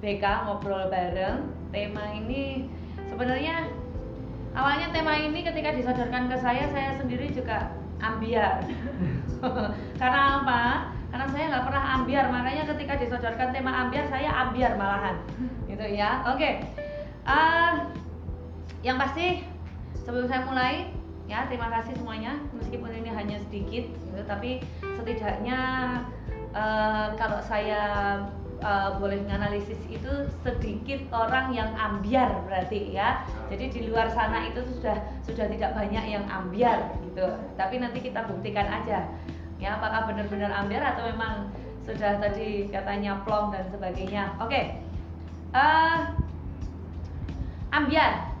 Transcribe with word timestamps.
BK 0.00 0.24
ngobrol 0.48 0.88
bareng. 0.88 1.48
Tema 1.70 2.04
ini 2.16 2.66
sebenarnya 3.06 3.68
awalnya 4.56 4.90
tema 4.90 5.14
ini 5.14 5.44
ketika 5.44 5.70
disodorkan 5.76 6.26
ke 6.26 6.36
saya, 6.40 6.66
saya 6.72 6.96
sendiri 6.98 7.30
juga 7.30 7.70
ambiar. 8.00 8.64
Karena 10.00 10.20
apa? 10.42 10.62
Karena 11.10 11.26
saya 11.30 11.44
nggak 11.52 11.66
pernah 11.66 11.84
ambiar, 12.00 12.24
makanya 12.32 12.64
ketika 12.74 12.94
disodorkan 12.96 13.50
tema 13.50 13.72
ambiar 13.86 14.06
saya 14.06 14.30
ambiar 14.46 14.78
malahan, 14.78 15.18
gitu 15.68 15.86
ya. 15.86 16.22
Oke, 16.30 16.64
Eh, 17.20 17.72
yang 18.80 18.96
pasti 18.96 19.44
sebelum 20.02 20.26
saya 20.26 20.42
mulai 20.48 20.88
Ya, 21.30 21.46
terima 21.46 21.70
kasih 21.70 21.94
semuanya. 21.94 22.34
Meskipun 22.58 22.90
ini 22.90 23.06
hanya 23.06 23.38
sedikit, 23.38 23.86
gitu, 23.86 24.20
tapi 24.26 24.58
setidaknya 24.82 25.60
eh, 26.50 27.06
kalau 27.14 27.38
saya 27.38 28.18
eh, 28.60 28.90
boleh 29.00 29.18
menganalisis 29.24 29.80
itu 29.90 30.12
sedikit 30.44 31.00
orang 31.10 31.50
yang 31.56 31.72
ambiar 31.74 32.44
berarti 32.44 32.94
ya. 32.94 33.24
Jadi 33.48 33.64
di 33.72 33.80
luar 33.88 34.12
sana 34.12 34.46
itu 34.46 34.60
sudah 34.76 34.96
sudah 35.24 35.48
tidak 35.48 35.72
banyak 35.74 36.04
yang 36.06 36.24
ambiar 36.28 36.94
gitu. 37.02 37.26
Tapi 37.56 37.80
nanti 37.80 38.04
kita 38.04 38.28
buktikan 38.28 38.68
aja 38.68 39.08
ya 39.60 39.76
apakah 39.76 40.08
benar-benar 40.08 40.48
ambiar 40.56 40.96
atau 40.96 41.04
memang 41.12 41.52
sudah 41.84 42.16
tadi 42.16 42.72
katanya 42.72 43.20
plong 43.28 43.52
dan 43.52 43.68
sebagainya. 43.68 44.32
Oke. 44.40 44.80
Eh, 45.52 45.98
ambiar. 47.70 48.32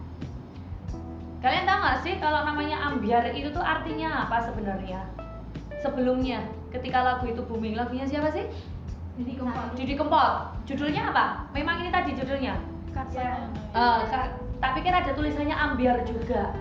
Kalian 1.40 1.64
tahu 1.64 1.78
nggak 1.80 2.00
sih 2.04 2.14
kalau 2.20 2.44
namanya 2.44 2.76
ambiar 2.84 3.24
itu 3.32 3.48
tuh 3.52 3.64
artinya 3.64 4.28
apa 4.28 4.44
sebenarnya? 4.44 5.00
Sebelumnya, 5.80 6.44
ketika 6.68 7.00
lagu 7.00 7.24
itu 7.24 7.40
booming, 7.40 7.72
lagunya 7.72 8.04
siapa 8.04 8.28
sih? 8.28 8.44
Jadi 9.20 9.32
kempot. 9.36 9.66
Didi 9.76 9.94
Kempot. 9.94 10.32
Judulnya 10.64 11.02
apa? 11.12 11.24
Memang 11.52 11.76
ini 11.84 11.92
tadi 11.92 12.16
judulnya. 12.16 12.56
Karya. 12.90 13.52
Eh, 13.70 14.00
ka- 14.08 14.32
tak 14.56 14.70
pikir 14.80 14.88
ada 14.90 15.12
tulisannya 15.12 15.52
ambiar 15.52 16.00
juga. 16.02 16.56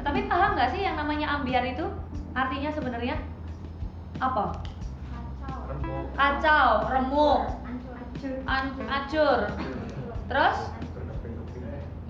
Tapi 0.00 0.28
paham 0.28 0.56
nggak 0.56 0.70
sih 0.72 0.84
yang 0.84 0.96
namanya 0.96 1.40
ambiar 1.40 1.64
itu? 1.64 1.84
Artinya 2.32 2.70
sebenarnya 2.70 3.16
apa? 4.16 4.60
Kacau. 5.08 5.58
Kacau, 6.12 6.68
remuk, 6.88 7.40
Hancur. 7.64 7.96
an- 8.44 8.80
acur. 8.86 9.38
Terus? 10.28 10.58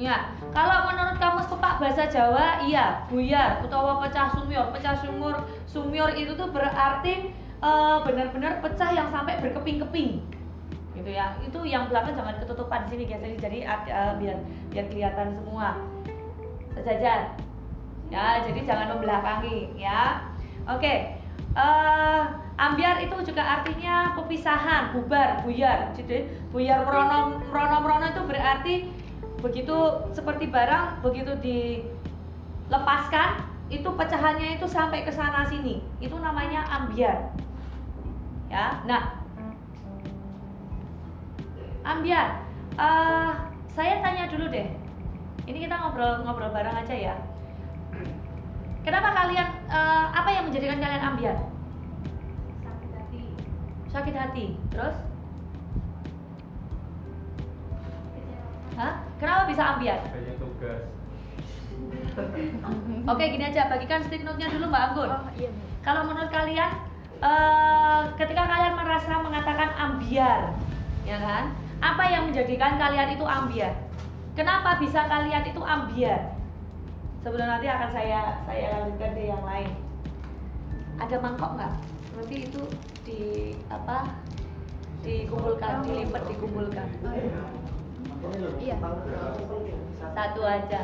Ya, 0.00 0.32
kalau 0.50 0.88
menurut 0.88 1.20
kamus 1.20 1.44
pepak 1.46 1.76
bahasa 1.76 2.08
Jawa, 2.08 2.64
iya, 2.64 3.05
buyar 3.06 3.61
utawa 3.61 4.00
pecah 4.00 4.32
sumur. 4.32 4.73
Pecah 4.73 4.96
sumur, 4.96 5.34
sumur 5.69 6.08
itu 6.16 6.32
tuh 6.32 6.49
berarti 6.49 7.37
eh, 7.61 7.99
benar-benar 8.05 8.65
pecah 8.65 8.91
yang 8.93 9.09
sampai 9.12 9.41
berkeping-keping. 9.41 10.21
Gitu 10.97 11.11
ya. 11.11 11.37
Itu 11.45 11.65
yang 11.65 11.89
belakang 11.93 12.17
jangan 12.17 12.41
ketutupan 12.41 12.89
sini 12.89 13.05
guys. 13.07 13.23
Jadi 13.23 13.65
eh, 13.65 14.12
biar 14.21 14.37
biar 14.73 14.87
kelihatan 14.89 15.37
semua. 15.37 15.77
Sejajar. 16.75 17.37
Ya, 18.11 18.43
jadi 18.43 18.67
jangan 18.67 18.99
membelakangi 18.99 19.71
ya. 19.79 20.27
Oke. 20.67 21.17
eh 21.51 22.23
ambiar 22.55 23.03
itu 23.03 23.11
juga 23.27 23.43
artinya 23.43 24.15
pepisahan, 24.15 24.95
bubar, 24.95 25.43
buyar. 25.43 25.91
Jadi 25.99 26.31
buyar 26.55 26.87
merono 26.87 27.43
merono 27.51 27.83
merono 27.83 28.07
itu 28.07 28.23
berarti 28.23 28.75
begitu 29.41 29.73
seperti 30.12 30.53
barang 30.53 31.01
begitu 31.01 31.33
dilepaskan 31.41 33.41
itu 33.73 33.89
pecahannya 33.89 34.61
itu 34.61 34.69
sampai 34.69 35.01
ke 35.07 35.12
sana 35.15 35.47
sini 35.49 35.81
itu 36.03 36.19
namanya 36.21 36.67
ambiar 36.69 37.33
ya 38.50 38.82
nah 38.82 39.02
ambiar 41.87 42.43
eh, 42.75 43.31
saya 43.70 44.02
tanya 44.02 44.26
dulu 44.26 44.50
deh 44.50 44.69
ini 45.47 45.58
kita 45.64 45.75
ngobrol 45.79 46.26
ngobrol 46.26 46.50
bareng 46.50 46.75
aja 46.75 46.94
ya 46.94 47.14
kenapa 48.82 49.14
kalian 49.14 49.49
eh, 49.70 50.06
apa 50.11 50.29
yang 50.35 50.44
menjadikan 50.50 50.82
kalian 50.82 51.05
ambiar 51.06 51.37
Sakit 52.61 52.91
hati. 52.93 53.20
sakit 53.94 54.14
hati 54.19 54.47
terus 54.75 54.97
Hah? 58.75 58.93
kenapa 59.20 59.44
bisa 59.47 59.76
ambiar 59.76 60.00
Banyak 60.08 60.37
tugas. 60.41 60.82
Oke 63.05 63.25
gini 63.29 63.44
aja 63.44 63.69
bagikan 63.69 64.00
stick 64.05 64.25
note-nya 64.25 64.49
dulu 64.52 64.69
Mbak 64.69 64.85
Anggun. 64.93 65.11
Oh 65.11 65.29
iya. 65.37 65.49
Bu. 65.52 65.64
Kalau 65.81 66.02
menurut 66.08 66.29
kalian 66.29 66.70
eh, 67.20 68.00
ketika 68.17 68.43
kalian 68.49 68.75
merasa 68.76 69.12
mengatakan 69.20 69.70
ambiar, 69.76 70.56
ya 71.05 71.19
kan? 71.20 71.52
Apa 71.81 72.05
yang 72.12 72.28
menjadikan 72.28 72.76
kalian 72.76 73.17
itu 73.17 73.25
ambiar? 73.25 73.72
Kenapa 74.37 74.76
bisa 74.81 75.05
kalian 75.08 75.44
itu 75.49 75.61
ambiar? 75.61 76.37
Sebelum 77.20 77.44
nanti 77.44 77.69
akan 77.69 77.90
saya 77.93 78.40
saya 78.49 78.81
lanjutkan 78.81 79.12
ke 79.12 79.28
yang 79.28 79.44
lain. 79.44 79.69
Ada 80.96 81.17
mangkok 81.20 81.56
nggak? 81.56 81.75
Nanti 82.17 82.37
itu 82.49 82.62
di 83.05 83.20
apa? 83.69 84.16
Dikumpulkan, 85.00 85.84
dilipat, 85.84 86.23
dikumpulkan. 86.28 86.88
Iya. 88.61 88.76
Satu 90.12 90.40
aja. 90.44 90.81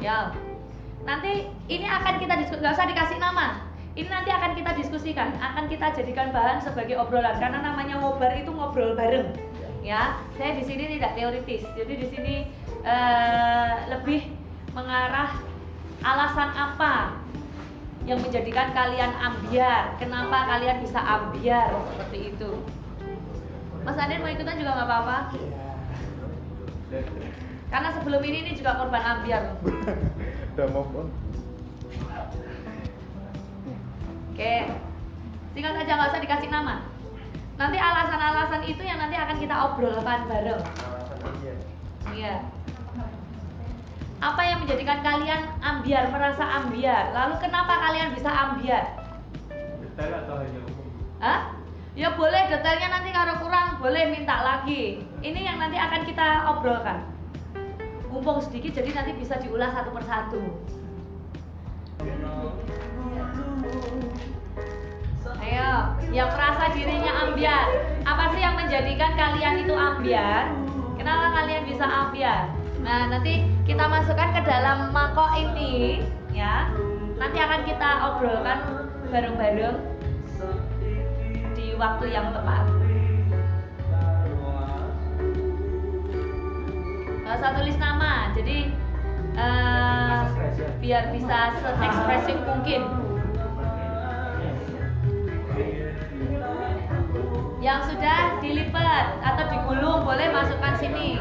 Ya. 0.00 0.18
Nanti 1.04 1.52
ini 1.68 1.86
akan 1.86 2.14
kita 2.16 2.34
diskusi, 2.40 2.60
nggak 2.64 2.76
usah 2.76 2.88
dikasih 2.88 3.18
nama. 3.20 3.68
Ini 3.96 4.12
nanti 4.12 4.28
akan 4.28 4.52
kita 4.52 4.76
diskusikan, 4.76 5.32
akan 5.40 5.72
kita 5.72 5.88
jadikan 5.96 6.28
bahan 6.28 6.60
sebagai 6.60 7.00
obrolan 7.00 7.40
karena 7.40 7.64
namanya 7.64 7.96
ngobar 7.96 8.28
itu 8.36 8.52
ngobrol 8.52 8.92
bareng. 8.92 9.32
Ya, 9.80 10.20
saya 10.36 10.52
di 10.52 10.68
sini 10.68 11.00
tidak 11.00 11.16
teoritis. 11.16 11.64
Jadi 11.72 12.04
di 12.04 12.06
sini 12.12 12.34
eh, 12.84 13.72
lebih 13.88 14.28
mengarah 14.76 15.40
alasan 16.04 16.52
apa 16.52 17.16
yang 18.04 18.20
menjadikan 18.20 18.76
kalian 18.76 19.16
ambiar. 19.16 19.96
Kenapa 19.96 20.44
kalian 20.44 20.84
bisa 20.84 21.00
ambiar 21.00 21.72
seperti 21.88 22.36
itu? 22.36 22.50
Mas 23.80 23.96
Adin 23.96 24.20
mau 24.20 24.28
ikutan 24.28 24.60
juga 24.60 24.76
nggak 24.76 24.88
apa-apa. 24.92 25.18
Karena 27.72 27.88
sebelum 27.96 28.20
ini 28.28 28.44
ini 28.44 28.52
juga 28.60 28.76
korban 28.76 29.00
ambiar. 29.00 29.56
Udah 30.52 30.68
Oke, 34.36 34.68
singkat 35.56 35.72
aja 35.80 35.96
nggak 35.96 36.12
usah 36.12 36.20
dikasih 36.20 36.52
nama. 36.52 36.84
Nanti 37.56 37.80
alasan-alasan 37.80 38.68
itu 38.68 38.84
yang 38.84 39.00
nanti 39.00 39.16
akan 39.16 39.40
kita 39.40 39.56
obrolkan 39.64 40.28
bareng. 40.28 40.60
Iya. 42.12 42.44
Apa 44.20 44.42
yang 44.44 44.60
menjadikan 44.60 45.00
kalian 45.00 45.40
ambiar, 45.64 46.12
merasa 46.12 46.44
ambiar? 46.60 47.16
Lalu 47.16 47.48
kenapa 47.48 47.80
kalian 47.80 48.12
bisa 48.12 48.28
ambiar? 48.28 49.08
Detail 49.80 50.12
atau 50.28 50.36
hanya 50.44 50.60
umum? 50.68 50.84
Hah? 51.16 51.40
Ya 51.96 52.12
boleh 52.12 52.42
detailnya 52.52 52.92
nanti 52.92 53.16
kalau 53.16 53.40
kurang 53.40 53.80
boleh 53.80 54.12
minta 54.12 54.36
lagi. 54.44 55.00
Ini 55.24 55.40
yang 55.48 55.56
nanti 55.56 55.80
akan 55.80 56.04
kita 56.04 56.52
obrolkan. 56.52 57.08
Mumpung 58.12 58.44
sedikit 58.44 58.84
jadi 58.84 59.00
nanti 59.00 59.16
bisa 59.16 59.40
diulas 59.40 59.72
satu 59.72 59.96
persatu. 59.96 60.44
Ayo, 65.46 65.70
yang 66.10 66.30
merasa 66.34 66.74
dirinya 66.74 67.12
ambiar. 67.22 67.70
Apa 68.02 68.34
sih 68.34 68.42
yang 68.42 68.58
menjadikan 68.58 69.14
kalian 69.14 69.62
itu 69.62 69.74
ambiar? 69.74 70.50
Kenapa 70.98 71.26
kalian 71.38 71.62
bisa 71.70 71.86
ambiar? 71.86 72.50
Nah, 72.82 73.10
nanti 73.10 73.46
kita 73.62 73.86
masukkan 73.86 74.34
ke 74.34 74.42
dalam 74.42 74.90
mangkok 74.90 75.34
ini, 75.38 76.02
ya. 76.34 76.70
Nanti 77.14 77.38
akan 77.38 77.62
kita 77.62 77.90
obrolkan 78.10 78.58
bareng-bareng 79.10 79.78
di 81.54 81.78
waktu 81.78 82.06
yang 82.10 82.34
tepat. 82.34 82.66
Nggak 87.22 87.34
usah 87.38 87.50
tulis 87.54 87.76
nama, 87.78 88.30
jadi 88.34 88.58
eh, 89.34 90.18
biar 90.82 91.04
bisa 91.14 91.38
se-ekspresif 91.62 92.38
mungkin. 92.46 93.05
Yang 97.56 97.96
sudah 97.96 98.36
dilipat 98.44 99.16
atau 99.24 99.44
digulung 99.48 100.04
boleh 100.04 100.28
masukkan 100.28 100.76
sini. 100.76 101.16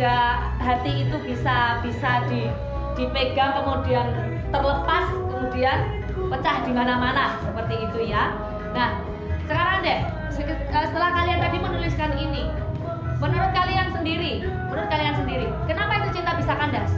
Ada 0.00 0.48
hati 0.56 1.04
itu 1.04 1.16
bisa 1.28 1.76
bisa 1.84 2.24
di, 2.32 2.48
dipegang 2.96 3.52
kemudian 3.52 4.08
terlepas 4.48 5.12
kemudian 5.12 5.78
pecah 6.08 6.56
di 6.64 6.72
mana-mana 6.72 7.36
seperti 7.44 7.84
itu 7.84 8.08
ya. 8.08 8.32
Nah, 8.72 8.96
sekarang 9.44 9.84
deh 9.84 10.00
eh, 10.40 10.86
setelah 10.88 11.12
kalian 11.12 11.44
tadi 11.44 11.56
menuliskan 11.60 12.16
ini, 12.16 12.48
menurut 13.20 13.52
kalian 13.52 13.92
sendiri, 13.92 14.48
menurut 14.72 14.88
kalian 14.88 15.14
sendiri, 15.20 15.46
kenapa 15.68 16.00
itu 16.00 16.08
cinta 16.16 16.32
bisa 16.32 16.56
kandas? 16.56 16.90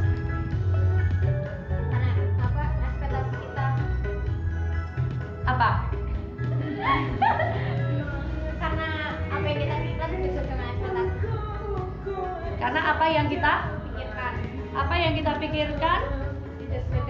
Apa 13.03 13.11
yang 13.19 13.27
kita 13.27 13.67
pikirkan 13.67 14.33
apa 14.79 14.95
yang 14.95 15.13
kita 15.19 15.33
pikirkan 15.43 16.01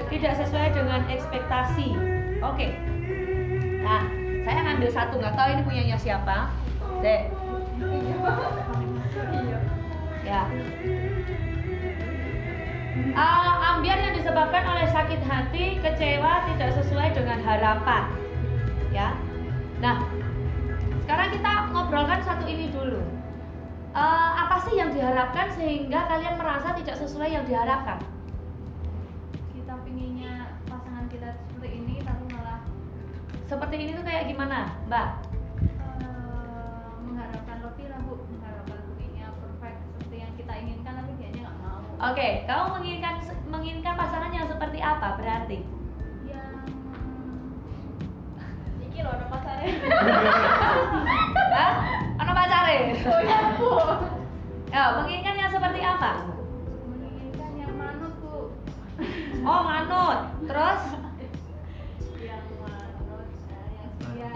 tidak 0.08 0.32
sesuai 0.40 0.72
dengan 0.72 1.04
ekspektasi. 1.04 1.92
Oke. 2.40 2.80
Nah, 3.84 4.08
saya 4.40 4.58
ngambil 4.64 4.88
satu 4.88 5.20
nggak 5.20 5.37
tahu 5.37 5.49
ini 5.52 5.62
punyanya 5.68 5.96
siapa. 6.00 6.49
Dek. 7.04 7.28
Ya. 10.25 10.49
Ah, 13.12 13.76
ambiar 13.76 14.00
yang 14.00 14.16
disebabkan 14.16 14.64
oleh 14.64 14.88
sakit 14.88 15.20
hati, 15.28 15.76
kecewa, 15.76 16.49
tidak 16.56 16.72
sesuai 16.72 17.12
dengan 17.12 17.37
harapan. 17.44 18.08
Ya. 18.96 19.12
Nah, 19.84 20.08
sekarang 21.04 21.37
kita 21.37 21.52
ngobrolkan 21.68 22.25
satu 22.25 22.49
ini 22.49 22.72
dulu. 22.72 23.22
Eh, 23.92 24.30
apa 24.40 24.56
sih 24.64 24.80
yang 24.80 24.88
diharapkan 24.88 25.52
sehingga 25.52 26.08
kalian 26.08 26.40
merasa 26.40 26.72
tidak 26.72 26.96
sesuai 26.96 27.28
yang 27.28 27.44
diharapkan? 27.44 28.00
kita 29.52 29.75
pinginnya 29.84 30.56
pasangan 30.64 31.04
kita 31.12 31.28
seperti 31.37 31.68
ini 31.76 31.94
tapi 32.00 32.25
malah 32.32 32.64
Seperti 33.44 33.75
ini 33.76 33.92
tuh 33.92 34.00
kayak 34.02 34.32
gimana, 34.32 34.80
Mbak? 34.88 35.08
eh, 35.76 36.88
mengharapkan 37.04 37.56
lebih 37.61 37.87
lah 37.92 38.00
bu 38.00 38.16
mengharapkan 38.32 38.80
begini 38.96 39.20
perfect 39.28 39.78
seperti 39.84 40.16
yang 40.25 40.32
kita 40.40 40.52
inginkan 40.56 40.92
tapi 40.96 41.11
dianya 41.20 41.40
nggak 41.44 41.56
mau 41.61 41.80
Oke, 42.08 42.28
kamu 42.49 42.64
menginginkan 42.80 43.14
menginginkan 43.46 43.94
pasangan 43.94 44.32
yang 44.32 44.49
seperti 44.49 44.80
apa 44.80 45.20
berarti? 45.20 45.58
Iki 48.92 49.00
loh 49.00 49.12
ada 49.12 49.26
pasarnya 49.26 49.72
Hah? 51.50 51.72
Ano 52.16 52.30
pacare? 52.32 52.78
oh 53.02 53.20
ya 53.20 53.38
bu 53.56 53.68
Ya, 54.68 54.84
menginginkan 54.96 55.37
yang 55.37 55.50
seperti 55.50 55.80
apa? 55.80 56.11
menginginkan 56.87 57.50
yang 57.54 57.72
manut 57.75 58.12
bu 58.18 58.37
Oh, 59.42 59.61
manut. 59.62 60.18
Terus 60.42 60.80
yang 62.20 62.40
manut 62.54 63.26
eh, 63.49 63.68
yang 63.75 63.90
setia 63.90 64.32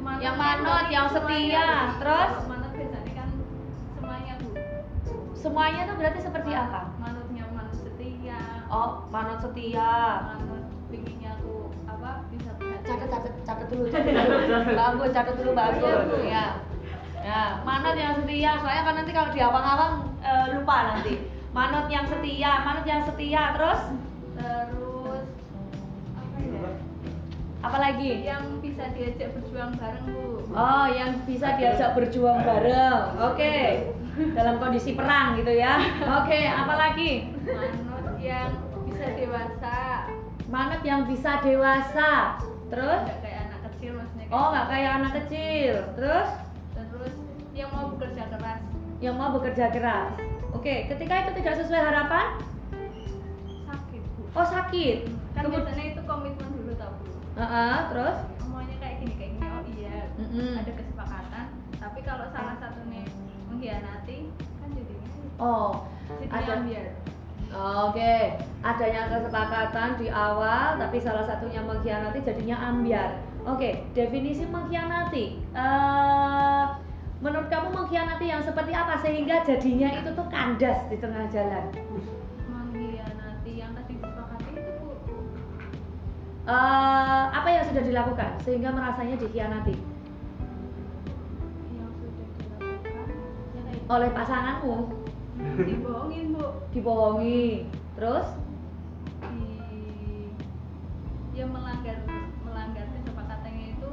Manut 0.00 0.20
Yang 0.20 0.36
manut, 0.36 0.84
yang 0.88 1.06
setia. 1.08 1.68
Terus? 1.98 2.32
Manut 2.46 2.72
biasanya 2.72 3.12
kan 3.14 3.28
semuanya 3.92 4.34
bu 4.36 4.48
semuanya 5.34 5.80
tuh 5.84 5.96
berarti 5.96 6.20
seperti 6.20 6.50
apa? 6.50 6.80
manutnya 6.96 7.44
manut 7.48 7.76
setia 7.76 8.40
Oh, 8.68 9.06
manut 9.08 9.38
setia. 9.38 9.92
manut 10.26 10.64
Catat 12.88 13.08
catat 13.12 13.32
catat 13.44 13.66
dulu, 13.68 13.84
catat 13.92 14.12
dulu. 14.16 14.72
Anggun, 14.72 15.10
catat 15.12 15.34
dulu. 15.36 15.50
Iya, 15.52 15.92
Bu. 16.08 16.16
Ya. 16.24 16.46
Ya, 17.18 17.60
manut 17.60 17.92
yang 17.92 18.16
setia. 18.16 18.56
Soalnya 18.56 18.82
kan 18.88 18.94
nanti 18.96 19.12
kalau 19.12 19.28
di 19.36 19.40
awang-awang 19.44 19.94
eh, 20.24 20.46
lupa 20.56 20.76
nanti. 20.96 21.14
Manut 21.52 21.86
yang 21.92 22.08
setia, 22.08 22.64
manut 22.64 22.88
yang 22.88 23.04
setia. 23.04 23.52
Terus 23.52 23.82
terus 24.38 25.26
apa 26.16 26.36
ya 26.40 26.70
apalagi? 27.58 28.10
yang 28.22 28.62
bisa 28.62 28.84
diajak 28.94 29.34
berjuang 29.34 29.74
bareng 29.74 30.06
bu 30.14 30.24
Oh, 30.54 30.86
yang 30.88 31.10
bisa 31.28 31.58
diajak 31.60 31.92
berjuang 31.92 32.40
bareng. 32.40 33.02
Oke. 33.28 33.56
Dalam 34.32 34.56
kondisi 34.56 34.96
perang 34.96 35.36
gitu 35.36 35.52
ya. 35.52 35.76
Oke, 36.24 36.40
apalagi? 36.48 37.36
manut 37.84 38.16
yang 38.22 38.50
bisa 38.88 39.06
dewasa 39.12 39.78
Manut 40.48 40.80
yang 40.80 41.04
bisa 41.04 41.44
dewasa. 41.44 42.40
Terus? 42.68 43.00
nggak 43.02 43.20
kayak 43.20 43.40
anak 43.42 43.60
kecil 43.66 43.90
maksudnya 43.94 44.24
kayak- 44.24 44.36
Oh, 44.36 44.46
nggak 44.50 44.66
kayak 44.68 44.90
anak 44.94 45.12
kecil. 45.16 45.74
Terus? 45.94 46.28
terus 46.74 47.14
yang 47.52 47.70
mau 47.70 47.90
bekerja 47.90 48.22
keras 48.28 48.60
Yang 48.98 49.14
mau 49.14 49.28
bekerja 49.32 49.64
keras. 49.70 50.10
Oke, 50.50 50.74
ketika 50.86 51.14
itu 51.20 51.32
tidak 51.36 51.54
sesuai 51.56 51.82
harapan, 51.82 52.26
sakit 53.64 54.02
oh 54.32 54.46
sakit. 54.46 54.98
kan 55.30 55.42
Kemud- 55.44 55.62
biasanya 55.62 55.84
itu 55.88 56.00
komitmen 56.02 56.50
dulu 56.52 56.72
tau 56.74 56.92
bu 56.96 57.06
Heeh, 57.36 57.76
terus? 57.88 58.16
semuanya 58.36 58.74
kayak 58.76 58.96
gini 58.98 59.14
kayak 59.14 59.30
gini 59.32 59.46
oh 59.46 59.62
iya 59.70 59.98
Mm-mm. 60.16 60.50
ada 60.56 60.72
kesepakatan 60.72 61.46
tapi 61.72 62.00
kalau 62.02 62.26
salah 62.28 62.56
satu 62.58 62.80
nih 62.84 63.06
mengkhianati 63.46 64.16
kan 64.58 64.68
jadinya 64.68 65.08
Oh, 65.38 65.86
jadinya 66.10 66.42
ada. 66.50 66.64
biar 66.64 66.86
Oke, 67.48 68.36
adanya 68.60 69.08
kesepakatan 69.08 69.96
di 69.96 70.12
awal, 70.12 70.76
tapi 70.76 71.00
salah 71.00 71.24
satunya 71.24 71.64
mengkhianati 71.64 72.20
jadinya 72.20 72.60
ambiar. 72.60 73.24
Oke, 73.48 73.88
definisi 73.96 74.44
mengkhianati. 74.44 75.40
Eh, 75.56 76.64
menurut 77.24 77.48
kamu 77.48 77.72
mengkhianati 77.72 78.26
yang 78.28 78.44
seperti 78.44 78.76
apa 78.76 79.00
sehingga 79.00 79.40
jadinya 79.48 79.88
itu 79.96 80.12
tuh 80.12 80.28
kandas 80.28 80.76
di 80.92 81.00
tengah 81.00 81.24
jalan? 81.32 81.72
mengkhianati 82.52 83.52
yang 83.56 83.72
tadi 83.72 83.96
disepakati 83.96 84.50
itu 84.52 84.72
bu 84.76 84.92
Eh, 86.48 87.24
apa 87.32 87.48
yang 87.48 87.64
sudah 87.64 87.82
dilakukan 87.84 88.30
sehingga 88.44 88.72
merasanya 88.72 89.16
dikhianati 89.20 89.76
yang 91.76 91.90
sudah 91.96 92.12
dilakukan 92.12 93.08
ya 93.56 93.72
oleh 93.88 94.08
pasanganmu? 94.12 94.97
Dibohongin 95.38 96.34
bu 96.34 96.44
Dibohongi, 96.74 97.66
terus? 97.94 98.26
di 99.22 100.30
ya 101.34 101.46
melanggar 101.46 102.02
melanggar 102.42 102.86
kesepakatannya 102.98 103.78
itu 103.78 103.92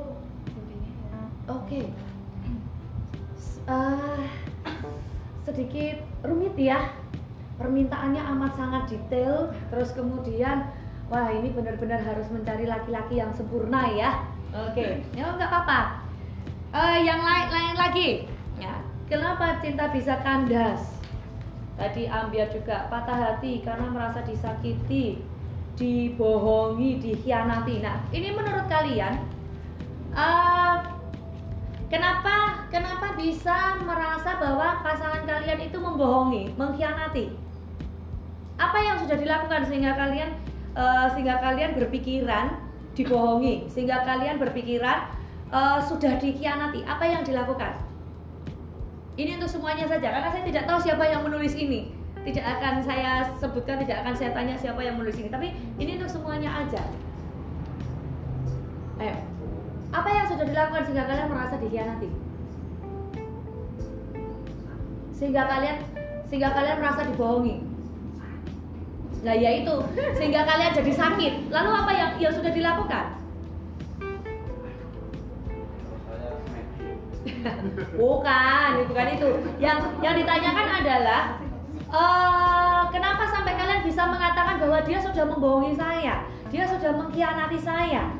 jadinya 0.49 0.91
ya 1.05 1.21
Oke. 1.53 1.81
S- 3.37 3.61
eh, 3.65 4.21
sedikit 5.45 6.01
rumit 6.25 6.57
ya. 6.57 6.89
Permintaannya 7.55 8.19
amat 8.35 8.51
sangat 8.59 8.83
detail, 8.91 9.53
terus 9.71 9.95
kemudian 9.95 10.67
wah 11.07 11.29
ini 11.31 11.53
benar-benar 11.55 12.03
harus 12.03 12.27
mencari 12.27 12.67
laki-laki 12.67 13.21
yang 13.21 13.31
sempurna 13.31 13.87
ya. 13.93 14.25
Oke, 14.51 15.05
ya 15.15 15.31
nggak 15.31 15.47
apa-apa. 15.47 16.03
Eh, 16.75 16.97
yang 17.07 17.23
lain 17.23 17.47
lain 17.47 17.75
lagi, 17.79 18.09
ya. 18.59 18.75
Kenapa 19.07 19.61
cinta 19.63 19.87
bisa 19.87 20.19
kandas? 20.19 20.94
Tadi 21.75 22.07
ambiar 22.07 22.47
juga 22.47 22.87
patah 22.87 23.19
hati 23.19 23.59
karena 23.59 23.91
merasa 23.91 24.23
disakiti, 24.23 25.19
dibohongi, 25.75 27.03
dikhianati. 27.03 27.83
Nah, 27.83 27.99
ini 28.15 28.31
menurut 28.31 28.63
kalian, 28.71 29.19
eh, 30.15 30.75
kenapa 31.91 32.63
kenapa 32.71 33.19
bisa 33.19 33.75
merasa 33.83 34.39
bahwa 34.39 34.79
pasangan 34.87 35.27
kalian 35.27 35.67
itu 35.67 35.75
membohongi, 35.75 36.55
mengkhianati? 36.55 37.35
Apa 38.55 38.79
yang 38.79 38.95
sudah 39.03 39.19
dilakukan 39.19 39.67
sehingga 39.67 39.99
kalian 39.99 40.31
eh, 40.79 41.07
sehingga 41.11 41.43
kalian 41.43 41.75
berpikiran 41.75 42.55
dibohongi, 42.95 43.67
sehingga 43.67 44.07
kalian 44.07 44.39
berpikiran 44.39 45.11
eh, 45.51 45.79
sudah 45.83 46.15
dikhianati? 46.23 46.87
Apa 46.87 47.03
yang 47.03 47.27
dilakukan? 47.27 47.94
Ini 49.15 49.39
untuk 49.39 49.47
semuanya 49.47 49.87
saja 49.87 50.11
karena 50.11 50.27
saya 50.27 50.43
tidak 50.43 50.63
tahu 50.67 50.79
siapa 50.83 51.03
yang 51.07 51.23
menulis 51.23 51.55
ini. 51.55 51.95
Tidak 52.25 52.41
akan 52.41 52.81
saya 52.81 53.31
sebutkan, 53.37 53.79
tidak 53.85 54.01
akan 54.01 54.13
saya 54.17 54.33
tanya 54.33 54.57
siapa 54.57 54.81
yang 54.81 54.97
menulis 54.97 55.15
ini, 55.21 55.29
tapi 55.29 55.53
ini 55.77 56.01
untuk 56.01 56.09
semuanya 56.09 56.65
aja. 56.65 56.81
Ayo. 58.97 59.15
Apa 59.93 60.09
yang 60.11 60.25
sudah 60.27 60.43
dilakukan 60.43 60.83
sehingga 60.89 61.05
kalian 61.07 61.29
merasa 61.31 61.55
dikhianati? 61.61 62.09
Sehingga 65.15 65.47
kalian 65.47 65.77
sehingga 66.27 66.49
kalian 66.51 66.77
merasa 66.81 67.01
dibohongi. 67.07 67.55
Nah, 69.23 69.33
ya 69.37 69.49
itu, 69.63 69.75
sehingga 70.17 70.43
kalian 70.43 70.75
jadi 70.75 70.91
sakit. 70.91 71.33
Lalu 71.49 71.69
apa 71.71 71.91
yang 71.93 72.09
yang 72.19 72.33
sudah 72.35 72.51
dilakukan? 72.51 73.24
bukan, 78.01 78.69
bukan 78.89 79.07
itu. 79.17 79.29
Yang 79.57 79.77
yang 80.01 80.15
ditanyakan 80.17 80.67
adalah 80.83 81.21
eh, 81.89 82.81
kenapa 82.93 83.23
sampai 83.29 83.53
kalian 83.57 83.81
bisa 83.85 84.03
mengatakan 84.05 84.61
bahwa 84.61 84.79
dia 84.85 84.99
sudah 85.01 85.25
membohongi 85.25 85.73
saya, 85.73 86.25
dia 86.53 86.63
sudah 86.69 86.91
mengkhianati 86.93 87.59
saya, 87.59 88.13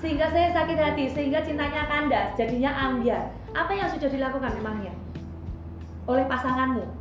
sehingga 0.00 0.28
saya 0.32 0.52
sakit 0.52 0.78
hati, 0.78 1.04
sehingga 1.12 1.44
cintanya 1.44 1.88
kandas, 1.88 2.36
jadinya 2.36 2.72
ambiar. 2.72 3.32
Apa 3.52 3.72
yang 3.74 3.88
sudah 3.90 4.08
dilakukan 4.08 4.54
memangnya 4.56 4.94
oleh 6.06 6.24
pasanganmu? 6.26 7.00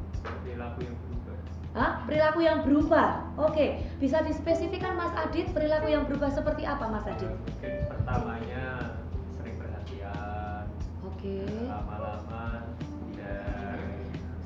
perilaku 0.60 0.80
yang 0.84 0.98
berubah 1.00 1.36
Hah? 1.78 1.92
Perilaku 2.04 2.40
yang 2.44 2.60
berubah. 2.66 3.10
Oke, 3.40 3.86
bisa 4.02 4.20
dispesifikkan 4.26 4.98
Mas 5.00 5.14
Adit 5.16 5.54
perilaku 5.56 5.88
yang 5.88 6.04
berubah 6.10 6.28
seperti 6.34 6.68
apa 6.68 6.90
Mas 6.92 7.06
Adit? 7.08 7.30
mungkin 7.30 7.74
pertamanya 7.88 8.64
Oke. 11.20 11.44
lama-lama 11.68 12.64
dan 13.20 13.80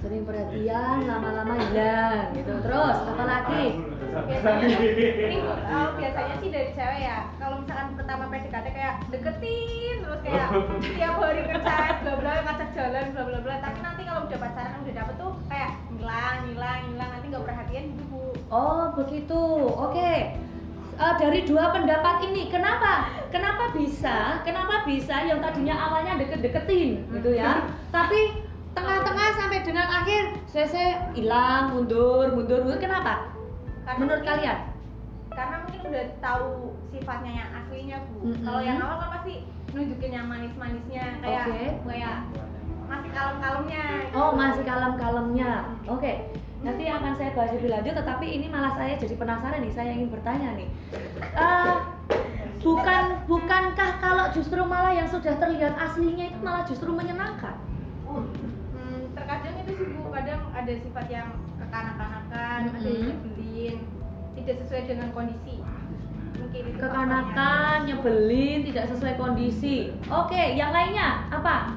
Sering 0.01 0.25
perhatian, 0.25 1.05
lama-lama 1.05 1.53
hilang 1.69 2.33
gitu. 2.33 2.53
Terus 2.65 2.97
apa 3.13 3.23
lagi? 3.29 3.65
biasanya 4.13 4.67
ini 4.81 5.37
oh, 5.45 5.89
biasanya 5.97 6.35
sih 6.37 6.49
dari 6.53 6.69
cewek 6.77 7.01
ya 7.01 7.29
kalau 7.41 7.65
misalkan 7.65 7.97
pertama 7.97 8.29
PDKT 8.29 8.67
kayak 8.77 8.95
deketin 9.09 10.05
terus 10.05 10.21
kayak 10.21 10.49
tiap 10.93 11.17
hari 11.17 11.41
ngechat 11.49 11.95
bla 12.05 12.13
bla 12.21 12.33
ngajak 12.45 12.69
jalan 12.77 13.05
bla 13.09 13.23
bla 13.25 13.39
bla 13.41 13.55
tapi 13.57 13.79
nanti 13.81 14.01
kalau 14.05 14.29
udah 14.29 14.37
pacaran 14.37 14.85
udah 14.85 14.95
dapet 15.01 15.15
tuh 15.17 15.33
kayak 15.49 15.71
ngilang 15.97 16.37
ngilang 16.45 16.79
ngilang 16.93 17.09
nanti 17.09 17.25
nggak 17.25 17.41
perhatian 17.41 17.83
gitu 17.89 18.03
bu 18.13 18.21
Oh, 18.53 18.93
begitu. 18.93 19.41
Oke. 19.65 20.37
Eh, 20.93 21.13
dari 21.17 21.39
dua 21.43 21.73
pendapat 21.73 22.21
ini, 22.23 22.47
kenapa? 22.47 23.09
Kenapa 23.27 23.73
bisa? 23.73 24.39
Kenapa 24.45 24.85
bisa 24.85 25.25
yang 25.25 25.41
tadinya 25.41 25.73
awalnya 25.73 26.21
deket-deketin 26.21 27.09
gitu 27.09 27.29
ya? 27.33 27.65
Tapi 27.89 28.45
tengah-tengah 28.71 29.27
sampai 29.33 29.59
dengan 29.61 29.89
akhir 29.89 30.37
CC 30.45 30.75
hilang, 31.13 31.73
mundur, 31.73 32.29
mundur, 32.31 32.61
mundur. 32.61 32.77
Kenapa? 32.77 33.25
Karena 33.83 33.99
Menurut 33.99 34.21
mungkin- 34.21 34.37
kalian? 34.37 34.59
karena 35.33 35.65
mungkin 35.65 35.81
udah 35.89 36.05
tahu 36.21 36.49
sifatnya 36.93 37.31
yang 37.33 37.49
aslinya 37.57 37.97
bu 38.05 38.21
Mm-mm. 38.21 38.45
kalau 38.45 38.61
yang 38.61 38.77
awal 38.77 39.01
kan 39.01 39.09
pasti 39.17 39.33
nunjukin 39.73 40.13
yang 40.13 40.29
manis-manisnya 40.29 41.05
kayak 41.25 41.45
Oke. 41.49 41.63
kayak 41.89 42.15
masih 42.85 43.09
kalem-kalemnya 43.09 43.83
gitu. 44.05 44.13
Oh, 44.13 44.31
masih 44.37 44.61
kalem-kalemnya. 44.61 45.51
Oke. 45.89 46.11
Nanti 46.63 46.83
akan 46.87 47.11
saya 47.19 47.35
bahas 47.35 47.51
lebih 47.59 47.69
lanjut, 47.75 47.93
tetapi 47.99 48.25
ini 48.39 48.47
malah 48.47 48.71
saya 48.79 48.95
jadi 48.95 49.19
penasaran 49.19 49.59
nih. 49.59 49.73
Saya 49.75 49.91
ingin 49.91 50.09
bertanya 50.09 50.55
nih. 50.55 50.69
Eh, 51.19 51.75
bukan 52.63 53.03
bukankah 53.27 53.91
kalau 53.99 54.25
justru 54.31 54.63
malah 54.63 54.95
yang 54.95 55.11
sudah 55.11 55.35
terlihat 55.35 55.75
aslinya 55.75 56.31
itu 56.31 56.39
malah 56.39 56.63
justru 56.63 56.87
menyenangkan? 56.95 57.59
Hmm, 58.07 59.11
terkadang 59.11 59.55
itu 59.67 59.71
sih 59.75 59.87
bu 59.91 60.07
kadang 60.15 60.41
ada 60.55 60.73
sifat 60.79 61.05
yang 61.11 61.27
kekanak-kanakan 61.59 62.59
ada 62.71 62.87
yang 62.87 62.95
Mm-mm. 62.95 63.09
nyebelin 63.11 63.75
tidak 64.39 64.55
sesuai 64.63 64.83
dengan 64.87 65.07
kondisi 65.11 65.59
Kekanakan, 66.53 67.89
nyebelin, 67.89 68.61
tidak 68.69 68.85
sesuai 68.93 69.17
kondisi. 69.17 69.89
Oke, 70.05 70.53
yang 70.53 70.69
lainnya 70.69 71.25
apa? 71.33 71.73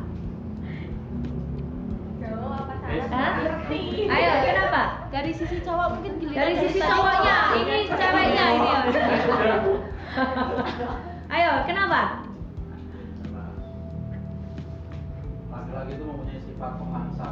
Hah? 3.06 3.32
Ayo, 4.06 4.32
kenapa? 4.44 4.82
dari 5.09 5.32
sisi 5.32 5.56
cowok 5.64 5.87
mungkin 5.96 6.12
giliran 6.20 6.37
Dari 6.37 6.54
sisi 6.61 6.78
cowoknya, 6.78 7.37
ini 7.56 7.76
ceweknya 7.88 8.44
ini. 8.52 8.70
Ayo, 11.37 11.52
kenapa? 11.64 12.00
laki-laki 15.46 15.92
itu 15.96 16.04
mempunyai 16.04 16.40
sifat 16.40 16.72
pemangsa 16.76 17.26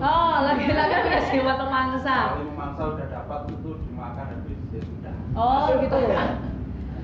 Oh, 0.00 0.40
laki-laki 0.40 0.96
punya 1.04 1.20
sifat 1.28 1.56
pemangsa. 1.60 2.16
kalau 2.32 2.48
memangsa 2.48 2.82
udah 2.96 3.06
dapat 3.12 3.40
itu 3.52 3.70
dimakan 3.84 4.24
habis 4.32 4.58
ya 4.72 4.80
sudah 4.80 5.12
Oh, 5.36 5.68
gitu. 5.76 5.96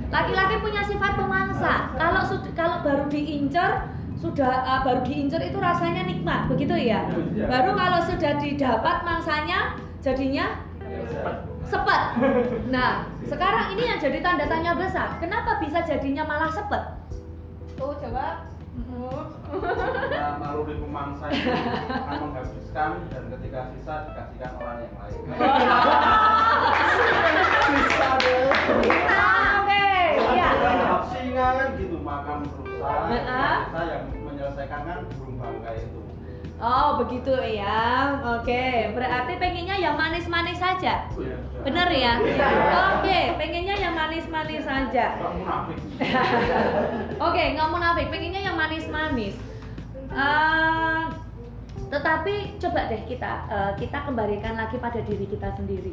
Laki-laki 0.08 0.54
punya 0.64 0.82
sifat 0.88 1.12
pemangsa. 1.20 1.92
Kalau 2.00 2.22
kalau 2.56 2.76
baru 2.80 3.04
diincar 3.12 3.95
sudah 4.16 4.64
uh, 4.64 4.80
baru 4.84 5.00
diincar 5.04 5.40
itu 5.44 5.58
rasanya 5.60 6.08
nikmat, 6.08 6.48
begitu 6.48 6.72
ya? 6.72 7.04
Iya. 7.08 7.46
Baru 7.46 7.76
kalau 7.76 8.00
sudah 8.04 8.32
didapat 8.40 8.96
mangsanya 9.04 9.76
jadinya 10.00 10.64
ya 10.86 10.98
udah 11.04 11.34
sepet. 11.66 12.02
Nah, 12.74 13.06
sekarang 13.26 13.74
ini 13.74 13.90
yang 13.90 13.98
jadi 13.98 14.18
tanda 14.22 14.46
tanya 14.46 14.72
besar. 14.74 15.18
Kenapa 15.18 15.58
bisa 15.60 15.82
jadinya 15.82 16.24
malah 16.26 16.50
sepet? 16.50 16.96
tuh 17.76 17.92
coba 18.00 18.48
Oh. 18.76 19.24
Karena 19.48 20.36
naluri 20.42 20.76
pemangsa 20.76 21.32
itu 21.32 21.48
akan 21.48 22.16
menghabiskan 22.28 22.90
dan 23.08 23.24
ketika 23.32 23.60
sisa 23.72 23.94
dikasihkan 24.04 24.52
orang 24.60 24.84
yang 24.84 24.94
lain 25.00 25.20
bisa 27.72 28.08
deh 28.20 28.52
Oke, 29.56 29.88
ya. 30.36 30.48
singa 31.08 31.48
kan 31.56 31.68
gitu 31.80 31.96
makan 32.04 32.44
Heeh. 33.10 33.56
sisa 33.66 33.82
yang 33.88 34.04
menyelesaikan 34.24 34.80
kan 34.86 34.98
burung 35.16 35.36
bangkai 35.38 35.76
itu 35.86 36.00
Oh, 36.56 36.96
begitu 37.04 37.36
ya. 37.36 38.16
Oke, 38.24 38.88
berarti 38.96 39.36
pengennya 39.36 39.76
yang 39.76 39.92
manis-manis 39.92 40.56
saja. 40.56 41.04
Iya. 41.12 41.36
Bener 41.60 41.88
ya? 41.92 42.16
Oke, 42.96 43.36
pengennya 43.36 43.76
yang 43.76 43.92
manis-manis 43.92 44.64
saja. 44.64 45.20
Oke, 47.28 47.42
nggak 47.52 47.68
munafik, 47.68 48.08
pengennya 48.08 48.40
yang 48.40 48.56
manis-manis. 48.56 49.36
Eh, 50.16 51.02
tetapi 51.92 52.56
coba 52.56 52.88
deh 52.88 53.04
kita 53.04 53.32
eh, 53.52 53.72
kita 53.76 53.98
kembalikan 54.08 54.56
lagi 54.56 54.80
pada 54.80 55.04
diri 55.04 55.28
kita 55.28 55.52
sendiri. 55.60 55.92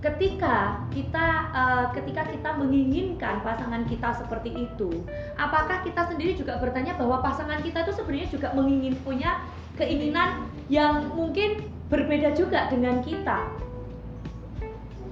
Ketika 0.00 0.80
kita 0.88 1.26
eh, 1.52 1.86
ketika 1.92 2.24
kita 2.24 2.50
menginginkan 2.56 3.44
pasangan 3.44 3.84
kita 3.84 4.16
seperti 4.16 4.48
itu, 4.56 5.04
apakah 5.36 5.84
kita 5.84 6.08
sendiri 6.08 6.32
juga 6.32 6.56
bertanya 6.56 6.96
bahwa 6.96 7.20
pasangan 7.20 7.60
kita 7.60 7.84
itu 7.84 7.92
sebenarnya 7.92 8.28
juga 8.32 8.48
mengingin 8.56 8.96
punya 9.04 9.44
keinginan 9.76 10.48
yang 10.72 11.04
mungkin 11.12 11.68
berbeda 11.92 12.32
juga 12.32 12.72
dengan 12.72 13.04
kita? 13.04 13.44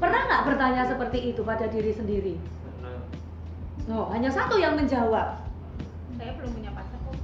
Pernah 0.00 0.20
nggak 0.24 0.44
bertanya 0.48 0.82
seperti 0.88 1.36
itu 1.36 1.44
pada 1.44 1.68
diri 1.68 1.92
sendiri? 1.92 2.34
Karena 2.38 2.96
Oh, 3.92 4.08
hanya 4.12 4.32
satu 4.32 4.56
yang 4.56 4.72
menjawab. 4.72 5.44
saya 6.16 6.32
belum 6.34 6.50
punya 6.50 6.70
Bu. 7.08 7.20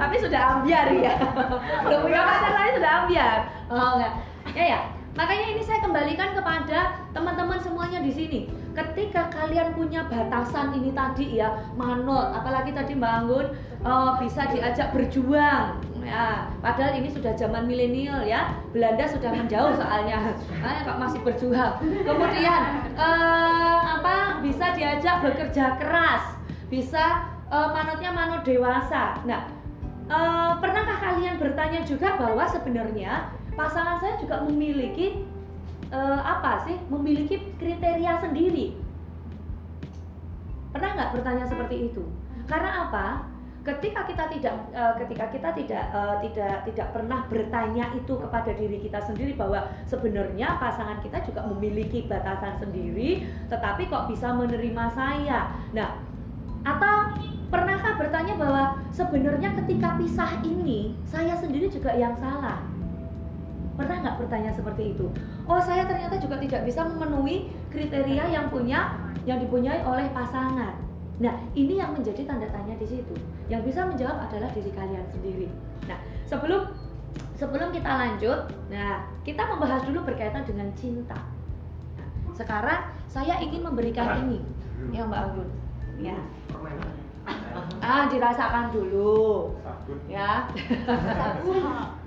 Tapi 0.00 0.14
sudah 0.20 0.40
ambiar 0.58 0.86
ya. 0.92 1.14
Belum 1.84 2.00
punya 2.08 2.20
pacar 2.24 2.50
tapi 2.52 2.70
sudah 2.76 2.90
ambiar. 3.04 3.38
Oh 3.68 3.90
enggak. 4.00 4.12
Ya 4.54 4.64
ya. 4.76 4.80
Makanya 5.14 5.46
ini 5.54 5.62
saya 5.62 5.78
kembalikan 5.78 6.34
kepada 6.34 6.98
teman-teman 7.14 7.62
semuanya 7.62 8.02
di 8.02 8.10
sini. 8.10 8.40
Ketika 8.74 9.30
kalian 9.30 9.70
punya 9.70 10.02
batasan 10.10 10.74
ini 10.74 10.90
tadi 10.90 11.38
ya, 11.38 11.54
manut, 11.78 12.34
apalagi 12.34 12.74
tadi 12.74 12.98
Mbak 12.98 13.12
Anggun 13.22 13.46
eh, 13.86 14.12
bisa 14.18 14.50
diajak 14.50 14.90
berjuang. 14.90 15.78
Ya, 16.04 16.52
padahal 16.60 17.00
ini 17.00 17.08
sudah 17.08 17.32
zaman 17.38 17.64
milenial 17.64 18.26
ya. 18.26 18.58
Belanda 18.74 19.06
sudah 19.06 19.30
menjauh 19.30 19.72
soalnya. 19.78 20.34
Makanya 20.60 20.80
kok 20.82 20.98
masih 20.98 21.20
berjuang. 21.22 21.72
Kemudian 22.02 22.62
eh, 22.98 23.78
apa? 23.94 24.42
Bisa 24.42 24.74
diajak 24.74 25.22
bekerja 25.22 25.78
keras. 25.78 26.34
Bisa 26.66 27.22
eh, 27.54 27.68
manutnya 27.70 28.10
manut 28.10 28.42
dewasa. 28.42 29.22
Nah, 29.22 29.46
eh, 30.10 30.52
pernahkah 30.58 30.98
kalian 30.98 31.38
bertanya 31.38 31.86
juga 31.86 32.18
bahwa 32.18 32.42
sebenarnya 32.50 33.30
pasangan 33.54 33.96
saya 34.02 34.14
juga 34.18 34.42
memiliki 34.44 35.24
eh, 35.90 36.20
apa 36.20 36.66
sih? 36.66 36.76
Memiliki 36.90 37.54
kriteria 37.58 38.18
sendiri. 38.20 38.74
Pernah 40.74 40.90
nggak 40.98 41.12
bertanya 41.14 41.44
seperti 41.46 41.90
itu? 41.90 42.02
Karena 42.50 42.90
apa? 42.90 43.30
Ketika 43.64 44.04
kita 44.04 44.28
tidak, 44.28 44.54
eh, 44.76 44.94
ketika 45.00 45.24
kita 45.32 45.48
tidak, 45.56 45.84
eh, 45.88 46.16
tidak, 46.28 46.68
tidak 46.68 46.88
pernah 46.92 47.24
bertanya 47.30 47.96
itu 47.96 48.12
kepada 48.12 48.52
diri 48.52 48.76
kita 48.82 49.00
sendiri 49.00 49.32
bahwa 49.38 49.64
sebenarnya 49.88 50.60
pasangan 50.60 51.00
kita 51.00 51.24
juga 51.24 51.48
memiliki 51.48 52.04
batasan 52.04 52.60
sendiri, 52.60 53.24
tetapi 53.48 53.88
kok 53.88 54.12
bisa 54.12 54.36
menerima 54.36 54.84
saya. 54.92 55.48
Nah, 55.72 55.96
atau 56.64 57.16
pernahkah 57.48 57.96
bertanya 57.96 58.34
bahwa 58.36 58.62
sebenarnya 58.92 59.56
ketika 59.64 59.96
pisah 59.96 60.42
ini 60.44 60.96
saya 61.08 61.38
sendiri 61.38 61.70
juga 61.72 61.94
yang 61.96 62.18
salah? 62.20 62.73
Pernah 63.74 63.96
nggak 64.06 64.16
bertanya 64.22 64.50
seperti 64.54 64.94
itu? 64.94 65.06
Oh, 65.50 65.58
saya 65.58 65.82
ternyata 65.86 66.14
juga 66.22 66.38
tidak 66.38 66.62
bisa 66.62 66.86
memenuhi 66.86 67.50
kriteria 67.74 68.30
yang 68.30 68.46
punya 68.46 68.94
yang 69.26 69.42
dipunyai 69.42 69.82
oleh 69.82 70.06
pasangan. 70.14 70.78
Nah, 71.18 71.34
ini 71.54 71.78
yang 71.78 71.94
menjadi 71.94 72.26
tanda 72.26 72.46
tanya 72.50 72.74
di 72.78 72.86
situ. 72.86 73.14
Yang 73.50 73.70
bisa 73.70 73.86
menjawab 73.86 74.30
adalah 74.30 74.50
diri 74.50 74.70
kalian 74.74 75.06
sendiri. 75.10 75.48
Nah, 75.90 75.98
sebelum 76.26 76.70
sebelum 77.34 77.74
kita 77.74 77.86
lanjut, 77.86 78.50
nah 78.70 79.06
kita 79.26 79.42
membahas 79.46 79.82
dulu 79.86 80.06
berkaitan 80.06 80.46
dengan 80.46 80.70
cinta. 80.78 81.18
Nah, 81.98 82.08
sekarang 82.34 82.80
saya 83.10 83.38
ingin 83.42 83.62
memberikan 83.62 84.22
ini, 84.26 84.42
ya 84.90 85.06
Mbak 85.06 85.20
Anggun. 85.30 85.48
Ya. 86.02 86.18
Ah, 87.78 88.06
dirasakan 88.10 88.74
dulu. 88.74 89.54
Ya. 90.10 90.46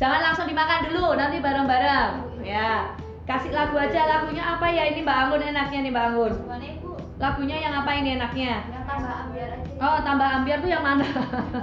Jangan 0.00 0.20
langsung 0.24 0.48
dimakan 0.48 0.88
dulu, 0.88 1.12
nanti 1.12 1.44
bareng-bareng. 1.44 2.40
Ya. 2.40 2.96
Kasih 3.28 3.52
lagu 3.52 3.76
aja, 3.76 4.08
lagunya 4.08 4.40
apa 4.40 4.64
ya 4.72 4.88
ini 4.88 5.04
Mbak 5.04 5.18
Anggun 5.28 5.44
enaknya 5.44 5.78
nih 5.84 5.92
Mbak 5.92 6.04
Anggun. 6.08 6.32
Gimana 6.40 6.64
ibu? 6.64 6.90
Lagunya 7.20 7.56
yang 7.60 7.74
apa 7.84 7.90
ini 8.00 8.16
enaknya? 8.16 8.64
Yang 8.64 8.84
tambah 8.88 9.12
ambiar 9.12 9.48
aja. 9.60 9.70
Oh, 9.76 9.98
tambah 10.00 10.28
ambiar 10.40 10.58
tuh 10.64 10.70
yang 10.72 10.80
mana? 10.80 11.04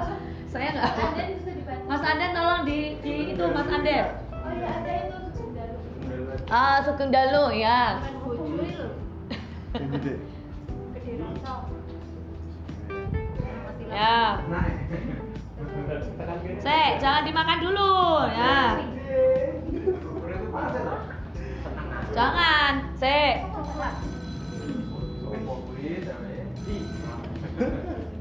Saya 0.53 0.69
nggak. 0.69 0.85
Ada 0.85 1.23
bisa 1.33 1.49
dibantu. 1.49 1.85
Mas 1.89 2.03
Anden 2.05 2.31
tolong 2.37 2.61
di, 2.61 2.77
di 3.01 3.13
itu 3.33 3.43
Mas 3.49 3.69
Anden. 3.73 4.05
Oh 4.31 4.51
iya 4.53 4.69
ada 4.69 4.93
itu 5.01 5.17
sebentar. 5.33 5.69
Ah, 6.53 6.77
Sugeng 6.85 7.09
Dalu 7.09 7.45
ya. 7.57 7.97
Gede. 9.73 10.13
Ya. 13.89 14.37
Se, 16.61 16.81
jangan 17.01 17.23
dimakan 17.25 17.59
dulu 17.61 17.93
ya. 18.29 18.81
Jangan, 22.13 22.73
Se. 22.97 23.45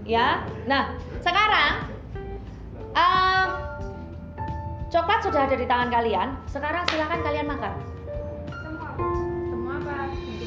Ya. 0.07 0.47
Nah, 0.71 0.95
sekarang 1.19 1.91
em, 2.95 3.49
coklat 4.87 5.21
sudah 5.27 5.51
ada 5.51 5.57
di 5.59 5.67
tangan 5.67 5.91
kalian. 5.91 6.29
Sekarang 6.47 6.87
silakan 6.89 7.21
kalian 7.27 7.47
makan. 7.51 7.73
Semua. 8.55 8.89
Semua 9.51 9.75
apa? 9.83 9.97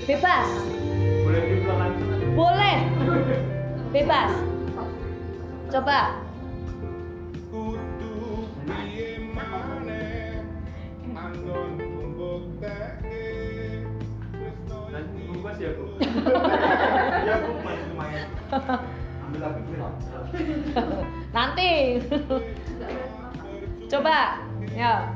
Bebas. 0.07 0.49
Diulang. 1.27 1.93
Boleh. 2.33 2.77
Bebas. 3.91 4.31
Coba. 5.69 6.28
Nanti 15.59 15.75
bungkus 15.75 15.99
ya 17.27 17.27
ya 17.27 17.35
bu 17.43 17.51
masih 17.59 17.85
lumayan. 17.91 18.27
Ambil 19.27 19.39
lagi 19.43 19.61
film. 19.67 19.91
Nanti. 21.35 21.71
Coba. 23.91 24.39
Ya. 24.71 25.11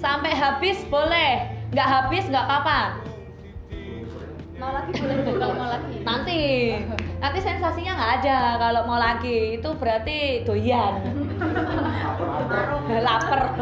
Sampai 0.00 0.32
habis 0.32 0.80
boleh. 0.88 1.52
Nggak 1.76 1.88
habis 1.92 2.24
nggak 2.24 2.46
apa-apa. 2.48 2.80
Mau 4.56 4.70
lagi 4.72 4.92
boleh 4.96 5.16
kalau 5.28 5.54
mau 5.60 5.68
lagi. 5.68 5.96
Nanti. 6.00 6.40
Nanti 7.20 7.38
sensasinya 7.44 7.92
nggak 8.00 8.12
ada 8.24 8.38
kalau 8.56 8.82
mau 8.88 8.96
lagi. 8.96 9.60
Itu 9.60 9.76
berarti 9.76 10.48
doyan. 10.48 11.04
Lapar. 13.04 13.60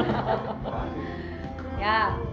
ya. 1.82 2.31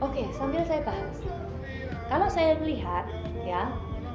Oke, 0.00 0.24
sambil 0.32 0.64
saya 0.64 0.80
bahas. 0.80 1.20
Kalau 2.08 2.26
saya 2.32 2.56
melihat, 2.56 3.04
ya, 3.44 3.68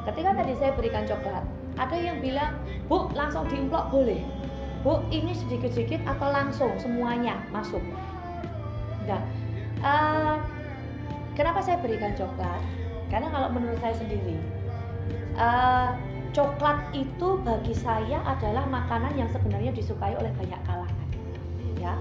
ketika 0.09 0.33
tadi 0.33 0.57
saya 0.57 0.73
berikan 0.73 1.05
coklat, 1.05 1.45
ada 1.77 1.93
yang 1.93 2.17
bilang, 2.25 2.57
Bu, 2.89 3.05
langsung 3.13 3.45
diimplok 3.45 3.93
boleh. 3.93 4.25
Bu, 4.81 5.05
ini 5.13 5.37
sedikit-sedikit 5.37 6.01
atau 6.09 6.33
langsung 6.33 6.73
semuanya 6.81 7.37
masuk. 7.53 7.81
Nah, 9.05 9.21
eh, 9.85 10.35
kenapa 11.37 11.61
saya 11.61 11.77
berikan 11.77 12.17
coklat? 12.17 12.61
Karena 13.13 13.29
kalau 13.29 13.53
menurut 13.53 13.77
saya 13.77 13.93
sendiri, 13.93 14.41
eh, 15.37 15.89
coklat 16.33 16.81
itu 16.97 17.37
bagi 17.45 17.77
saya 17.77 18.25
adalah 18.25 18.65
makanan 18.65 19.13
yang 19.21 19.29
sebenarnya 19.29 19.69
disukai 19.69 20.17
oleh 20.17 20.33
banyak 20.33 20.61
kalangan, 20.65 21.07
ya. 21.77 21.93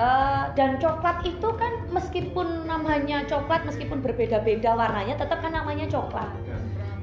Eh, 0.00 0.44
dan 0.56 0.80
coklat 0.80 1.20
itu 1.28 1.44
kan 1.60 1.84
meskipun 1.92 2.64
namanya 2.64 3.20
coklat 3.28 3.68
meskipun 3.68 4.00
berbeda-beda 4.00 4.72
warnanya 4.72 5.12
tetap 5.12 5.44
kan 5.44 5.52
namanya 5.52 5.84
coklat. 5.92 6.24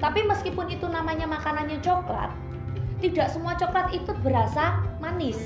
Tapi 0.01 0.25
meskipun 0.25 0.65
itu 0.73 0.89
namanya 0.89 1.29
makanannya 1.29 1.77
coklat, 1.77 2.33
tidak 2.97 3.29
semua 3.29 3.53
coklat 3.53 3.93
itu 3.93 4.09
berasa 4.25 4.81
manis. 4.97 5.37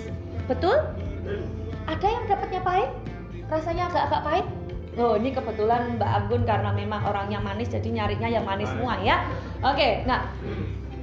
Betul? 0.48 0.80
Ada 1.92 2.08
yang 2.08 2.24
dapatnya 2.32 2.64
pahit? 2.64 2.92
Rasanya 3.52 3.92
agak-agak 3.92 4.22
pahit? 4.24 4.48
Oh, 4.96 5.20
ini 5.20 5.36
kebetulan 5.36 6.00
Mbak 6.00 6.12
Anggun 6.24 6.48
karena 6.48 6.72
memang 6.72 7.04
orangnya 7.04 7.44
manis 7.44 7.68
jadi 7.68 7.88
nyarinya 7.92 8.32
yang 8.32 8.48
manis 8.48 8.72
semua 8.72 8.96
ya. 9.04 9.28
Oke, 9.60 10.08
nah 10.08 10.24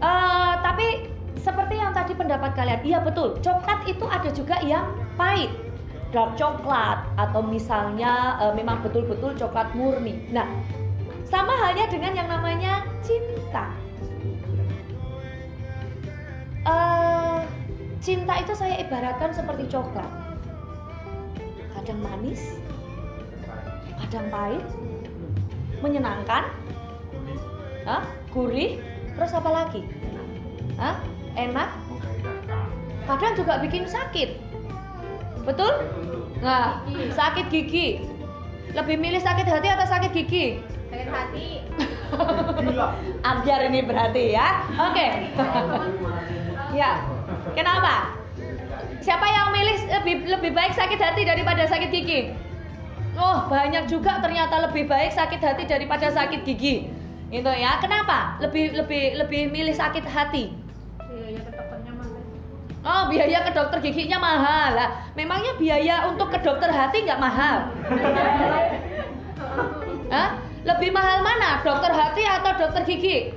eh, 0.01 0.53
tapi 0.65 1.13
seperti 1.37 1.77
yang 1.77 1.93
tadi 1.93 2.17
pendapat 2.17 2.57
kalian, 2.57 2.81
iya 2.89 3.05
betul. 3.05 3.37
Coklat 3.45 3.85
itu 3.85 4.09
ada 4.09 4.33
juga 4.33 4.57
yang 4.65 4.89
pahit 5.13 5.68
dark 6.09 6.41
coklat 6.41 7.05
atau 7.21 7.45
misalnya 7.45 8.41
eh, 8.41 8.53
memang 8.57 8.81
betul-betul 8.81 9.37
coklat 9.37 9.69
murni. 9.77 10.17
Nah, 10.33 10.49
sama 11.29 11.53
halnya 11.61 11.85
dengan 11.93 12.17
yang 12.17 12.29
namanya 12.33 12.85
cinta. 13.05 13.69
Eh, 16.65 17.39
cinta 18.01 18.35
itu 18.41 18.53
saya 18.57 18.81
ibaratkan 18.81 19.37
seperti 19.37 19.69
coklat. 19.69 20.09
Kadang 21.77 22.01
manis, 22.01 22.61
kadang 24.05 24.27
pahit, 24.29 24.65
menyenangkan, 25.81 26.49
Hah? 27.89 28.05
gurih, 28.33 28.81
terus 29.17 29.33
apa 29.33 29.49
lagi? 29.49 29.81
Hah? 30.77 31.01
Enak, 31.39 31.71
kadang 33.07 33.33
juga 33.39 33.63
bikin 33.63 33.89
sakit. 33.89 34.48
Betul? 35.49 35.73
Nah, 36.45 36.85
sakit 36.93 37.49
gigi. 37.49 38.05
Lebih 38.77 39.01
milih 39.01 39.17
sakit 39.17 39.49
hati 39.49 39.69
atau 39.73 39.87
sakit 39.89 40.13
gigi? 40.13 40.61
Sakit 40.93 41.09
hati. 41.09 41.49
Ambiar 43.25 43.61
ini 43.73 43.81
berarti 43.81 44.37
ya. 44.37 44.61
Oke. 44.77 45.09
ya. 46.77 47.01
Kenapa? 47.57 48.13
Siapa 49.01 49.25
yang 49.25 49.49
milih 49.57 49.77
lebih 49.89 50.15
lebih 50.29 50.51
baik 50.53 50.77
sakit 50.77 51.01
hati 51.01 51.25
daripada 51.25 51.65
sakit 51.65 51.89
gigi? 51.89 52.37
Oh, 53.17 53.49
banyak 53.49 53.89
juga 53.89 54.21
ternyata 54.21 54.69
lebih 54.69 54.85
baik 54.85 55.17
sakit 55.17 55.41
hati 55.41 55.65
daripada 55.65 56.13
sakit 56.13 56.45
gigi. 56.45 56.93
Itu 57.33 57.51
ya. 57.57 57.81
Kenapa? 57.81 58.37
Lebih 58.45 58.77
lebih 58.85 59.17
lebih 59.17 59.49
milih 59.49 59.73
sakit 59.73 60.05
hati. 60.05 60.68
Oh, 62.89 63.05
biaya 63.13 63.45
ke 63.45 63.53
dokter 63.53 63.85
giginya 63.85 64.17
mahal. 64.17 64.73
Lah, 64.73 65.05
memangnya 65.13 65.53
biaya 65.61 66.09
untuk 66.09 66.33
ke 66.33 66.41
dokter 66.41 66.73
hati 66.73 67.05
nggak 67.05 67.21
mahal? 67.21 67.69
Hah? 70.09 70.41
Lebih 70.65 70.91
mahal 70.97 71.21
mana? 71.21 71.61
Dokter 71.61 71.93
hati 71.93 72.25
atau 72.25 72.57
dokter 72.57 72.83
gigi? 72.89 73.37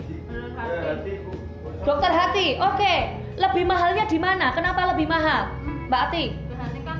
Dokter 1.83 2.11
hati. 2.15 2.55
Oke. 2.63 3.19
Lebih 3.35 3.63
mahalnya 3.67 4.07
di 4.07 4.19
mana? 4.21 4.55
Kenapa 4.55 4.95
lebih 4.95 5.07
mahal? 5.09 5.51
Mbak 5.87 6.01
Ati? 6.11 6.25
Hati 6.55 6.79
kan 6.85 6.99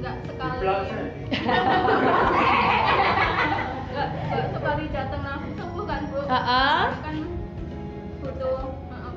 nggak 0.00 0.16
sekali. 0.24 0.56
Di 0.56 0.60
belakang. 0.62 1.06
Nggak 3.92 4.08
nggak 4.28 4.46
sekali 4.52 4.84
datang 4.92 5.22
langsung 5.24 5.52
sembuh 5.56 5.84
kan 5.88 6.00
bu? 6.12 6.20
Ha-ha. 6.28 6.68
Kan 7.02 7.16
butuh 8.20 8.56
uh, 8.62 8.75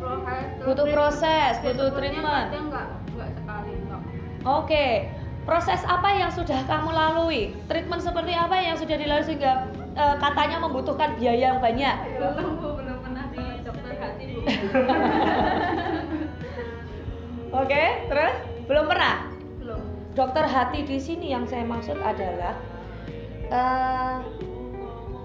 proses. 0.10 0.45
Butuh 0.65 0.88
proses, 0.89 1.54
butuh 1.62 1.89
treatment. 1.93 2.48
kadang 2.50 2.67
nggak 2.74 2.88
nggak 3.13 3.30
sekali 3.38 3.72
enggak. 3.78 4.02
Oke. 4.45 4.88
Proses 5.48 5.82
apa 5.89 6.13
yang 6.13 6.30
sudah 6.30 6.62
kamu 6.69 6.93
lalui? 6.93 7.58
Treatment 7.65 8.06
seperti 8.06 8.38
apa 8.38 8.54
yang 8.54 8.78
sudah 8.78 8.93
dilalui 9.02 9.26
sehingga 9.26 9.65
eh, 9.98 10.15
katanya 10.22 10.62
membutuhkan 10.62 11.17
biaya 11.17 11.58
yang 11.58 11.60
banyak? 11.63 11.95
Belum 12.22 12.62
bu, 12.62 12.78
belum 12.78 12.98
pernah 13.02 13.26
di 13.34 13.43
dokter 13.65 13.93
hati 13.98 14.24
bu. 14.30 14.39
Oke, 17.65 17.84
terus 18.13 18.36
belum 18.69 18.86
pernah. 18.86 19.15
Belum. 19.58 19.82
Dokter 20.13 20.45
hati 20.45 20.86
di 20.86 21.02
sini 21.02 21.34
yang 21.34 21.50
saya 21.50 21.65
maksud 21.65 21.98
adalah 21.98 22.54
eh, 23.50 24.15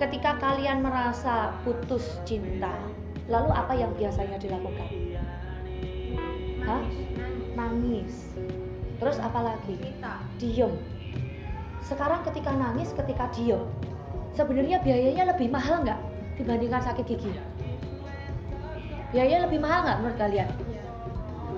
ketika 0.00 0.40
kalian 0.40 0.80
merasa 0.80 1.52
putus 1.68 2.16
cinta, 2.24 2.72
lalu 3.28 3.50
apa 3.52 3.72
yang 3.72 3.90
biasanya 3.96 4.36
dilakukan? 4.36 4.90
Hah? 6.64 6.82
Nangis. 7.54 8.36
Terus 9.00 9.16
apa 9.20 9.40
lagi? 9.40 9.76
Diem. 10.40 10.72
Sekarang 11.84 12.24
ketika 12.24 12.52
nangis, 12.56 12.96
ketika 12.96 13.28
diem, 13.36 13.60
sebenarnya 14.32 14.80
biayanya 14.80 15.36
lebih 15.36 15.52
mahal 15.52 15.84
nggak 15.84 16.00
dibandingkan 16.40 16.80
sakit 16.80 17.04
gigi? 17.04 17.32
Biayanya 19.12 19.46
lebih 19.46 19.60
mahal 19.60 19.84
nggak 19.84 19.98
menurut 20.00 20.18
kalian? 20.18 20.50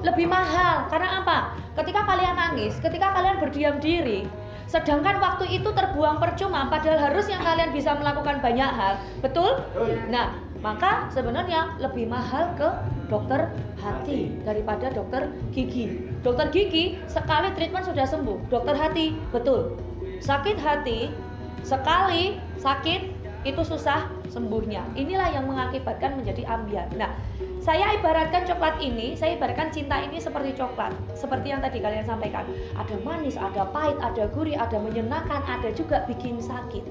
lebih 0.04 0.26
mahal 0.28 0.86
karena 0.86 1.22
apa? 1.22 1.38
Ketika 1.76 2.06
kalian 2.06 2.36
nangis, 2.36 2.78
ketika 2.80 3.12
kalian 3.12 3.36
berdiam 3.42 3.76
diri, 3.82 4.24
sedangkan 4.70 5.18
waktu 5.18 5.60
itu 5.60 5.66
terbuang 5.66 6.22
percuma 6.22 6.70
padahal 6.70 7.10
harusnya 7.10 7.42
kalian 7.42 7.74
bisa 7.74 7.96
melakukan 7.98 8.38
banyak 8.38 8.70
hal, 8.70 9.00
betul? 9.20 9.60
Nah, 10.08 10.36
maka 10.66 11.06
sebenarnya 11.14 11.78
lebih 11.78 12.10
mahal 12.10 12.50
ke 12.58 12.66
dokter 13.06 13.54
hati 13.78 14.34
daripada 14.42 14.90
dokter 14.90 15.30
gigi. 15.54 16.10
Dokter 16.26 16.50
gigi 16.50 16.98
sekali 17.06 17.54
treatment 17.54 17.86
sudah 17.86 18.02
sembuh. 18.02 18.50
Dokter 18.50 18.74
hati, 18.74 19.14
betul. 19.30 19.78
Sakit 20.18 20.58
hati 20.58 21.14
sekali 21.62 22.42
sakit 22.58 23.14
itu 23.46 23.62
susah 23.62 24.10
sembuhnya. 24.26 24.82
Inilah 24.98 25.30
yang 25.30 25.46
mengakibatkan 25.46 26.18
menjadi 26.18 26.42
ambiar. 26.50 26.90
Nah, 26.98 27.14
saya 27.62 27.94
ibaratkan 27.94 28.42
coklat 28.42 28.82
ini, 28.82 29.14
saya 29.14 29.38
ibaratkan 29.38 29.70
cinta 29.70 30.02
ini 30.02 30.18
seperti 30.18 30.50
coklat. 30.58 30.90
Seperti 31.14 31.54
yang 31.54 31.62
tadi 31.62 31.78
kalian 31.78 32.02
sampaikan. 32.02 32.42
Ada 32.74 32.98
manis, 33.06 33.38
ada 33.38 33.70
pahit, 33.70 33.94
ada 34.02 34.26
gurih, 34.34 34.58
ada 34.58 34.82
menyenangkan, 34.82 35.46
ada 35.46 35.70
juga 35.70 36.02
bikin 36.10 36.42
sakit. 36.42 36.82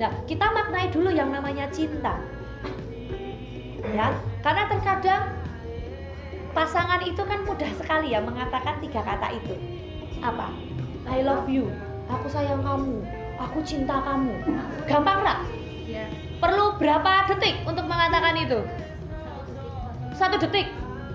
Nah, 0.00 0.08
kita 0.24 0.48
maknai 0.56 0.88
dulu 0.88 1.12
yang 1.12 1.28
namanya 1.28 1.68
cinta. 1.68 2.16
Ya, 3.90 4.14
karena 4.46 4.62
terkadang 4.70 5.22
pasangan 6.50 7.00
itu 7.02 7.22
kan 7.22 7.42
mudah 7.46 7.70
sekali 7.74 8.14
ya 8.14 8.20
mengatakan 8.22 8.78
tiga 8.82 9.02
kata 9.02 9.34
itu. 9.34 9.54
Apa? 10.22 10.54
I 11.10 11.22
love 11.26 11.46
you. 11.50 11.70
Aku 12.10 12.26
sayang 12.26 12.62
kamu. 12.62 13.02
Aku 13.40 13.58
cinta 13.64 14.02
kamu. 14.02 14.34
Gampang 14.84 15.24
nggak? 15.24 15.40
Ya. 15.88 16.06
Perlu 16.38 16.76
berapa 16.76 17.30
detik 17.30 17.62
untuk 17.64 17.86
mengatakan 17.86 18.36
itu? 18.36 18.60
Satu 20.14 20.36
detik. 20.36 20.68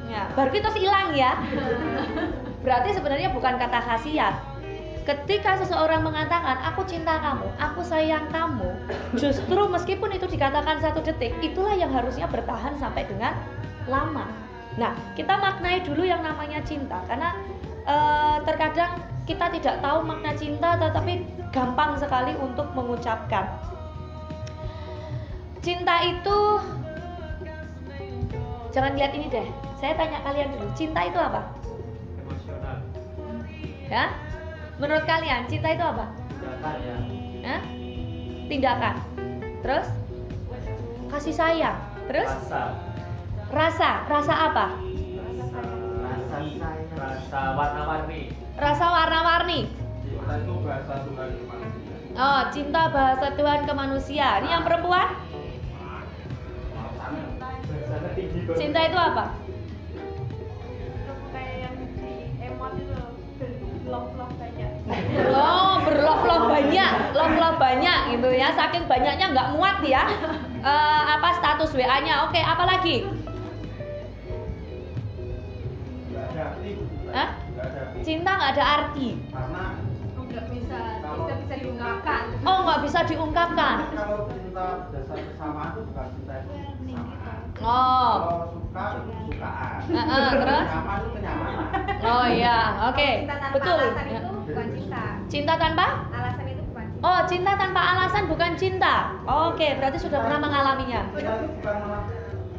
Ya, 0.10 0.30
baru 0.34 0.50
kita 0.54 0.70
hilang 0.74 1.14
ya. 1.14 1.38
Berarti 2.66 2.98
sebenarnya 2.98 3.30
bukan 3.30 3.62
kata 3.62 3.78
khasiat. 3.78 4.55
Ketika 5.06 5.62
seseorang 5.62 6.02
mengatakan 6.02 6.58
aku 6.66 6.82
cinta 6.90 7.22
kamu, 7.22 7.46
aku 7.62 7.86
sayang 7.86 8.26
kamu, 8.34 8.74
justru 9.14 9.62
meskipun 9.70 10.10
itu 10.18 10.26
dikatakan 10.26 10.82
satu 10.82 10.98
detik, 11.06 11.30
itulah 11.46 11.78
yang 11.78 11.94
harusnya 11.94 12.26
bertahan 12.26 12.74
sampai 12.82 13.06
dengan 13.06 13.38
lama. 13.86 14.26
Nah, 14.82 14.98
kita 15.14 15.38
maknai 15.38 15.86
dulu 15.86 16.02
yang 16.02 16.26
namanya 16.26 16.58
cinta, 16.66 17.06
karena 17.06 17.38
eh, 17.86 18.38
terkadang 18.50 18.98
kita 19.30 19.46
tidak 19.54 19.78
tahu 19.86 20.02
makna 20.02 20.34
cinta, 20.34 20.74
tetapi 20.74 21.22
gampang 21.54 22.02
sekali 22.02 22.34
untuk 22.42 22.66
mengucapkan. 22.74 23.46
Cinta 25.62 26.02
itu 26.02 26.38
jangan 28.74 28.98
lihat 28.98 29.14
ini 29.14 29.30
deh. 29.30 29.46
Saya 29.78 29.94
tanya 29.94 30.18
kalian 30.26 30.50
dulu, 30.50 30.66
cinta 30.74 31.06
itu 31.06 31.20
apa? 31.22 31.46
Emosional. 32.26 32.82
Ya? 33.86 34.25
Menurut 34.76 35.04
kalian, 35.08 35.48
cinta 35.48 35.72
itu 35.72 35.84
apa? 35.84 36.06
Tindakan 36.28 36.76
ya. 36.84 36.98
Hah? 37.48 37.62
Tindakan. 38.52 38.96
Terus 39.64 39.88
kasih 41.10 41.36
sayang. 41.36 41.80
Terus 42.12 42.28
Rasa. 42.28 42.62
rasa. 43.50 43.92
Rasa 44.06 44.34
apa? 44.52 44.66
Rasa. 46.04 46.70
Rasa 46.96 47.42
warna-warni. 47.56 48.22
Rasa 48.56 48.86
warna-warni. 48.92 49.60
Cinta 50.06 50.34
itu 50.44 50.54
bahasa 50.62 50.94
Tuhan 51.08 51.30
ke 51.32 51.44
manusia. 51.48 51.96
Oh, 52.16 52.42
cinta 52.52 52.82
bahasa 52.92 53.28
Tuhan 53.36 53.60
ke 53.64 53.74
manusia. 53.74 54.28
Ini 54.44 54.50
yang 54.60 54.64
perempuan? 54.64 55.08
Cinta 58.56 58.80
itu 58.86 58.98
apa? 59.00 59.26
Oh, 65.26 65.80
berlove-love 65.82 66.46
banyak, 66.48 66.92
love-love 67.12 67.58
banyak 67.58 67.98
gitu 68.12 68.30
ya. 68.32 68.52
Saking 68.52 68.84
banyaknya 68.86 69.26
nggak 69.32 69.50
muat 69.52 69.80
ya. 69.82 70.06
Eh, 70.66 70.72
apa 71.06 71.30
status 71.32 71.78
WA-nya? 71.78 72.26
Oke, 72.26 72.42
apa 72.42 72.66
lagi? 72.66 73.06
Nggak 76.10 76.26
ada 76.28 76.42
arti. 76.50 76.72
Hah? 77.08 77.30
Nggak 77.46 77.66
ada 77.66 77.80
arti. 77.86 78.00
Cinta 78.02 78.32
nggak 78.34 78.52
ada 78.58 78.66
arti. 78.66 79.08
Karena 79.30 79.64
nggak 80.26 80.46
bisa 80.50 80.80
bisa 81.06 81.34
bisa 81.38 81.56
diungkapkan 81.56 82.22
Oh, 82.42 82.58
nggak 82.66 82.80
bisa 82.82 83.00
diungkapkan. 83.06 83.76
kalau 83.94 84.26
cinta 84.26 84.66
dasar 84.90 85.18
kesamaan 85.22 85.70
itu 85.70 85.82
bukan 85.86 86.08
cinta 86.12 86.34
kesamaan. 86.42 87.40
Oh, 87.56 88.14
Kalau 88.18 88.46
suka 88.50 88.84
kesukaan. 88.98 89.80
Heeh, 89.86 90.28
terus? 90.36 90.66
Nyaman 90.68 90.98
itu 90.98 91.10
kenyamanan. 91.14 91.66
oh 92.04 92.26
iya, 92.28 92.58
oke, 92.84 93.10
Cinta 93.22 93.36
tanpa 93.38 93.54
betul. 93.56 93.78
alasan 93.80 94.06
itu 94.10 94.35
bukan 94.46 94.68
cinta. 94.78 95.04
Cinta 95.26 95.54
tanpa? 95.58 95.86
Alasan 96.14 96.46
itu 96.46 96.62
bukan 96.70 96.86
cinta. 96.86 97.02
Oh, 97.06 97.20
cinta 97.26 97.52
tanpa 97.58 97.82
alasan 97.82 98.24
bukan 98.30 98.52
cinta. 98.54 98.96
Oke, 99.26 99.68
berarti 99.82 99.98
sudah 100.00 100.20
pernah 100.22 100.40
mengalaminya. 100.40 101.02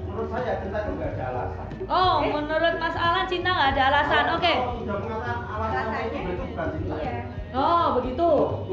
Menurut 0.06 0.32
saya 0.32 0.54
cinta 0.64 0.78
itu 0.80 0.90
nggak 0.96 1.10
ada 1.14 1.24
alasan. 1.30 1.66
Oh, 1.86 2.14
menurut 2.24 2.74
Mas 2.80 2.96
Alan 2.96 3.26
cinta 3.28 3.50
nggak 3.52 3.70
ada 3.76 3.82
alasan. 3.92 4.24
Oke. 4.34 4.52
Kalau 4.56 4.74
sudah 4.80 4.96
mengatakan 4.98 5.38
alasannya 5.46 5.98
itu 6.08 6.16
berarti 6.24 6.44
bukan 6.50 6.66
cinta. 6.74 6.94
Iya. 6.98 7.16
Oh, 7.56 7.86
begitu. 8.00 8.30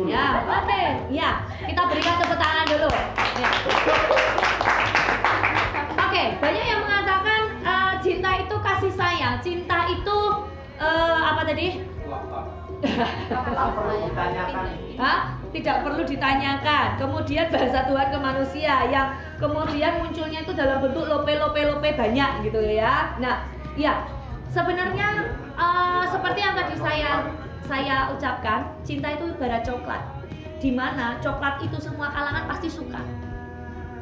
Ya, 0.10 0.28
oke. 0.44 0.84
Ya, 1.14 1.30
kita 1.64 1.82
berikan 1.88 2.16
tepuk 2.20 2.40
tangan 2.40 2.66
dulu. 2.68 2.92
Ya. 3.40 3.50
Oke, 6.04 6.24
banyak 6.40 6.66
yang 6.68 6.82
mengatakan 6.84 7.42
eh, 7.64 7.94
cinta 8.04 8.30
itu 8.40 8.56
kasih 8.60 8.92
sayang. 8.92 9.36
Cinta 9.40 9.78
itu 9.88 10.18
eh, 10.80 11.20
apa 11.24 11.42
tadi? 11.48 11.93
Hah? 15.00 15.18
Tidak 15.54 15.78
perlu 15.86 16.04
ditanyakan. 16.04 16.88
Kemudian 17.00 17.48
bahasa 17.54 17.86
Tuhan 17.88 18.08
ke 18.10 18.20
manusia 18.20 18.76
yang 18.90 19.16
kemudian 19.38 20.02
munculnya 20.02 20.44
itu 20.44 20.52
dalam 20.52 20.82
bentuk 20.84 21.06
lope-lope-lope 21.08 21.94
banyak 21.96 22.32
gitu 22.44 22.60
ya. 22.60 23.16
Nah, 23.22 23.48
ya 23.78 24.04
sebenarnya 24.50 25.30
eh, 25.56 26.04
seperti 26.10 26.40
yang 26.42 26.56
tadi 26.58 26.76
saya 26.82 27.12
saya 27.64 28.12
ucapkan, 28.12 28.68
cinta 28.84 29.16
itu 29.16 29.32
ibarat 29.32 29.64
coklat. 29.64 30.02
Di 30.60 30.72
mana 30.72 31.20
coklat 31.24 31.64
itu 31.64 31.80
semua 31.80 32.12
kalangan 32.12 32.48
pasti 32.52 32.68
suka. 32.68 33.00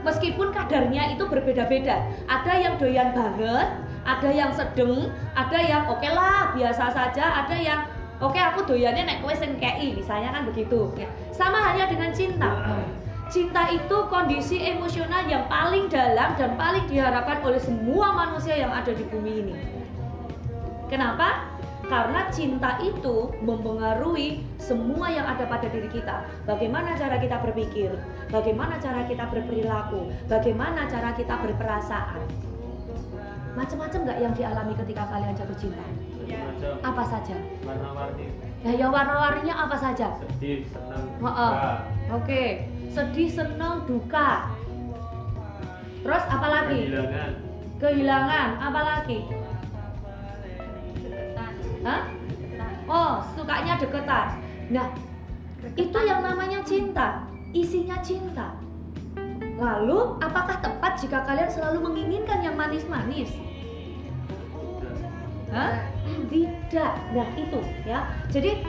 Meskipun 0.01 0.49
kadarnya 0.49 1.13
itu 1.13 1.29
berbeda-beda. 1.29 2.09
Ada 2.25 2.53
yang 2.57 2.73
doyan 2.81 3.13
banget, 3.13 3.69
ada 4.01 4.29
yang 4.33 4.49
sedang, 4.49 5.13
ada 5.37 5.59
yang 5.61 5.85
oke 5.85 6.09
lah 6.09 6.57
biasa 6.57 6.89
saja, 6.89 7.45
ada 7.45 7.53
yang 7.53 7.85
Oke, 8.21 8.37
aku 8.37 8.61
doyannya 8.69 9.09
nek 9.09 9.17
kowe 9.25 9.33
sing 9.33 9.57
kei, 9.57 9.97
misalnya 9.97 10.29
kan 10.29 10.45
begitu. 10.45 10.93
Ya. 10.93 11.09
Sama 11.33 11.57
halnya 11.57 11.89
dengan 11.89 12.13
cinta. 12.13 12.53
Cinta 13.33 13.65
itu 13.73 13.97
kondisi 14.13 14.61
emosional 14.61 15.25
yang 15.25 15.49
paling 15.49 15.89
dalam 15.89 16.37
dan 16.37 16.53
paling 16.53 16.85
diharapkan 16.85 17.41
oleh 17.41 17.57
semua 17.57 18.13
manusia 18.13 18.53
yang 18.53 18.69
ada 18.69 18.93
di 18.93 19.01
bumi 19.09 19.33
ini. 19.41 19.55
Kenapa? 20.85 21.49
Karena 21.89 22.29
cinta 22.29 22.77
itu 22.83 23.33
mempengaruhi 23.41 24.45
semua 24.61 25.09
yang 25.09 25.25
ada 25.25 25.47
pada 25.49 25.65
diri 25.65 25.89
kita. 25.89 26.27
Bagaimana 26.45 26.93
cara 26.93 27.17
kita 27.17 27.41
berpikir, 27.41 27.89
bagaimana 28.29 28.77
cara 28.77 29.01
kita 29.09 29.25
berperilaku, 29.33 30.13
bagaimana 30.29 30.85
cara 30.85 31.09
kita 31.17 31.41
berperasaan. 31.41 32.21
Macam-macam 33.57 33.99
nggak 34.07 34.19
yang 34.21 34.33
dialami 34.37 34.73
ketika 34.77 35.03
kalian 35.09 35.33
jatuh 35.33 35.57
cinta? 35.57 35.83
Apa 36.81 37.03
saja? 37.05 37.35
Warna-warni. 37.65 38.25
Nah, 38.61 38.73
yang 38.77 38.91
warna-warninya 38.93 39.55
apa 39.57 39.75
saja? 39.77 40.13
Sedih, 40.21 40.65
senang, 40.69 41.05
Heeh. 41.17 41.51
duka. 41.51 41.73
Oke, 42.13 42.43
sedih, 42.93 43.29
senang, 43.29 43.75
duka. 43.89 44.53
Terus 46.01 46.23
apa 46.29 46.47
lagi? 46.49 46.79
Kehilangan. 46.89 47.31
Kehilangan, 47.81 48.49
apa 48.61 48.81
lagi? 48.85 49.19
deketan 51.01 51.53
Hah? 51.81 52.01
deketan 52.13 52.73
Oh, 52.85 53.13
sukanya 53.33 53.73
deketan. 53.81 54.27
Nah, 54.69 54.87
itu 55.73 55.99
yang 56.05 56.21
namanya 56.21 56.61
cinta, 56.61 57.25
isinya 57.53 57.97
cinta. 58.05 58.53
Lalu, 59.61 60.17
apakah 60.21 60.57
tepat 60.61 60.97
jika 61.01 61.21
kalian 61.25 61.49
selalu 61.49 61.85
menginginkan 61.85 62.41
yang 62.41 62.57
manis-manis? 62.57 63.29
Hah? 65.51 65.83
Tidak. 66.31 66.93
Nah, 67.11 67.27
itu 67.35 67.59
ya. 67.83 68.07
Jadi, 68.31 68.63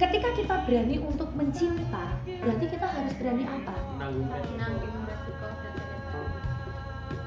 ketika 0.00 0.28
kita 0.32 0.54
berani 0.64 0.96
untuk 0.96 1.28
mencinta, 1.36 2.16
berarti 2.24 2.64
kita 2.72 2.86
harus 2.88 3.12
berani 3.20 3.44
apa? 3.44 3.76
Menanggung 4.00 5.04
resiko. 5.04 5.46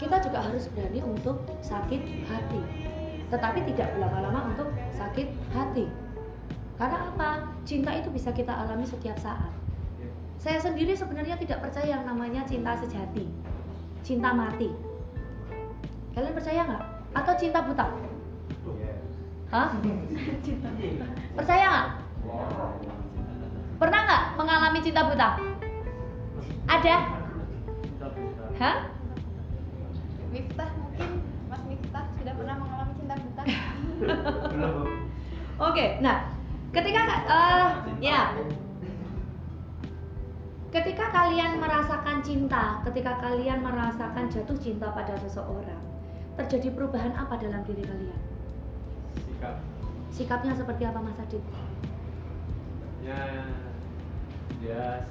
Kita 0.01 0.15
juga 0.25 0.39
harus 0.41 0.65
berani 0.73 0.99
untuk 1.05 1.37
sakit 1.61 2.01
hati. 2.25 2.61
Tetapi 3.29 3.59
tidak 3.73 3.93
berlama-lama 3.93 4.53
untuk 4.57 4.69
sakit 4.97 5.29
hati. 5.53 5.85
Karena 6.75 6.97
apa? 7.13 7.29
Cinta 7.63 7.93
itu 7.93 8.09
bisa 8.09 8.33
kita 8.33 8.51
alami 8.51 8.83
setiap 8.83 9.15
saat. 9.21 9.53
Saya 10.41 10.59
sendiri 10.61 10.93
sebenarnya 10.93 11.39
tidak 11.39 11.63
percaya 11.63 11.97
yang 11.97 12.05
namanya 12.05 12.45
cinta 12.45 12.77
sejati, 12.77 13.25
cinta 14.05 14.29
mati. 14.29 14.69
Kalian 16.13 16.37
percaya 16.37 16.61
nggak? 16.69 16.85
Atau 17.15 17.33
cinta 17.39 17.63
buta? 17.65 17.87
Hah? 19.53 19.69
Percaya 21.37 21.65
nggak? 21.69 21.87
Pernah 23.77 23.99
nggak 24.07 24.23
mengalami 24.39 24.79
cinta 24.81 25.01
buta? 25.05 25.29
Ada? 26.65 26.95
Hah? 28.57 28.77
Miftah 30.33 30.69
mungkin 30.75 31.09
Mas 31.47 31.61
Miftah 31.69 32.05
sudah 32.17 32.33
pernah 32.33 32.55
mengalami 32.57 32.93
cinta 32.97 33.15
buta 33.15 33.43
Belum. 34.51 34.87
Oke, 35.71 35.85
nah 36.03 36.27
ketika 36.75 37.01
eh 37.31 37.69
ya 38.03 38.35
ketika 40.75 41.07
kalian 41.07 41.63
merasakan 41.63 42.19
cinta, 42.19 42.83
ketika 42.83 43.15
kalian 43.23 43.63
merasakan 43.63 44.27
jatuh 44.27 44.59
cinta 44.59 44.91
pada 44.91 45.15
seseorang, 45.15 45.79
terjadi 46.35 46.75
perubahan 46.75 47.15
apa 47.15 47.39
dalam 47.39 47.63
diri 47.63 47.87
kalian? 47.87 48.34
Sikap. 49.45 49.57
Sikapnya 50.09 50.53
seperti 50.57 50.83
apa 50.89 50.99
Mas 51.03 51.21
Adit? 51.21 51.43
Ya, 53.05 53.21
ya 54.63 55.05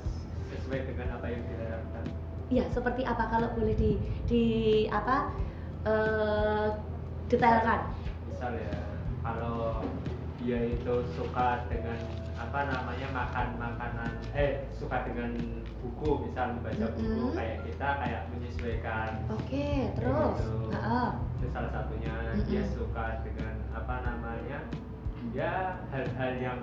sesuai 0.50 0.90
dengan 0.90 1.08
apa 1.14 1.26
yang 1.30 1.42
diharapkan. 1.46 2.04
Ya, 2.50 2.64
seperti 2.74 3.02
apa 3.06 3.24
kalau 3.30 3.48
boleh 3.54 3.74
di 3.78 3.92
di 4.26 4.44
apa 4.90 5.30
eh 5.86 6.68
detailkan? 7.30 7.94
Misal 8.26 8.52
ya, 8.58 8.78
kalau 9.22 9.86
dia 10.42 10.58
itu 10.66 10.94
suka 11.14 11.64
dengan 11.70 11.98
apa 12.44 12.60
namanya 12.68 13.08
makan 13.08 13.48
makanan 13.56 14.12
eh 14.36 14.68
suka 14.68 15.08
dengan 15.08 15.32
buku 15.80 16.28
misal 16.28 16.56
membaca 16.56 16.86
buku 16.92 17.08
Mm-mm. 17.32 17.36
kayak 17.36 17.58
kita 17.64 17.88
kayak 18.04 18.22
menyesuaikan 18.32 19.10
Oke, 19.32 19.68
terus. 19.96 20.36
Gitu. 20.40 20.52
Heeh. 20.76 21.08
itu 21.40 21.46
salah 21.52 21.70
satunya 21.72 22.14
Mm-mm. 22.36 22.46
dia 22.48 22.62
suka 22.68 23.04
dengan 23.24 23.54
apa 23.72 23.94
namanya 24.04 24.58
ya 25.32 25.80
hal-hal 25.88 26.32
yang 26.36 26.60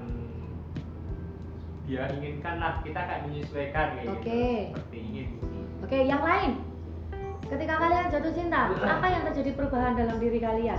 dia 1.90 2.08
inginkan 2.14 2.56
lah 2.62 2.80
kita 2.86 3.02
kayak 3.02 3.26
menyesuaikan 3.26 3.88
kayak 3.98 4.14
Oke. 4.14 4.22
gitu 4.22 4.70
seperti 4.78 4.98
ini 5.02 5.24
Oke, 5.82 5.98
yang 6.06 6.22
lain. 6.22 6.52
Ketika 7.42 7.74
kalian 7.76 8.06
jatuh 8.14 8.32
cinta, 8.32 8.70
apa 8.70 9.08
yang 9.12 9.26
terjadi 9.28 9.58
perubahan 9.58 9.98
dalam 9.98 10.22
diri 10.22 10.40
kalian? 10.40 10.78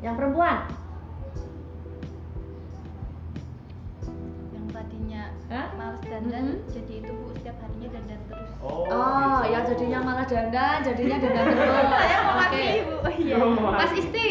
Yang 0.00 0.14
perempuan? 0.14 0.70
Hah? 5.44 5.66
males 5.74 6.00
dandan 6.02 6.44
Mhm. 6.46 6.56
jadi 6.66 6.92
itu 6.98 7.10
bu 7.12 7.24
setiap 7.30 7.56
harinya 7.60 7.88
dandan 7.90 8.20
terus 8.24 8.50
oh, 8.58 8.84
Oh, 8.86 9.36
gitu. 9.38 9.52
yang 9.52 9.64
jadinya 9.66 9.98
malah 10.00 10.24
dandan, 10.24 10.76
jadinya 10.82 11.16
dandan 11.18 11.44
terus. 11.52 11.68
saya 11.90 12.18
mau 12.18 12.34
Oke. 12.34 12.40
mewakili 12.40 12.80
bu 12.80 12.96
iya 13.18 13.34
Oh, 13.36 13.50
my. 13.52 13.76
Mas 13.76 13.92
Isti, 13.92 14.28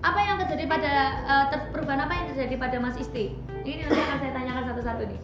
apa 0.00 0.20
yang 0.20 0.36
terjadi 0.36 0.64
pada 0.66 0.92
ter- 1.48 1.68
perubahan 1.70 2.00
apa 2.02 2.12
yang 2.12 2.26
terjadi 2.28 2.54
pada 2.58 2.76
Mas 2.78 2.96
Isti? 2.96 3.24
Ini 3.60 3.80
nanti 3.82 3.96
akan 3.98 4.16
saya 4.18 4.32
tanyakan 4.34 4.64
satu-satu 4.68 5.02
nih. 5.06 5.20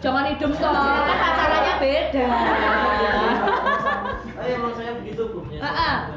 Jangan 0.00 0.24
hidung 0.28 0.54
toh, 0.60 0.70
kan 0.70 1.18
acaranya 1.24 1.74
beda. 1.78 2.24
Oh 4.34 4.42
iya, 4.42 4.54
emang 4.54 4.74
saya 4.74 4.92
begitu 4.96 5.22
bu, 5.28 5.38
dengan 5.46 5.70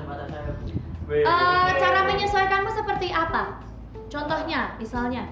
mata 0.03 0.25
saya 0.25 0.41
bu. 0.47 0.61
Weh. 1.07 1.21
Eh, 1.21 1.69
cara 1.77 1.99
menyesuaikanmu 2.03 2.69
seperti 2.71 3.07
apa? 3.09 3.61
Contohnya, 4.07 4.75
misalnya. 4.77 5.23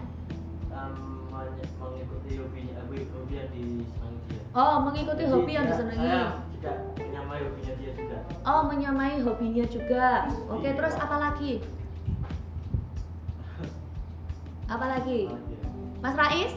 Um, 0.68 1.32
men- 1.32 1.56
mengikuti 1.80 2.32
hobinya, 2.36 2.74
hobi, 2.82 2.98
hobi 3.08 3.34
yang 3.34 3.50
disenangi 3.50 4.20
dia. 4.28 4.42
Oh, 4.52 4.76
mengikuti 4.82 5.24
Jadi 5.24 5.32
hobi 5.32 5.52
yang 5.52 5.66
tidak- 5.66 5.78
disenangi. 5.80 6.06
Saya 6.06 6.24
tidak 6.52 6.78
menyamai 6.98 7.40
hobinya 7.42 7.74
dia 7.76 7.92
juga. 7.94 8.18
Oh, 8.44 8.62
menyamai 8.66 9.14
hobinya 9.20 9.66
juga. 9.66 10.08
Oke, 10.50 10.68
Iya. 10.68 10.76
terus 10.76 10.96
apa 10.96 11.16
lagi? 11.18 11.52
Apa 14.66 14.86
lagi? 14.90 15.20
Iya. 15.30 15.38
Mas 16.02 16.16
Rais? 16.16 16.54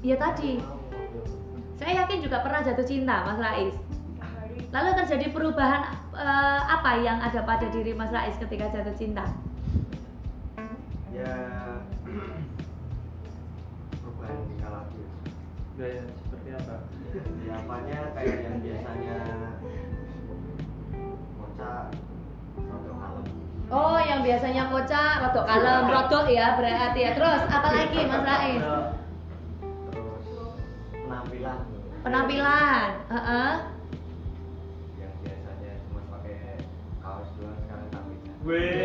Ya 0.00 0.16
tadi. 0.16 0.60
Saya 1.74 2.04
yakin 2.04 2.18
juga 2.20 2.40
pernah 2.40 2.60
jatuh 2.60 2.84
cinta, 2.84 3.24
Mas 3.24 3.36
Rais. 3.38 3.76
Lalu 4.70 4.90
terjadi 4.96 5.26
perubahan 5.30 5.82
eh, 6.14 6.60
apa 6.64 6.90
yang 6.98 7.18
ada 7.18 7.42
pada 7.42 7.66
diri 7.68 7.92
Mas 7.92 8.08
Rais 8.08 8.34
ketika 8.36 8.70
jatuh 8.70 8.94
cinta? 8.94 9.24
ya 11.14 11.30
perubahan 14.02 14.38
tingkah 14.48 14.70
laku 14.72 14.98
Gaya 15.74 16.02
seperti 16.10 16.48
apa 16.54 16.74
ya 17.42 17.54
apanya 17.54 17.98
kayak 18.14 18.38
yang 18.42 18.56
biasanya 18.58 19.16
kocak 21.34 21.82
rodok 22.58 22.96
kalem 22.98 23.24
Oh, 23.72 23.96
yang 23.96 24.20
biasanya 24.20 24.68
kocak, 24.68 25.24
rodok 25.24 25.48
kalem, 25.48 25.88
rodok 25.88 26.28
ya 26.28 26.52
berarti 26.52 27.00
ya. 27.00 27.10
Terus 27.16 27.42
apa 27.48 27.68
lagi 27.72 28.00
Mas 28.04 28.22
Rais? 28.22 28.60
terus 28.60 28.86
penampilan 30.92 31.58
Penampilan. 32.04 32.88
Heeh. 33.08 33.50
yang 33.56 33.73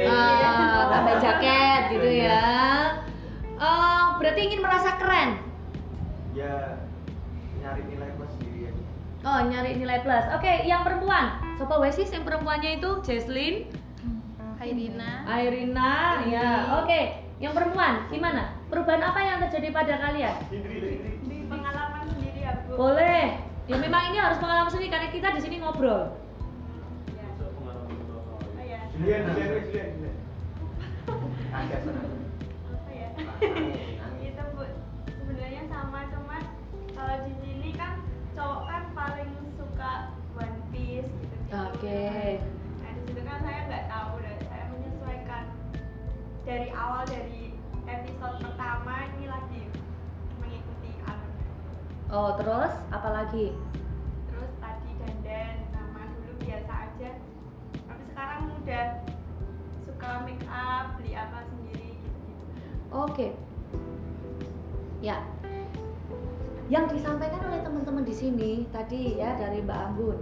Ah, 0.08 0.88
tambah 0.88 1.16
jaket 1.20 1.82
gitu 1.92 2.10
ya. 2.24 2.48
Eh, 3.60 4.04
berarti 4.16 4.40
ingin 4.40 4.62
merasa 4.64 4.96
keren. 4.96 5.44
ya 6.32 6.80
nyari 7.60 7.84
nilai 7.92 8.16
plus 8.16 8.32
sendiri 8.40 8.72
aja 8.72 8.84
Oh, 9.28 9.40
nyari 9.44 9.76
nilai 9.76 10.00
plus. 10.00 10.26
Oke, 10.32 10.64
yang 10.64 10.88
perempuan. 10.88 11.36
Sopo 11.60 11.84
wes 11.84 12.00
sih 12.00 12.08
yang 12.08 12.24
perempuannya 12.24 12.80
itu 12.80 13.04
Jesslyn, 13.04 13.68
Hairina 14.56 15.28
Airina, 15.28 16.24
ya. 16.24 16.80
Oke, 16.80 17.20
yang 17.44 17.52
perempuan 17.52 18.08
gimana? 18.08 18.56
Perubahan 18.72 19.04
apa 19.04 19.20
yang 19.20 19.44
terjadi 19.44 19.76
pada 19.76 20.00
kalian? 20.00 20.36
pengalaman 21.50 22.04
sendiri 22.16 22.40
ya 22.48 22.52
bu 22.64 22.72
Boleh. 22.80 23.26
Ya 23.68 23.76
memang 23.76 24.02
ini 24.14 24.18
harus 24.24 24.40
pengalaman 24.40 24.72
sendiri 24.72 24.88
karena 24.88 25.10
kita 25.12 25.28
di 25.36 25.42
sini 25.44 25.56
ngobrol. 25.60 26.16
Iya, 29.00 29.32
iya, 29.32 29.48
iya. 29.72 30.12
Apa 31.48 32.92
ya? 32.92 33.10
Itu 34.28 34.44
bu, 34.52 34.68
sebenarnya 35.08 35.64
sama 35.72 36.04
cuman 36.12 36.44
kalau 36.92 37.16
eh, 37.16 37.20
di 37.24 37.34
sini 37.40 37.70
kan 37.80 38.04
cowok 38.36 38.68
kan 38.68 38.84
paling 38.92 39.32
suka 39.56 40.12
one 40.36 40.60
piece 40.76 41.08
gitu. 41.24 41.32
-gitu. 41.32 41.56
Oke. 41.56 41.80
Okay. 41.80 42.44
Nah 42.84 42.92
di 42.92 43.02
situ 43.08 43.22
kan 43.24 43.40
saya 43.40 43.60
nggak 43.72 43.86
tahu 43.88 44.14
dan 44.20 44.38
saya 44.52 44.64
menyesuaikan 44.68 45.44
dari 46.44 46.68
awal 46.76 47.04
dari 47.08 47.56
episode 47.88 48.36
pertama 48.44 49.08
ini 49.16 49.26
lagi 49.32 49.64
mengikuti 50.44 50.92
alur. 51.08 51.32
Oh 52.12 52.36
terus 52.36 52.76
apalagi? 52.92 53.56
Terus 54.28 54.52
tadi 54.60 54.92
dandan 55.00 55.56
sama 55.72 56.04
dulu 56.20 56.36
biasa 56.44 56.74
aja 56.92 57.29
sekarang 58.20 58.52
udah 58.52 58.88
suka 59.88 60.10
make 60.28 60.44
up 60.52 60.92
beli 61.00 61.16
apa 61.16 61.40
sendiri 61.48 61.96
gitu 62.04 62.12
Oke. 62.92 63.32
Ya. 65.00 65.24
Yang 66.68 67.00
disampaikan 67.00 67.48
oleh 67.48 67.64
teman-teman 67.64 68.04
di 68.04 68.12
sini 68.12 68.68
tadi 68.76 69.16
ya 69.16 69.40
dari 69.40 69.64
Mbak 69.64 69.80
Anggun, 69.80 70.20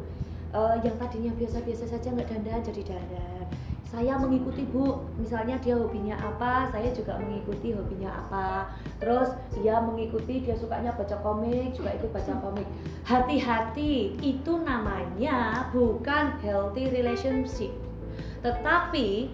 eh, 0.54 0.76
yang 0.86 0.94
tadinya 1.02 1.34
biasa-biasa 1.42 1.90
saja 1.90 2.14
nggak 2.14 2.30
dandan 2.30 2.62
jadi 2.62 2.94
dandan. 2.94 3.50
Saya 3.90 4.14
mengikuti 4.22 4.62
Bu, 4.70 5.02
misalnya 5.18 5.58
dia 5.58 5.74
hobinya 5.74 6.22
apa, 6.22 6.70
saya 6.70 6.94
juga 6.94 7.18
mengikuti 7.18 7.74
hobinya 7.74 8.14
apa. 8.14 8.70
Terus 9.02 9.34
dia 9.58 9.82
mengikuti 9.82 10.46
dia 10.46 10.54
sukanya 10.54 10.94
baca 10.94 11.18
komik, 11.26 11.74
juga 11.74 11.98
ikut 11.98 12.14
baca 12.14 12.36
komik. 12.46 12.68
Hati-hati, 13.08 14.22
itu 14.22 14.54
namanya 14.62 15.72
bukan 15.72 16.36
healthy 16.44 16.92
relationship, 16.92 17.72
tetapi 18.42 19.32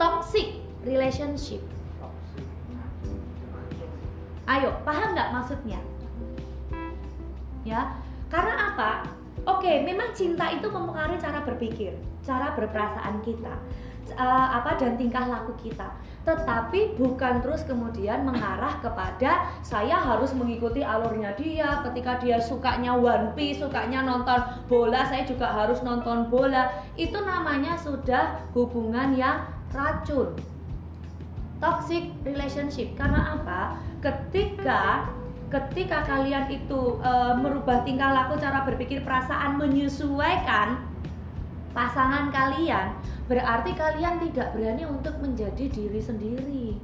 toxic 0.00 0.60
relationship. 0.82 1.62
Ayo, 4.46 4.78
paham 4.86 5.18
nggak 5.18 5.34
maksudnya? 5.34 5.82
Ya, 7.66 7.98
karena 8.30 8.70
apa? 8.72 8.90
Oke, 9.46 9.82
memang 9.82 10.14
cinta 10.14 10.46
itu 10.54 10.70
mempengaruhi 10.70 11.18
cara 11.18 11.42
berpikir, 11.42 11.98
cara 12.22 12.54
berperasaan 12.54 13.26
kita, 13.26 13.58
eh, 14.12 14.48
apa 14.52 14.78
dan 14.78 14.94
tingkah 14.94 15.26
laku 15.26 15.56
kita. 15.58 15.90
Tetapi 16.26 16.98
bukan 16.98 17.38
terus 17.38 17.62
kemudian 17.62 18.26
mengarah 18.26 18.82
kepada 18.82 19.46
saya 19.62 19.94
harus 19.94 20.34
mengikuti 20.34 20.82
alurnya 20.82 21.34
dia. 21.38 21.86
Ketika 21.86 22.18
dia 22.18 22.42
sukanya 22.42 22.98
One 22.98 23.30
Piece, 23.38 23.62
sukanya 23.62 24.02
nonton 24.02 24.42
bola, 24.66 25.06
saya 25.06 25.22
juga 25.22 25.46
harus 25.46 25.82
nonton 25.86 26.26
bola. 26.26 26.82
Itu 26.98 27.22
namanya 27.22 27.78
sudah 27.78 28.42
hubungan 28.58 29.14
yang 29.14 29.46
racun 29.70 30.34
toxic 31.60 32.12
relationship 32.24 32.92
karena 33.00 33.40
apa 33.40 33.80
ketika 34.04 35.08
ketika 35.46 36.02
kalian 36.04 36.50
itu 36.50 36.98
e, 37.00 37.12
merubah 37.38 37.86
tingkah 37.86 38.10
laku 38.10 38.34
cara 38.36 38.66
berpikir 38.66 39.06
perasaan 39.06 39.56
menyesuaikan 39.56 40.82
pasangan 41.76 42.32
kalian 42.32 42.96
berarti 43.28 43.76
kalian 43.76 44.16
tidak 44.24 44.56
berani 44.56 44.88
untuk 44.88 45.12
menjadi 45.20 45.64
diri 45.68 46.00
sendiri 46.00 46.80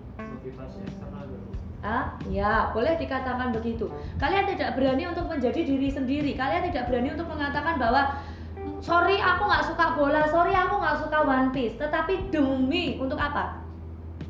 Ah, 1.82 2.14
ya, 2.30 2.70
boleh 2.70 2.94
dikatakan 2.94 3.50
begitu. 3.50 3.90
Kalian 4.14 4.46
tidak 4.46 4.78
berani 4.78 5.02
untuk 5.10 5.26
menjadi 5.26 5.66
diri 5.66 5.90
sendiri. 5.90 6.38
Kalian 6.38 6.70
tidak 6.70 6.86
berani 6.86 7.10
untuk 7.10 7.26
mengatakan 7.26 7.74
bahwa 7.74 8.22
sorry 8.78 9.18
aku 9.18 9.50
nggak 9.50 9.66
suka 9.66 9.98
bola, 9.98 10.22
sorry 10.30 10.54
aku 10.54 10.78
nggak 10.78 11.02
suka 11.02 11.18
One 11.26 11.50
Piece. 11.50 11.74
Tetapi 11.82 12.30
demi 12.30 13.02
untuk 13.02 13.18
apa? 13.18 13.58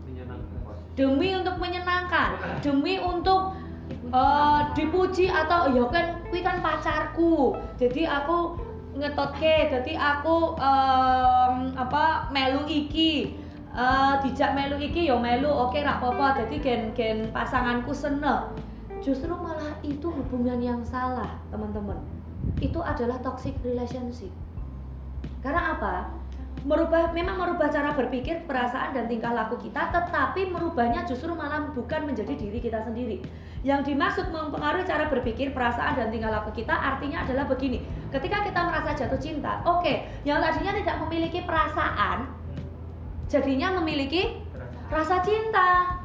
menyenangkan 0.09 0.61
demi 0.97 1.29
untuk 1.37 1.57
menyenangkan, 1.61 2.31
demi 2.65 2.97
untuk 2.97 3.53
eh, 4.09 4.61
dipuji 4.73 5.29
atau 5.29 5.77
ya 5.77 5.85
kan 5.93 6.25
kuwi 6.33 6.41
kan 6.41 6.65
pacarku. 6.65 7.53
Jadi 7.77 8.09
aku 8.09 8.57
ngetotke, 8.93 9.73
jadi 9.73 9.93
aku 9.97 10.57
em, 10.61 11.55
apa 11.77 12.29
melu 12.33 12.65
iki. 12.69 13.39
Eh, 13.73 14.15
dijak 14.21 14.53
melu 14.53 14.77
iki 14.77 15.09
ya 15.09 15.17
melu 15.17 15.49
oke 15.49 15.81
rak 15.81 16.05
apa 16.05 16.45
jadi 16.45 16.57
gen 16.61 16.83
gen 16.93 17.19
pasanganku 17.33 17.89
seneng. 17.97 18.53
Justru 19.01 19.33
malah 19.33 19.75
itu 19.83 20.07
hubungan 20.07 20.61
yang 20.61 20.81
salah, 20.85 21.41
teman-teman. 21.49 21.97
Itu 22.61 22.79
adalah 22.85 23.19
toxic 23.25 23.57
relationship. 23.65 24.31
Karena 25.43 25.75
apa? 25.75 26.22
Merubah 26.63 27.11
memang 27.11 27.39
merubah 27.39 27.67
cara 27.67 27.91
berpikir, 27.91 28.47
perasaan 28.47 28.95
dan 28.95 29.11
tingkah 29.11 29.35
laku 29.35 29.59
kita, 29.59 29.91
tetapi 29.91 30.51
merubahnya 30.55 31.03
justru 31.03 31.35
malah 31.35 31.75
bukan 31.75 32.07
menjadi 32.07 32.39
diri 32.39 32.63
kita 32.63 32.83
sendiri. 32.87 33.19
Yang 33.67 33.95
dimaksud 33.95 34.31
mempengaruhi 34.31 34.87
cara 34.87 35.11
berpikir, 35.11 35.51
perasaan 35.51 35.99
dan 35.99 36.15
tingkah 36.15 36.31
laku 36.31 36.55
kita 36.55 36.71
artinya 36.71 37.27
adalah 37.27 37.51
begini. 37.51 37.83
Ketika 38.15 38.47
kita 38.47 38.61
merasa 38.63 38.95
jatuh 38.95 39.19
cinta, 39.19 39.63
oke, 39.67 40.07
yang 40.23 40.39
tadinya 40.39 40.73
tidak 40.79 40.97
memiliki 41.03 41.43
perasaan 41.43 42.43
jadinya 43.33 43.81
memiliki 43.81 44.37
rasa 44.93 45.25
cinta. 45.25 45.97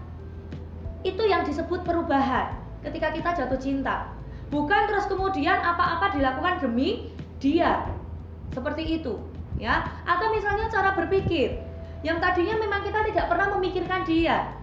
Itu 1.03 1.27
yang 1.27 1.43
disebut 1.43 1.83
perubahan. 1.83 2.55
Ketika 2.79 3.11
kita 3.11 3.35
jatuh 3.35 3.59
cinta, 3.59 4.15
bukan 4.47 4.87
terus 4.87 5.11
kemudian 5.11 5.59
apa-apa 5.59 6.15
dilakukan 6.15 6.63
demi 6.63 7.11
dia. 7.43 7.83
Seperti 8.55 9.03
itu 9.03 9.19
ya. 9.57 9.83
Atau 10.05 10.31
misalnya 10.31 10.69
cara 10.69 10.93
berpikir. 10.93 11.57
Yang 12.05 12.17
tadinya 12.21 12.55
memang 12.61 12.81
kita 12.85 13.01
tidak 13.09 13.25
pernah 13.27 13.47
memikirkan 13.57 14.05
dia. 14.05 14.53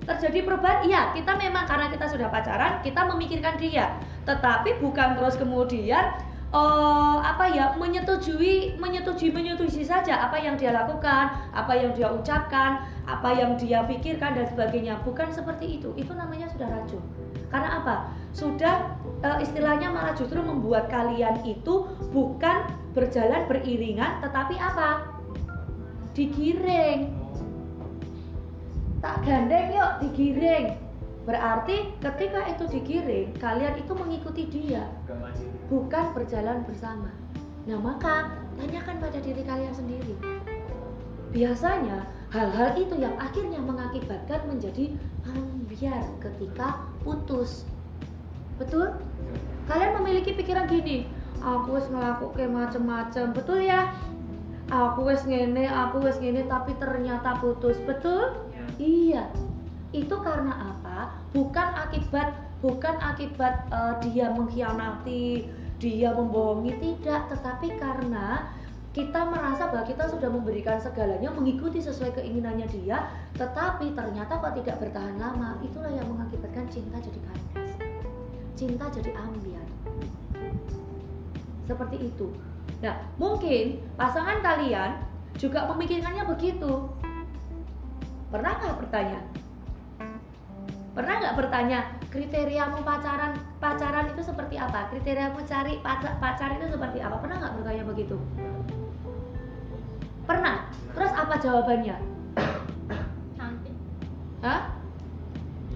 Terjadi 0.00 0.48
perubahan 0.48 0.80
iya 0.88 1.12
kita 1.12 1.36
memang 1.36 1.68
karena 1.68 1.92
kita 1.92 2.08
sudah 2.08 2.32
pacaran 2.32 2.80
kita 2.80 3.04
memikirkan 3.04 3.60
dia. 3.60 4.00
Tetapi 4.24 4.80
bukan 4.80 5.20
terus 5.20 5.36
kemudian 5.36 6.16
eh, 6.50 7.16
apa 7.20 7.44
ya 7.52 7.76
menyetujui 7.76 8.80
menyetujui 8.80 9.28
menyetujui 9.28 9.84
saja 9.84 10.24
apa 10.24 10.40
yang 10.40 10.56
dia 10.56 10.72
lakukan 10.72 11.52
apa 11.52 11.72
yang 11.76 11.92
dia 11.92 12.08
ucapkan 12.08 12.80
apa 13.04 13.28
yang 13.28 13.60
dia 13.60 13.84
pikirkan 13.84 14.40
dan 14.40 14.48
sebagainya. 14.48 14.96
Bukan 15.04 15.28
seperti 15.28 15.78
itu. 15.78 15.92
Itu 16.00 16.16
namanya 16.16 16.48
sudah 16.48 16.66
racun. 16.72 17.04
Karena 17.52 17.84
apa? 17.84 17.96
Sudah 18.32 18.96
eh, 19.20 19.38
istilahnya 19.44 19.92
malah 19.92 20.14
justru 20.16 20.40
membuat 20.40 20.88
kalian 20.88 21.44
itu 21.44 21.88
bukan 22.10 22.68
berjalan 22.96 23.46
beriringan 23.46 24.20
tetapi 24.24 24.56
apa? 24.56 25.20
Digiring. 26.16 27.16
Tak 29.00 29.16
gandeng 29.24 29.72
yuk 29.72 29.92
digiring. 30.04 30.76
Berarti 31.24 31.94
ketika 32.00 32.40
itu 32.48 32.64
digiring 32.68 33.28
kalian 33.38 33.76
itu 33.78 33.92
mengikuti 33.92 34.42
dia. 34.48 34.84
Bukan 35.68 36.16
berjalan 36.16 36.66
bersama. 36.66 37.12
Nah 37.68 37.78
maka 37.78 38.34
tanyakan 38.58 38.96
pada 38.98 39.18
diri 39.20 39.44
kalian 39.44 39.72
sendiri. 39.72 40.16
Biasanya 41.30 42.10
hal-hal 42.34 42.74
itu 42.74 42.98
yang 42.98 43.14
akhirnya 43.20 43.62
mengakibatkan 43.62 44.42
menjadi 44.50 44.98
ambiar 45.30 46.02
ketika 46.18 46.90
putus 47.06 47.62
betul? 48.60 48.92
Kalian 49.64 49.96
memiliki 49.96 50.36
pikiran 50.36 50.68
gini 50.68 51.08
aku 51.40 51.80
wis 51.80 51.88
ngelakuke 51.88 52.44
macem-macem. 52.46 53.32
Betul 53.32 53.64
ya? 53.64 53.90
Aku 54.70 55.08
wis 55.08 55.26
ngene 55.26 55.66
aku 55.66 56.04
wis 56.04 56.20
ngene 56.20 56.46
tapi 56.46 56.76
ternyata 56.78 57.40
putus. 57.40 57.80
Betul? 57.82 58.36
Iya. 58.78 59.26
Itu 59.90 60.22
karena 60.22 60.76
apa? 60.76 61.18
Bukan 61.34 61.68
akibat 61.74 62.36
bukan 62.60 62.94
akibat 63.00 63.66
eh, 63.72 63.94
dia 64.06 64.30
mengkhianati 64.30 65.48
dia 65.80 66.14
membohongi 66.14 66.76
tidak. 66.78 67.32
Tetapi 67.32 67.80
karena 67.80 68.54
kita 68.90 69.22
merasa 69.22 69.70
bahwa 69.70 69.86
kita 69.86 70.10
sudah 70.10 70.26
memberikan 70.26 70.74
segalanya 70.82 71.30
mengikuti 71.30 71.78
sesuai 71.78 72.10
keinginannya 72.10 72.66
dia 72.74 73.06
tetapi 73.38 73.94
ternyata 73.94 74.38
kok 74.38 74.54
tidak 74.62 74.76
bertahan 74.82 75.16
lama. 75.18 75.58
Itulah 75.62 75.90
yang 75.90 76.06
mengakibatkan 76.10 76.66
cinta 76.70 76.98
jadi 76.98 77.20
kandas 77.22 77.59
cinta 78.60 78.92
jadi 78.92 79.16
ambiar 79.16 79.64
seperti 81.64 82.12
itu. 82.12 82.28
Nah, 82.84 82.92
mungkin 83.16 83.80
pasangan 83.96 84.44
kalian 84.44 85.00
juga 85.40 85.64
memikirkannya 85.72 86.28
begitu. 86.28 86.92
Pernah 88.28 88.60
nggak 88.60 88.76
bertanya? 88.84 89.20
Pernah 90.92 91.14
nggak 91.24 91.36
bertanya 91.40 91.80
kriteriamu 92.12 92.84
pacaran 92.84 93.32
pacaran 93.56 94.12
itu 94.12 94.20
seperti 94.20 94.60
apa? 94.60 94.92
Kriteriamu 94.92 95.40
cari 95.48 95.80
pacar, 95.80 96.20
pacar 96.20 96.60
itu 96.60 96.68
seperti 96.68 97.00
apa? 97.00 97.16
Pernah 97.16 97.36
nggak 97.40 97.54
bertanya 97.56 97.84
begitu? 97.88 98.16
Pernah. 100.28 100.68
Terus 100.92 101.12
apa 101.16 101.34
jawabannya? 101.40 101.96
cantik 103.40 103.76
Hah? 104.44 104.76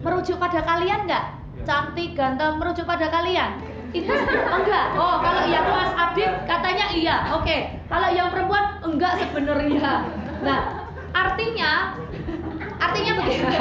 Merujuk 0.05 0.37
pada 0.37 0.61
kalian 0.61 1.09
nggak? 1.09 1.44
Cantik, 1.63 2.19
ganteng, 2.19 2.59
merujuk 2.59 2.83
pada 2.83 3.07
kalian? 3.07 3.63
Itu 3.95 4.11
enggak. 4.59 4.87
Oh, 4.99 5.23
kalau 5.23 5.47
yang 5.47 5.63
Mas 5.71 5.95
Adit 5.95 6.33
katanya 6.51 6.91
iya. 6.91 7.31
Oke. 7.31 7.79
Kalau 7.87 8.11
yang 8.11 8.35
perempuan 8.35 8.83
enggak 8.83 9.23
sebenarnya. 9.23 10.11
Nah, 10.43 10.61
artinya 11.15 11.95
artinya 12.83 13.13
begini. 13.23 13.47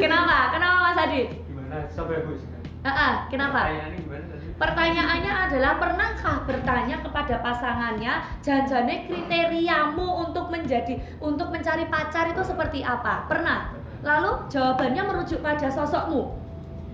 Kenapa? 0.00 0.36
Kenapa 0.54 0.76
Mas 0.80 0.98
Adit? 1.02 1.28
gimana 1.44 1.76
sampai 1.90 2.22
bu 2.22 2.32
Ah, 2.86 2.90
ah, 2.94 3.12
kenapa? 3.26 3.66
Pertanyaannya 3.66 3.98
gimana? 3.98 4.35
Pertanyaannya 4.56 5.32
adalah 5.48 5.76
pernahkah 5.76 6.48
bertanya 6.48 6.96
kepada 7.04 7.44
pasangannya 7.44 8.24
janjane 8.40 9.04
kriteriamu 9.04 10.24
untuk 10.24 10.48
menjadi 10.48 10.96
untuk 11.20 11.52
mencari 11.52 11.84
pacar 11.92 12.32
itu 12.32 12.40
seperti 12.40 12.80
apa? 12.80 13.28
Pernah? 13.28 13.76
Lalu 14.00 14.48
jawabannya 14.48 15.02
merujuk 15.04 15.44
pada 15.44 15.68
sosokmu. 15.68 16.40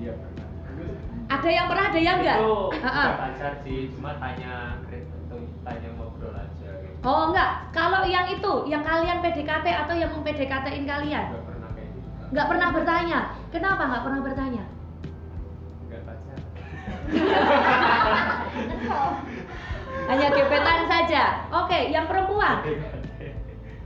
Iya 0.03 0.11
pernah. 0.19 0.47
Ada 1.31 1.49
yang 1.49 1.67
pernah, 1.71 1.85
ada 1.87 2.01
yang 2.03 2.19
enggak? 2.19 2.39
Itu 2.43 2.55
pacar 3.23 3.53
sih, 3.63 3.95
cuma 3.95 4.11
tanya 4.19 4.83
tanya 5.63 5.89
ngobrol 5.95 6.35
aja 6.35 6.71
gitu. 6.83 6.99
Oh 7.07 7.31
enggak, 7.31 7.71
kalau 7.71 8.03
yang 8.03 8.27
itu, 8.27 8.53
yang 8.67 8.83
kalian 8.83 9.23
PDKT 9.23 9.67
atau 9.87 9.95
yang 9.95 10.11
mempdkt-in 10.11 10.83
kalian? 10.83 11.25
Nggak 11.31 11.47
pernah 11.47 11.71
kayak 11.79 11.89
gitu. 11.95 12.09
Nggak 12.35 12.47
pernah 12.51 12.69
bertanya. 12.75 13.19
Kenapa 13.55 13.83
nggak 13.87 14.03
pernah 14.03 14.21
bertanya? 14.27 14.65
Hanya 20.09 20.29
gebetan 20.35 20.81
saja. 20.91 21.23
Oke, 21.49 21.89
yang 21.89 22.05
perempuan 22.09 22.61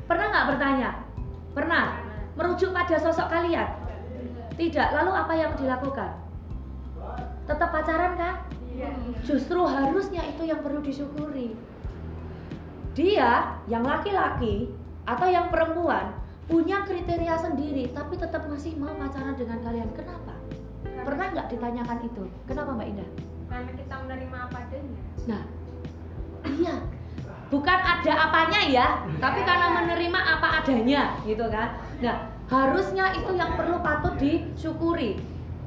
pernah 0.07 0.27
nggak 0.31 0.47
bertanya? 0.55 0.91
Pernah. 1.55 1.85
Merujuk 2.37 2.77
pada 2.77 3.01
sosok 3.01 3.33
kalian? 3.33 3.65
Tidak. 4.61 4.89
Lalu 4.93 5.13
apa 5.17 5.33
yang 5.33 5.57
dilakukan? 5.57 6.13
Tetap 7.49 7.69
pacaran 7.73 8.13
kan? 8.21 8.45
Iya. 8.77 8.93
Justru 9.25 9.65
harusnya 9.65 10.21
itu 10.29 10.45
yang 10.45 10.61
perlu 10.61 10.85
disyukuri. 10.85 11.57
Dia 12.93 13.57
yang 13.73 13.89
laki-laki 13.89 14.69
atau 15.09 15.29
yang 15.29 15.49
perempuan 15.49 16.13
punya 16.45 16.85
kriteria 16.85 17.41
sendiri, 17.41 17.91
tapi 17.97 18.21
tetap 18.21 18.45
masih 18.47 18.77
mau 18.77 18.93
pacaran 18.95 19.33
dengan 19.35 19.65
kalian. 19.65 19.89
Kenapa? 19.97 20.36
Pernah 21.07 21.27
nggak 21.31 21.49
ditanyakan 21.55 21.99
itu? 22.03 22.25
Kenapa 22.51 22.75
Mbak 22.75 22.89
Indah? 22.91 23.11
Karena 23.47 23.73
kita 23.79 23.95
menerima 24.03 24.37
apa 24.51 24.57
adanya. 24.67 25.01
Nah, 25.31 25.43
iya. 26.51 26.75
Bukan 27.47 27.79
ada 27.79 28.13
apanya 28.27 28.61
ya, 28.67 28.87
tapi 29.23 29.47
karena 29.47 29.71
menerima 29.71 30.19
apa 30.19 30.49
adanya, 30.59 31.15
gitu 31.23 31.47
kan. 31.47 31.79
Nah, 32.03 32.27
harusnya 32.51 33.15
itu 33.15 33.31
yang 33.39 33.55
perlu 33.55 33.79
patut 33.87 34.19
disyukuri. 34.19 35.15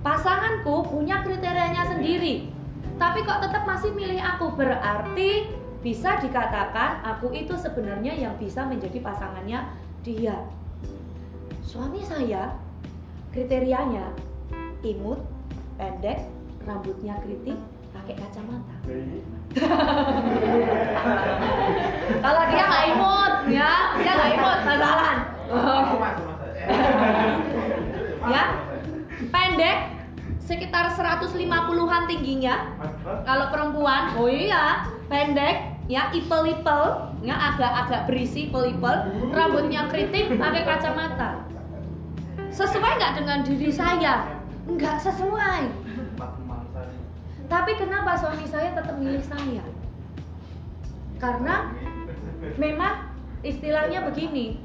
Pasanganku 0.04 0.92
punya 0.92 1.24
kriterianya 1.24 1.88
sendiri, 1.88 2.52
tapi 3.00 3.24
kok 3.24 3.40
tetap 3.40 3.64
masih 3.64 3.96
milih 3.96 4.20
aku. 4.20 4.60
Berarti 4.60 5.56
bisa 5.80 6.20
dikatakan 6.20 7.00
aku 7.08 7.32
itu 7.32 7.56
sebenarnya 7.56 8.12
yang 8.12 8.36
bisa 8.36 8.68
menjadi 8.68 9.00
pasangannya 9.00 9.72
dia. 10.04 10.36
Suami 11.64 12.04
saya 12.04 12.60
kriterianya 13.32 14.12
imut, 14.84 15.20
pendek, 15.76 16.28
rambutnya 16.64 17.20
keriting, 17.24 17.60
pakai 17.92 18.16
kacamata. 18.16 18.76
Kalau 22.24 22.42
dia 22.48 22.64
nggak 22.64 22.86
imut, 22.96 23.34
ya, 23.52 23.72
dia 24.00 24.12
nggak 24.16 24.32
imut, 24.40 24.60
masalah. 24.64 25.16
Ya, 28.30 28.62
pendek, 29.34 29.90
sekitar 30.38 30.94
150-an 30.94 32.04
tingginya. 32.06 32.78
Kalau 33.26 33.50
perempuan, 33.50 34.14
oh 34.20 34.30
iya, 34.30 34.86
pendek, 35.10 35.82
ya 35.90 36.14
ipel-ipel, 36.14 37.10
ya 37.26 37.34
agak-agak 37.34 38.06
berisi 38.06 38.46
ipel-ipel, 38.52 39.10
rambutnya 39.34 39.90
keriting, 39.90 40.38
pakai 40.38 40.62
kacamata. 40.68 41.42
Sesuai 42.54 43.02
nggak 43.02 43.18
dengan 43.24 43.42
diri 43.42 43.72
saya? 43.74 44.39
Nggak 44.70 44.98
sesuai. 45.02 45.64
Tapi 47.50 47.72
kenapa 47.82 48.14
suami 48.14 48.46
saya 48.46 48.78
tetap 48.78 48.96
milih 49.02 49.26
saya? 49.26 49.66
Karena 51.18 51.74
memang 52.56 53.10
istilahnya 53.42 54.06
begini, 54.06 54.62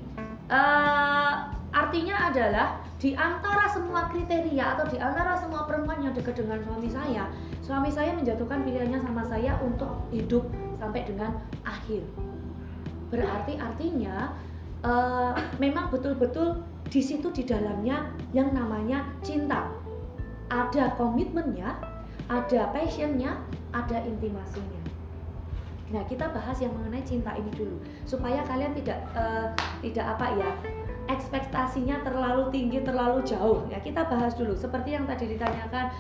eh, 0.52 1.34
artinya 1.72 2.28
adalah 2.28 2.84
di 3.00 3.16
antara 3.16 3.66
semua 3.72 4.06
kriteria 4.12 4.78
atau 4.78 4.86
di 4.86 5.00
antara 5.00 5.34
semua 5.34 5.64
perempuan 5.64 6.04
yang 6.04 6.14
dekat 6.14 6.38
dengan 6.38 6.60
suami 6.62 6.88
saya, 6.92 7.26
suami 7.64 7.90
saya 7.90 8.12
menjatuhkan 8.14 8.62
pilihannya 8.62 9.00
sama 9.00 9.24
saya 9.26 9.56
untuk 9.64 10.04
hidup 10.12 10.46
sampai 10.78 11.08
dengan 11.08 11.40
akhir. 11.64 12.04
Berarti 13.08 13.56
artinya 13.56 14.36
eh, 14.84 15.32
memang 15.56 15.88
betul-betul 15.88 16.60
di 16.92 17.00
situ 17.00 17.32
di 17.32 17.48
dalamnya 17.48 18.12
yang 18.36 18.52
namanya 18.52 19.08
cinta. 19.24 19.83
Ada 20.54 20.94
komitmennya, 20.94 21.74
ada 22.30 22.70
passionnya, 22.70 23.42
ada 23.74 23.98
intimasinya. 24.06 24.82
Nah, 25.90 26.06
kita 26.06 26.30
bahas 26.30 26.62
yang 26.62 26.70
mengenai 26.78 27.02
cinta 27.02 27.34
ini 27.34 27.50
dulu 27.52 27.82
supaya 28.06 28.46
kalian 28.46 28.72
tidak 28.78 29.02
eh, 29.18 29.50
tidak 29.82 30.14
apa 30.14 30.26
ya 30.38 30.50
ekspektasinya 31.10 32.00
terlalu 32.06 32.48
tinggi, 32.54 32.80
terlalu 32.86 33.20
jauh. 33.26 33.66
Ya, 33.68 33.82
kita 33.82 34.06
bahas 34.08 34.32
dulu 34.38 34.54
seperti 34.54 34.96
yang 34.96 35.04
tadi 35.04 35.34
ditanyakan 35.34 35.92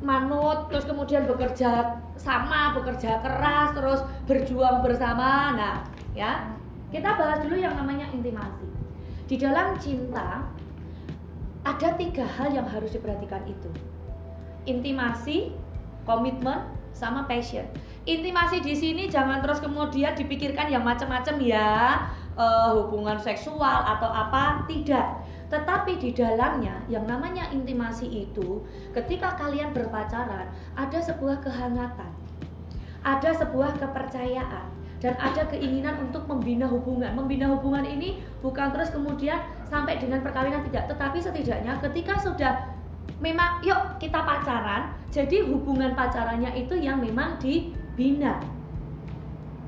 manut 0.00 0.68
terus 0.72 0.88
kemudian 0.88 1.28
bekerja 1.28 2.00
sama, 2.16 2.76
bekerja 2.76 3.20
keras, 3.20 3.72
terus 3.72 4.00
berjuang 4.26 4.82
bersama. 4.84 5.54
Nah, 5.54 5.76
ya. 6.12 6.50
Kita 6.90 7.14
bahas 7.14 7.38
dulu 7.46 7.54
yang 7.54 7.78
namanya 7.78 8.10
intimasi. 8.10 8.66
Di 9.30 9.38
dalam 9.38 9.78
cinta 9.78 10.42
ada 11.62 11.88
tiga 11.94 12.26
hal 12.26 12.50
yang 12.50 12.66
harus 12.66 12.90
diperhatikan 12.90 13.46
itu. 13.46 13.70
Intimasi, 14.68 15.52
komitmen, 16.04 16.66
sama 16.92 17.24
passion. 17.24 17.64
Intimasi 18.04 18.60
di 18.60 18.74
sini 18.76 19.08
jangan 19.08 19.40
terus 19.40 19.60
kemudian 19.60 20.16
dipikirkan 20.16 20.68
yang 20.68 20.84
macam-macam 20.84 21.36
ya, 21.40 22.00
eh, 22.36 22.70
hubungan 22.76 23.16
seksual 23.20 23.84
atau 23.84 24.08
apa, 24.08 24.64
tidak. 24.68 25.20
Tetapi 25.50 25.98
di 25.98 26.10
dalamnya 26.14 26.78
yang 26.86 27.04
namanya 27.04 27.50
intimasi 27.50 28.28
itu, 28.28 28.62
ketika 28.94 29.34
kalian 29.34 29.74
berpacaran, 29.74 30.46
ada 30.78 30.98
sebuah 31.02 31.42
kehangatan, 31.42 32.10
ada 33.02 33.30
sebuah 33.34 33.74
kepercayaan, 33.80 34.66
dan 35.00 35.16
ada 35.16 35.48
keinginan 35.48 35.96
untuk 36.06 36.28
membina 36.28 36.68
hubungan. 36.68 37.16
Membina 37.16 37.48
hubungan 37.50 37.82
ini 37.82 38.20
bukan 38.44 38.70
terus 38.70 38.92
kemudian 38.92 39.40
sampai 39.66 39.96
dengan 39.96 40.20
perkawinan 40.20 40.62
tidak, 40.68 40.92
tetapi 40.92 41.18
setidaknya 41.18 41.80
ketika 41.80 42.14
sudah 42.20 42.79
memang 43.20 43.60
yuk 43.60 44.00
kita 44.00 44.16
pacaran, 44.24 44.96
jadi 45.12 45.44
hubungan 45.44 45.92
pacarannya 45.92 46.56
itu 46.56 46.74
yang 46.80 46.98
memang 46.98 47.36
dibina. 47.36 48.40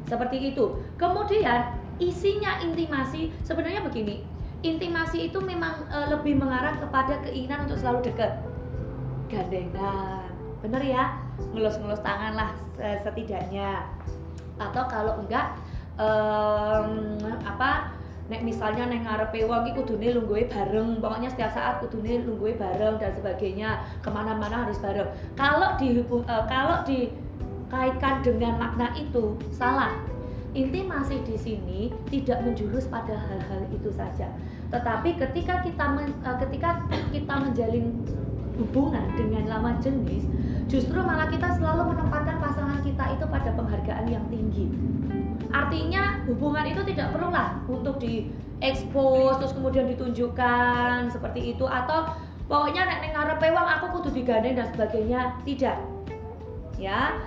Seperti 0.08 0.52
itu. 0.52 0.80
Kemudian 0.96 1.76
isinya 2.00 2.58
intimasi 2.64 3.30
sebenarnya 3.44 3.84
begini. 3.84 4.24
Intimasi 4.62 5.30
itu 5.30 5.38
memang 5.42 5.84
e, 5.90 5.98
lebih 6.10 6.38
mengarah 6.38 6.78
kepada 6.80 7.20
keinginan 7.22 7.68
untuk 7.68 7.78
selalu 7.78 8.10
dekat. 8.10 8.40
Gandengan. 9.28 10.28
Bener 10.64 10.82
ya? 10.82 11.18
Ngelus-ngelus 11.52 12.00
tangan 12.00 12.32
lah 12.38 12.50
se- 12.78 13.00
setidaknya. 13.02 13.84
Atau 14.56 14.84
kalau 14.86 15.18
enggak 15.24 15.58
em, 15.98 17.18
apa 17.42 17.90
nek 18.32 18.40
misalnya 18.48 18.88
neng 18.88 19.04
ngarepe 19.04 19.44
wong 19.44 19.68
iki 19.68 19.76
kudune 19.76 20.08
lungguhe 20.16 20.48
bareng 20.48 21.04
pokoknya 21.04 21.28
setiap 21.28 21.52
saat 21.52 21.84
kudune 21.84 22.24
lungguhe 22.24 22.56
bareng 22.56 22.96
dan 22.96 23.12
sebagainya 23.12 23.84
ke 24.00 24.08
mana-mana 24.08 24.64
harus 24.64 24.80
bareng. 24.80 25.12
Kalau 25.36 25.76
di 25.76 26.00
eh, 26.00 26.44
kalau 26.48 26.80
dikaitkan 26.88 28.24
dengan 28.24 28.56
makna 28.56 28.96
itu 28.96 29.36
salah. 29.52 29.92
Intimasi 30.52 31.24
di 31.24 31.36
sini 31.40 31.80
tidak 32.12 32.44
menjurus 32.44 32.84
pada 32.84 33.16
hal-hal 33.16 33.64
itu 33.72 33.88
saja. 33.92 34.28
Tetapi 34.68 35.16
ketika 35.20 35.60
kita 35.60 35.84
men- 35.92 36.16
eh, 36.24 36.36
ketika 36.48 36.80
kita 37.14 37.34
menjalin 37.36 38.00
hubungan 38.56 39.04
dengan 39.16 39.48
lawan 39.48 39.80
jenis 39.80 40.28
justru 40.68 41.00
malah 41.00 41.28
kita 41.28 41.56
selalu 41.56 41.96
menempatkan 41.96 42.36
pasangan 42.36 42.80
kita 42.84 43.16
itu 43.16 43.24
pada 43.28 43.50
penghargaan 43.56 44.06
yang 44.08 44.24
tinggi 44.28 44.68
artinya 45.52 46.24
hubungan 46.24 46.64
itu 46.64 46.80
tidak 46.88 47.12
perlulah 47.12 47.60
untuk 47.68 48.00
diekspos 48.00 49.38
terus 49.38 49.52
kemudian 49.52 49.86
ditunjukkan 49.92 51.12
seperti 51.12 51.54
itu. 51.54 51.68
Atau 51.68 52.16
pokoknya 52.48 52.88
nek 52.88 52.98
ning 53.04 53.12
ngarepe 53.12 53.52
wong 53.52 53.68
aku 53.68 53.86
kudu 54.00 54.10
digandeng 54.16 54.56
dan 54.56 54.66
sebagainya. 54.72 55.36
Tidak. 55.44 55.76
Ya. 56.80 57.20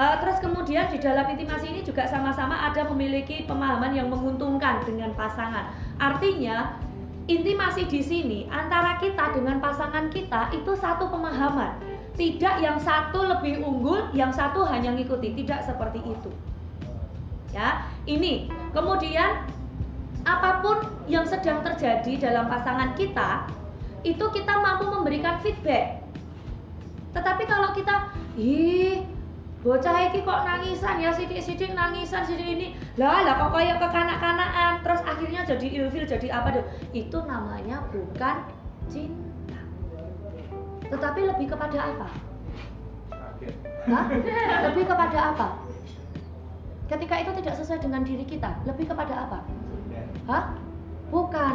Eh, 0.00 0.16
terus 0.24 0.40
kemudian 0.40 0.88
di 0.88 0.96
dalam 0.96 1.28
intimasi 1.28 1.76
ini 1.76 1.80
juga 1.84 2.08
sama-sama 2.08 2.56
ada 2.72 2.88
memiliki 2.88 3.44
pemahaman 3.44 3.92
yang 3.92 4.08
menguntungkan 4.08 4.80
dengan 4.88 5.12
pasangan. 5.12 5.68
Artinya 6.00 6.80
intimasi 7.28 7.84
di 7.84 8.00
sini 8.00 8.38
antara 8.48 8.96
kita 8.96 9.36
dengan 9.36 9.60
pasangan 9.60 10.08
kita 10.08 10.56
itu 10.56 10.72
satu 10.72 11.12
pemahaman. 11.12 11.76
Tidak 12.16 12.64
yang 12.64 12.80
satu 12.80 13.28
lebih 13.28 13.60
unggul 13.60 14.08
yang 14.16 14.32
satu 14.32 14.64
hanya 14.64 14.96
ngikuti. 14.96 15.36
Tidak 15.36 15.60
seperti 15.68 16.00
itu 16.00 16.32
ya 17.54 17.86
ini. 18.06 18.50
Kemudian 18.70 19.46
apa 20.22 20.60
pun 20.62 20.78
yang 21.10 21.26
sedang 21.26 21.64
terjadi 21.64 22.30
dalam 22.30 22.46
pasangan 22.46 22.94
kita 22.94 23.48
itu 24.06 24.24
kita 24.32 24.54
mampu 24.62 24.88
memberikan 24.88 25.40
feedback. 25.42 26.00
Tetapi 27.10 27.42
kalau 27.44 27.74
kita, 27.74 28.14
ih, 28.38 29.02
bocah 29.66 30.08
iki 30.08 30.22
kok 30.22 30.46
nangisan 30.46 31.02
ya 31.02 31.10
sidik-sidik 31.10 31.74
nangisan 31.74 32.22
sidik 32.22 32.46
ini. 32.46 32.78
Lah 32.96 33.26
lah 33.26 33.34
kok 33.36 33.50
kayak 33.58 33.82
kekanak-kanakan 33.82 34.72
terus 34.86 35.00
akhirnya 35.02 35.42
jadi 35.42 35.66
ilfil 35.82 36.06
jadi 36.06 36.28
apa 36.30 36.48
deh? 36.54 36.64
Itu 36.94 37.26
namanya 37.26 37.82
bukan 37.90 38.46
cinta. 38.86 39.60
Tetapi 40.86 41.20
lebih 41.26 41.46
kepada 41.50 41.78
apa. 41.90 42.08
Hah? 43.80 44.04
lebih 44.68 44.84
kepada 44.84 45.32
apa 45.32 45.69
ketika 46.90 47.14
itu 47.22 47.30
tidak 47.38 47.54
sesuai 47.54 47.78
dengan 47.78 48.02
diri 48.02 48.26
kita 48.26 48.50
lebih 48.66 48.90
kepada 48.90 49.30
apa. 49.30 49.38
Hah? 50.26 50.58
bukan. 51.10 51.54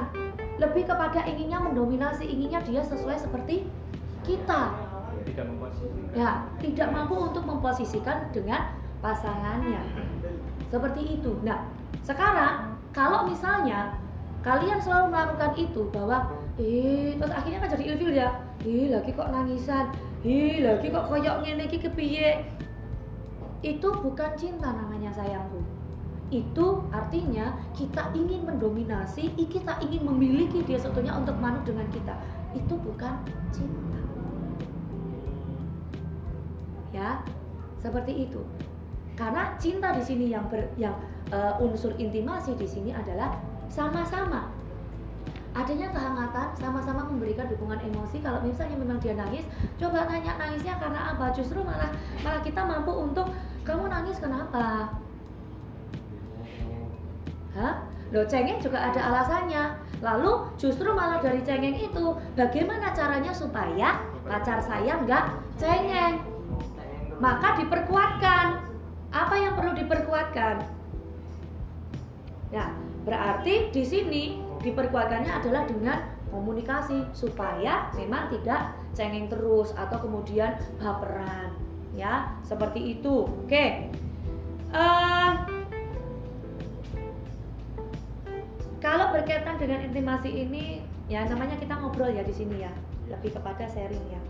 Lebih 0.55 0.87
kepada 0.87 1.23
inginnya 1.27 1.59
mendominasi 1.59 2.23
inginnya 2.27 2.63
dia 2.63 2.79
sesuai 2.83 3.19
seperti 3.19 3.67
kita. 4.23 4.71
Tidak 5.25 5.45
memposisikan. 5.47 6.13
ya 6.13 6.45
tidak 6.61 6.87
mampu 6.93 7.15
untuk 7.17 7.43
memposisikan 7.43 8.29
dengan 8.31 8.71
pasangannya. 9.01 9.81
Seperti 10.69 11.19
itu. 11.19 11.35
Nah 11.43 11.65
sekarang 12.05 12.77
kalau 12.95 13.27
misalnya 13.27 13.97
kalian 14.45 14.77
selalu 14.79 15.11
melakukan 15.11 15.51
itu 15.57 15.81
bahwa 15.89 16.29
eh 16.61 17.17
terus 17.17 17.33
akhirnya 17.33 17.59
kan 17.65 17.69
jadi 17.75 17.83
ilfil 17.95 18.11
ya? 18.13 18.29
Ih 18.63 18.93
lagi 18.93 19.11
kok 19.11 19.27
nangisan? 19.33 19.91
Ih 20.23 20.63
lagi 20.63 20.87
kok 20.93 21.05
koyok 21.09 21.43
ngene 21.43 21.67
iki 21.67 21.83
kepiye 21.83 22.45
itu 23.61 23.87
bukan 24.01 24.31
cinta 24.35 24.73
namanya 24.73 25.13
sayangku. 25.13 25.61
Itu 26.33 26.83
artinya 26.89 27.53
kita 27.77 28.11
ingin 28.17 28.43
mendominasi 28.49 29.31
kita 29.37 29.77
ingin 29.85 30.03
memiliki 30.03 30.65
dia 30.65 30.81
sebetulnya 30.81 31.15
untuk 31.15 31.37
manut 31.37 31.63
dengan 31.63 31.85
kita. 31.93 32.17
Itu 32.51 32.75
bukan 32.81 33.21
cinta. 33.53 33.99
Ya 36.91 37.21
seperti 37.79 38.25
itu. 38.27 38.41
Karena 39.15 39.55
cinta 39.55 39.95
di 39.95 40.03
sini 40.03 40.33
yang 40.33 40.49
ber, 40.51 40.67
yang 40.75 40.97
eh, 41.31 41.63
unsur 41.63 41.95
intimasi 41.95 42.57
di 42.59 42.67
sini 42.67 42.91
adalah 42.91 43.37
sama-sama 43.71 44.51
adanya 45.55 45.87
kehangatan 45.87 46.51
sama-sama 46.59 47.07
memberikan 47.07 47.47
dukungan 47.47 47.79
emosi. 47.79 48.19
Kalau 48.19 48.43
misalnya 48.43 48.75
memang 48.75 48.99
dia 48.99 49.15
nangis 49.15 49.47
coba 49.79 50.03
tanya 50.03 50.35
nangisnya 50.35 50.75
karena 50.75 51.15
apa? 51.15 51.31
Justru 51.31 51.63
malah 51.63 51.87
malah 52.19 52.43
kita 52.43 52.59
mampu 52.59 52.91
untuk 52.91 53.31
kamu 53.63 53.87
nangis 53.87 54.19
kenapa? 54.19 54.91
Hah? 57.55 57.87
Loh 58.11 58.27
cengeng 58.27 58.59
juga 58.59 58.83
ada 58.83 58.99
alasannya. 58.99 59.79
Lalu 60.03 60.59
justru 60.59 60.91
malah 60.91 61.23
dari 61.23 61.39
cengeng 61.41 61.79
itu 61.79 62.05
Bagaimana 62.35 62.91
caranya 62.91 63.31
supaya 63.31 64.03
pacar 64.27 64.59
saya 64.59 64.99
nggak 65.07 65.25
cengeng? 65.55 66.19
Maka 67.23 67.63
diperkuatkan. 67.63 68.75
Apa 69.15 69.35
yang 69.39 69.55
perlu 69.55 69.71
diperkuatkan? 69.71 70.67
Ya, 72.51 72.75
berarti 73.07 73.71
di 73.71 73.83
sini 73.87 74.44
diperkuatkannya 74.65 75.29
adalah 75.29 75.69
dengan 75.69 76.01
komunikasi 76.33 77.05
supaya 77.13 77.93
memang 77.93 78.33
tidak 78.33 78.73
cengeng 78.97 79.29
terus 79.29 79.71
atau 79.77 80.01
kemudian 80.01 80.57
baperan 80.81 81.53
ya. 81.93 82.33
Seperti 82.41 82.97
itu. 82.97 83.29
Oke. 83.45 83.93
Eh, 84.75 85.31
kalau 88.81 89.13
berkaitan 89.13 89.55
dengan 89.61 89.85
intimasi 89.85 90.29
ini 90.33 90.81
ya 91.05 91.23
namanya 91.29 91.55
kita 91.61 91.77
ngobrol 91.77 92.09
ya 92.09 92.25
di 92.25 92.33
sini 92.33 92.65
ya 92.65 92.73
lebih 93.07 93.37
kepada 93.37 93.69
sharing 93.69 94.05
ya. 94.09 94.21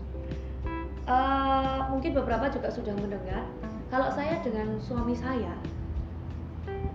Eh, 1.06 1.80
mungkin 1.88 2.12
beberapa 2.12 2.52
juga 2.52 2.68
sudah 2.68 2.92
mendengar 2.94 3.48
kalau 3.86 4.10
saya 4.10 4.42
dengan 4.42 4.74
suami 4.82 5.14
saya 5.14 5.54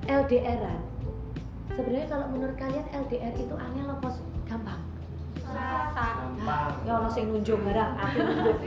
LDRan 0.03 0.90
sebenarnya 1.76 2.07
kalau 2.11 2.28
menurut 2.32 2.55
kalian 2.59 2.86
LDR 2.91 3.34
itu 3.36 3.55
angel 3.55 3.88
apa 3.88 4.09
gampang? 4.47 4.82
Gampang. 5.51 6.72
ya 6.88 6.91
ono 6.99 7.09
sing 7.11 7.32
nunjuk 7.32 7.59
barang 7.63 7.91
aku 7.99 8.17
nunjuk. 8.24 8.57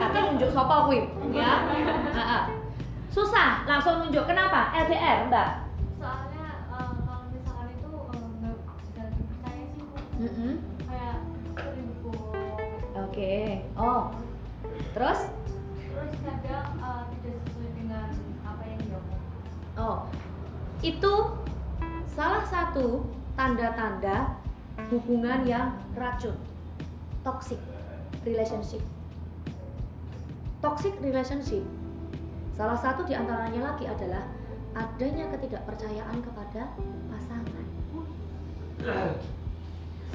Aku 0.00 0.16
nunjuk 0.32 0.50
sapa 0.52 0.74
kuwi? 0.88 1.00
Ya. 1.32 1.52
Heeh. 2.12 2.42
susah 3.08 3.64
langsung 3.64 4.04
nunjuk. 4.04 4.24
Kenapa? 4.28 4.72
LDR 4.76 5.28
mbak? 5.28 5.48
Soalnya 5.96 6.46
eh, 6.72 6.88
kalau 7.02 7.24
misalkan 7.32 7.68
itu 7.72 7.90
eh, 7.90 8.24
nggak 8.38 8.56
bisa 8.80 9.02
dipercaya 9.12 9.64
sih 9.72 9.84
kayak 10.88 11.16
sering 11.56 11.88
oke. 12.96 13.34
Oh. 13.76 14.02
Terus? 14.96 15.20
Terus 15.76 16.12
kadang 16.24 16.68
eh, 16.80 17.02
tidak 17.12 17.34
sesuai 17.44 17.70
dengan 17.76 18.08
apa 18.44 18.62
yang 18.64 18.80
dia 18.84 18.98
omong 19.00 19.22
oh. 19.80 19.98
Itu 20.78 21.12
salah 22.18 22.42
satu 22.42 23.06
tanda-tanda 23.38 24.34
hubungan 24.90 25.46
yang 25.46 25.78
racun. 25.94 26.34
Toxic 27.22 27.62
relationship. 28.26 28.82
Toxic 30.58 30.98
relationship. 30.98 31.62
Salah 32.58 32.74
satu 32.74 33.06
di 33.06 33.14
antaranya 33.14 33.70
lagi 33.70 33.86
adalah 33.86 34.26
adanya 34.74 35.30
ketidakpercayaan 35.30 36.18
kepada 36.18 36.74
pasangan. 37.06 37.66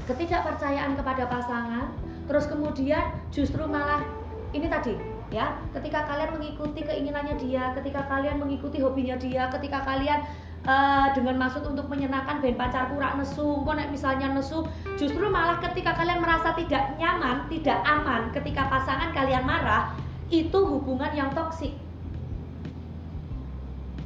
Ketidakpercayaan 0.03 0.99
kepada 0.99 1.23
pasangan 1.31 1.87
terus 2.27 2.51
kemudian 2.51 3.15
justru 3.31 3.63
malah 3.63 4.03
ini 4.51 4.67
tadi 4.67 4.99
ya. 5.31 5.55
Ketika 5.71 6.03
kalian 6.03 6.35
mengikuti 6.35 6.83
keinginannya 6.83 7.39
dia 7.39 7.71
ketika 7.79 8.03
kalian 8.11 8.43
mengikuti 8.43 8.83
hobinya 8.83 9.15
dia 9.15 9.47
ketika 9.47 9.87
kalian 9.87 10.19
eh, 10.63 11.07
dengan 11.15 11.35
maksud 11.39 11.63
untuk 11.67 11.87
menyenangkan 11.91 12.39
ben 12.39 12.55
pacarku 12.55 12.95
rak 12.99 13.19
nesu 13.19 13.43
engko 13.43 13.71
nek 13.75 13.91
misalnya 13.91 14.31
nesu 14.31 14.63
justru 14.95 15.27
malah 15.27 15.59
ketika 15.59 15.95
kalian 15.95 16.23
merasa 16.23 16.55
tidak 16.55 16.95
nyaman 16.95 17.47
tidak 17.51 17.79
aman 17.83 18.31
ketika 18.31 18.67
pasangan 18.71 19.11
kalian 19.11 19.43
marah 19.43 19.91
itu 20.31 20.57
hubungan 20.57 21.11
yang 21.13 21.29
toksik 21.35 21.75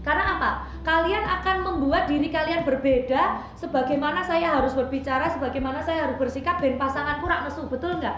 karena 0.07 0.39
apa? 0.39 0.63
Kalian 0.87 1.19
akan 1.19 1.67
membuat 1.67 2.07
diri 2.07 2.31
kalian 2.31 2.63
berbeda 2.63 3.43
sebagaimana 3.59 4.23
saya 4.23 4.55
harus 4.55 4.71
berbicara, 4.71 5.27
sebagaimana 5.27 5.83
saya 5.83 6.07
harus 6.07 6.15
bersikap 6.15 6.63
dan 6.63 6.79
pasanganku 6.79 7.27
rak 7.27 7.43
nesu, 7.43 7.67
betul 7.67 7.99
nggak? 7.99 8.15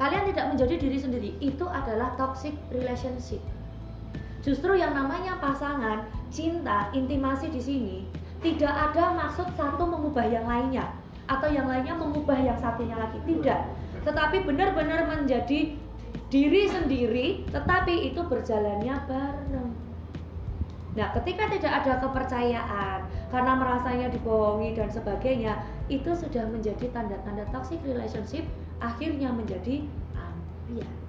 Kalian 0.00 0.24
tidak 0.32 0.56
menjadi 0.56 0.74
diri 0.80 0.96
sendiri. 0.96 1.30
Itu 1.36 1.68
adalah 1.68 2.16
toxic 2.16 2.56
relationship. 2.72 3.44
Justru 4.46 4.78
yang 4.78 4.94
namanya 4.94 5.42
pasangan, 5.42 6.06
cinta, 6.30 6.86
intimasi 6.94 7.50
di 7.50 7.58
sini 7.58 7.96
tidak 8.38 8.70
ada 8.70 9.10
maksud 9.10 9.50
satu 9.58 9.82
mengubah 9.82 10.22
yang 10.22 10.46
lainnya 10.46 10.86
atau 11.26 11.50
yang 11.50 11.66
lainnya 11.66 11.98
mengubah 11.98 12.38
yang 12.38 12.54
satunya 12.54 12.94
lagi. 12.94 13.18
Tidak. 13.26 13.60
Tetapi 14.06 14.46
benar-benar 14.46 15.10
menjadi 15.10 15.74
diri 16.30 16.62
sendiri, 16.70 17.42
tetapi 17.50 18.14
itu 18.14 18.22
berjalannya 18.22 18.94
bareng. 19.10 19.70
Nah, 20.94 21.10
ketika 21.18 21.50
tidak 21.50 21.72
ada 21.82 21.92
kepercayaan 22.06 22.98
karena 23.34 23.52
merasanya 23.58 24.08
dibohongi 24.14 24.78
dan 24.78 24.88
sebagainya, 24.88 25.58
itu 25.90 26.14
sudah 26.14 26.46
menjadi 26.46 26.86
tanda-tanda 26.94 27.44
toxic 27.50 27.82
relationship, 27.82 28.46
akhirnya 28.78 29.34
menjadi 29.34 29.82
ambiar. 30.14 31.05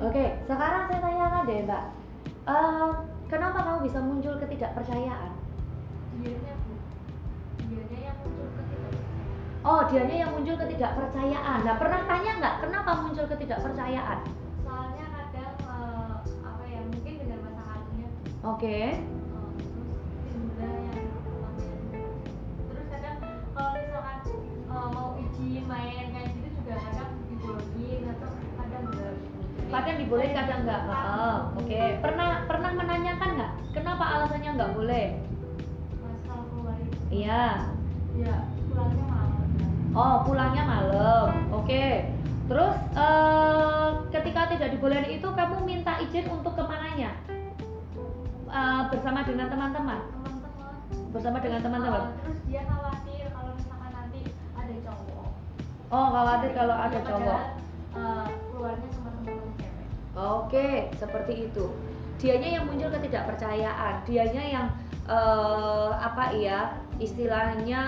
Oke, 0.00 0.24
sekarang 0.44 0.82
saya 0.88 1.00
tanyakan 1.00 1.42
deh, 1.44 1.58
Mbak. 1.64 1.84
Eh, 2.44 2.90
kenapa 3.26 3.58
kamu 3.62 3.78
bisa 3.84 3.98
muncul 4.00 4.34
ketidakpercayaan? 4.36 5.32
dianya 6.14 6.54
dianya 7.58 7.98
yang 8.06 8.16
muncul 8.22 8.46
ketika 8.54 8.88
Oh, 9.64 9.80
dianya 9.88 10.16
yang 10.22 10.30
muncul 10.30 10.56
ketidakpercayaan. 10.56 11.58
Nah, 11.64 11.74
pernah 11.74 12.00
tanya 12.06 12.32
nggak 12.38 12.54
kenapa 12.62 12.90
muncul 13.02 13.26
ketidakpercayaan? 13.26 14.20
soalnya 14.64 15.06
kadang 15.10 15.54
eh, 15.60 16.14
apa 16.40 16.62
ya 16.64 16.80
mungkin 16.88 17.14
dengan 17.20 17.38
pasangannya 17.44 18.08
Oke. 18.42 18.78
misalkan 22.74 23.16
eh, 24.74 24.88
mau 24.92 25.08
izin 25.16 25.64
main 25.68 26.06
kayak 26.12 26.28
gitu 26.34 26.48
juga 26.58 26.74
kadang 26.80 27.12
dibolehin 27.28 28.02
atau 28.10 28.30
kadang 28.58 28.84
enggak 28.90 29.14
Kadang 29.74 29.96
dibolehin, 29.98 30.32
kadang 30.32 30.60
nggak. 30.62 30.80
Oh, 30.86 31.38
Oke. 31.58 31.98
Pernah 31.98 32.46
pernah 32.46 32.70
menanyakan 32.72 33.30
nggak 33.34 33.52
kenapa 33.72 34.04
alasannya 34.08 34.50
nggak 34.54 34.72
boleh? 34.72 35.06
Mas 35.98 36.18
kalau 36.22 36.44
keluar 36.48 36.76
itu 36.78 36.94
Iya. 37.10 37.46
ya 38.14 38.36
pulangnya 38.68 39.04
malam 39.04 39.42
Oh, 39.92 40.14
pulangnya 40.22 40.62
malam. 40.64 41.26
Oke. 41.52 42.14
Terus 42.44 42.76
eh, 42.94 43.88
ketika 44.12 44.40
tidak 44.48 44.68
dibolehin 44.70 45.08
itu 45.10 45.26
kamu 45.28 45.56
minta 45.64 45.98
izin 45.98 46.26
untuk 46.28 46.54
ke 46.54 46.62
mananya? 46.62 47.10
Eh, 48.46 48.82
bersama 48.88 49.22
dengan 49.22 49.50
teman-teman. 49.50 50.00
Bersama 51.10 51.38
dengan 51.38 51.60
teman-teman. 51.60 52.02
Terus 52.20 52.38
dia 52.44 52.62
khawatir 52.62 53.26
kalau 53.28 53.50
misalkan 53.52 53.90
nanti 53.90 54.20
ada 54.54 54.74
cowok 54.84 55.26
Oh, 55.90 56.06
khawatir 56.08 56.50
kalau 56.52 56.76
ada 56.76 56.98
cowok. 57.00 57.40
eh, 57.94 58.24
keluarnya 58.48 58.88
sama 58.88 59.10
teman-teman 59.12 59.32
cewek 59.34 59.43
Oke, 60.14 60.94
seperti 60.94 61.50
itu. 61.50 61.66
Dianya 62.22 62.58
yang 62.60 62.64
muncul 62.70 62.88
ketidakpercayaan, 62.94 64.06
dianya 64.06 64.44
yang 64.46 64.66
eh, 65.10 65.90
apa 65.98 66.30
ya 66.38 66.78
istilahnya 67.02 67.82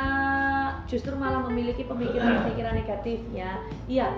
justru 0.91 1.15
malah 1.15 1.47
memiliki 1.47 1.87
pemikiran-pemikiran 1.87 2.75
negatifnya. 2.75 3.63
Iya, 3.87 4.11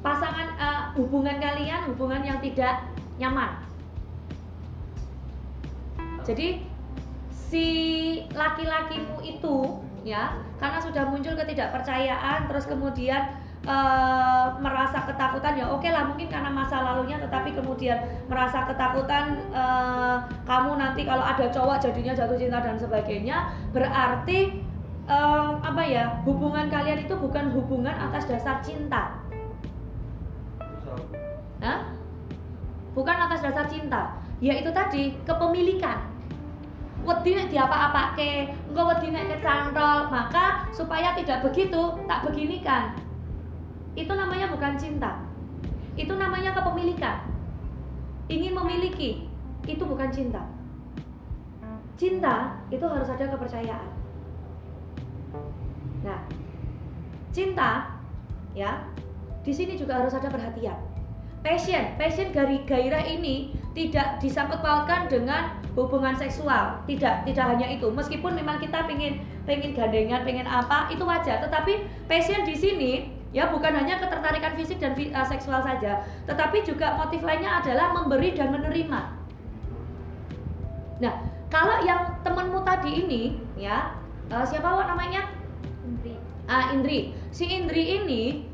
pasangan 0.00 0.48
eh, 0.56 0.82
hubungan 0.96 1.36
kalian 1.36 1.92
hubungan 1.92 2.24
yang 2.24 2.40
tidak 2.40 2.88
nyaman. 3.20 3.60
Jadi 6.24 6.64
si 7.30 7.66
laki-lakimu 8.32 9.20
itu 9.20 9.84
ya 10.02 10.40
karena 10.56 10.80
sudah 10.80 11.04
muncul 11.06 11.36
ketidakpercayaan 11.36 12.48
terus 12.48 12.64
kemudian 12.64 13.28
eh, 13.66 14.46
merasa 14.58 15.06
ketakutan 15.06 15.54
ya 15.54 15.66
oke 15.70 15.86
lah 15.86 16.06
mungkin 16.06 16.26
karena 16.26 16.50
masa 16.50 16.82
lalunya 16.82 17.18
tetapi 17.22 17.54
kemudian 17.54 17.98
merasa 18.26 18.66
ketakutan 18.66 19.38
eh, 19.54 20.16
kamu 20.46 20.78
nanti 20.78 21.06
kalau 21.06 21.22
ada 21.22 21.46
cowok 21.50 21.78
jadinya 21.78 22.12
jatuh 22.14 22.38
cinta 22.38 22.58
dan 22.58 22.76
sebagainya 22.78 23.50
berarti 23.70 24.62
eh, 25.06 25.50
apa 25.62 25.82
ya 25.86 26.22
hubungan 26.26 26.66
kalian 26.66 27.06
itu 27.06 27.14
bukan 27.14 27.50
hubungan 27.54 27.94
atas 27.94 28.26
dasar 28.26 28.58
cinta. 28.62 29.18
Hah? 31.62 31.94
bukan 32.92 33.16
atas 33.28 33.40
dasar 33.40 33.66
cinta. 33.68 34.16
Yaitu 34.42 34.68
tadi 34.74 35.16
kepemilikan. 35.24 36.10
Wedi 37.02 37.34
nek 37.34 37.50
diapa-apake 37.50 38.50
engko 38.70 38.82
wedi 38.94 39.08
nek 39.10 39.26
kecantol. 39.38 40.10
Maka 40.10 40.70
supaya 40.70 41.14
tidak 41.18 41.42
begitu 41.46 41.98
tak 42.06 42.26
beginikan 42.26 42.94
itu 43.92 44.12
namanya 44.12 44.48
bukan 44.48 44.74
cinta. 44.80 45.20
Itu 45.92 46.16
namanya 46.16 46.56
kepemilikan. 46.56 47.28
Ingin 48.32 48.56
memiliki 48.56 49.28
itu 49.68 49.82
bukan 49.84 50.08
cinta. 50.08 50.48
Cinta 52.00 52.56
itu 52.72 52.82
harus 52.88 53.08
ada 53.12 53.28
kepercayaan. 53.28 53.88
Nah 56.02 56.20
cinta 57.32 58.00
ya 58.52 58.84
di 59.44 59.52
sini 59.52 59.76
juga 59.76 60.00
harus 60.00 60.16
ada 60.16 60.32
perhatian. 60.32 60.76
Passion 61.42 61.98
passion 62.00 62.32
gari 62.32 62.64
gairah 62.64 63.04
ini 63.04 63.52
tidak 63.76 64.22
disangkut 64.22 64.62
dengan 65.12 65.58
hubungan 65.76 66.16
seksual. 66.16 66.80
Tidak 66.88 67.28
tidak 67.28 67.46
hanya 67.52 67.68
itu. 67.68 67.92
Meskipun 67.92 68.32
memang 68.36 68.56
kita 68.56 68.88
pengen 68.88 69.20
pengen 69.44 69.76
gandengan 69.76 70.24
pengen 70.24 70.48
apa 70.48 70.88
itu 70.88 71.04
wajar. 71.04 71.44
Tetapi 71.44 72.06
passion 72.08 72.46
di 72.48 72.56
sini 72.56 72.92
ya 73.32 73.48
bukan 73.48 73.72
hanya 73.72 73.96
ketertarikan 73.96 74.52
fisik 74.54 74.76
dan 74.76 74.92
eh, 74.92 75.26
seksual 75.26 75.64
saja 75.64 76.04
tetapi 76.28 76.60
juga 76.62 77.00
motif 77.00 77.24
lainnya 77.24 77.64
adalah 77.64 77.96
memberi 77.96 78.36
dan 78.36 78.52
menerima. 78.52 79.00
Nah 81.00 81.14
kalau 81.48 81.80
yang 81.84 82.20
temenmu 82.20 82.60
tadi 82.62 83.04
ini 83.04 83.40
ya 83.56 83.96
eh, 84.28 84.44
siapa 84.44 84.68
Wak 84.68 84.86
namanya? 84.92 85.32
Indri. 85.82 86.14
Ah 86.44 86.70
Indri. 86.76 87.16
Si 87.32 87.48
Indri 87.48 88.04
ini 88.04 88.44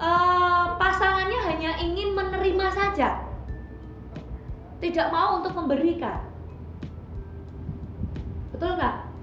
eh, 0.00 0.66
pasangannya 0.80 1.40
hanya 1.52 1.70
ingin 1.84 2.16
menerima 2.16 2.66
saja. 2.72 3.20
Tidak 4.80 5.08
mau 5.12 5.44
untuk 5.44 5.52
memberikan. 5.52 6.24
Betul 8.52 8.80
nggak 8.80 9.13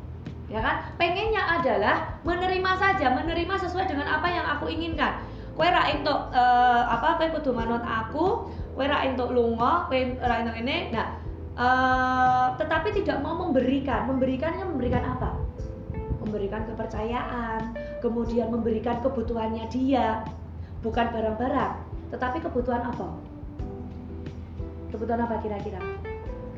ya 0.52 0.60
kan? 0.60 0.76
Pengennya 1.00 1.40
adalah 1.48 2.20
menerima 2.28 2.72
saja 2.76 3.08
menerima 3.16 3.56
sesuai 3.56 3.88
dengan 3.88 4.08
apa 4.12 4.28
yang 4.28 4.44
aku 4.44 4.68
inginkan. 4.68 5.24
Kue 5.56 5.68
ra 5.68 5.88
entuk 5.88 6.32
eh, 6.36 6.84
apa 6.92 7.16
kue 7.16 7.32
kudu 7.32 7.56
manut 7.56 7.84
aku 7.84 8.52
kue 8.76 8.86
ra 8.88 9.04
entuk 9.08 9.32
lunga 9.32 9.88
kue 9.88 10.16
ra 10.20 10.44
entuk 10.44 10.56
ini 10.60 10.92
nah 10.92 11.16
eh, 11.56 12.48
tetapi 12.60 12.92
tidak 13.00 13.24
mau 13.24 13.40
memberikan. 13.48 14.12
Memberikannya 14.12 14.68
memberikan 14.68 15.04
apa? 15.16 15.40
Memberikan 16.20 16.68
kepercayaan 16.68 17.72
kemudian 18.04 18.52
memberikan 18.52 19.00
kebutuhannya 19.00 19.72
dia 19.72 20.28
bukan 20.84 21.08
barang-barang. 21.16 21.74
Tetapi 22.12 22.38
kebutuhan 22.44 22.84
apa? 22.84 23.08
Kebutuhan 24.92 25.24
apa 25.24 25.40
kira-kira 25.40 25.80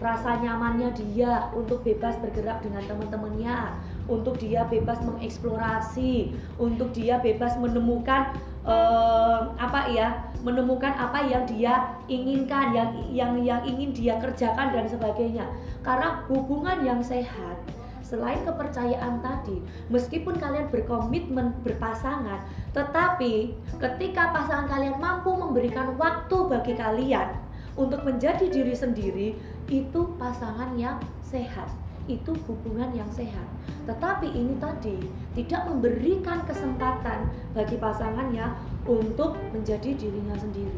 rasa 0.04 0.44
nyamannya 0.44 0.92
dia 1.00 1.48
untuk 1.56 1.80
bebas 1.88 2.20
bergerak 2.20 2.60
dengan 2.60 2.84
teman-temannya 2.84 3.80
untuk 4.12 4.36
dia 4.36 4.68
bebas 4.68 5.00
mengeksplorasi 5.00 6.36
untuk 6.60 6.92
dia 6.92 7.24
bebas 7.24 7.56
menemukan 7.56 8.36
eh, 8.68 9.40
apa 9.56 9.88
ya 9.96 10.28
menemukan 10.44 10.92
apa 10.92 11.24
yang 11.24 11.48
dia 11.48 11.96
inginkan 12.12 12.76
yang 12.76 12.90
yang 13.16 13.32
yang 13.40 13.64
ingin 13.64 13.96
dia 13.96 14.20
kerjakan 14.20 14.76
dan 14.76 14.86
sebagainya. 14.92 15.48
Karena 15.82 16.28
hubungan 16.28 16.84
yang 16.84 17.00
sehat 17.00 17.56
selain 18.04 18.44
kepercayaan 18.46 19.24
tadi, 19.24 19.64
meskipun 19.90 20.38
kalian 20.38 20.70
berkomitmen 20.70 21.56
berpasangan, 21.64 22.44
tetapi 22.76 23.56
ketika 23.80 24.30
pasangan 24.36 24.70
kalian 24.70 25.00
mampu 25.00 25.34
memberikan 25.34 25.96
waktu 25.96 26.38
bagi 26.52 26.78
kalian 26.78 27.34
untuk 27.74 28.06
menjadi 28.06 28.46
diri 28.54 28.76
sendiri, 28.78 29.28
itu 29.74 30.02
pasangan 30.22 30.78
yang 30.78 31.02
sehat. 31.26 31.66
Itu 32.06 32.36
hubungan 32.46 32.94
yang 32.94 33.10
sehat. 33.10 33.48
Tetapi 33.90 34.30
ini 34.30 34.54
tadi 34.62 35.02
tidak 35.34 35.66
memberikan 35.66 36.46
kesempatan 36.46 37.32
bagi 37.58 37.80
pasangannya 37.82 38.54
untuk 38.86 39.34
menjadi 39.50 39.98
dirinya 39.98 40.38
sendiri. 40.38 40.78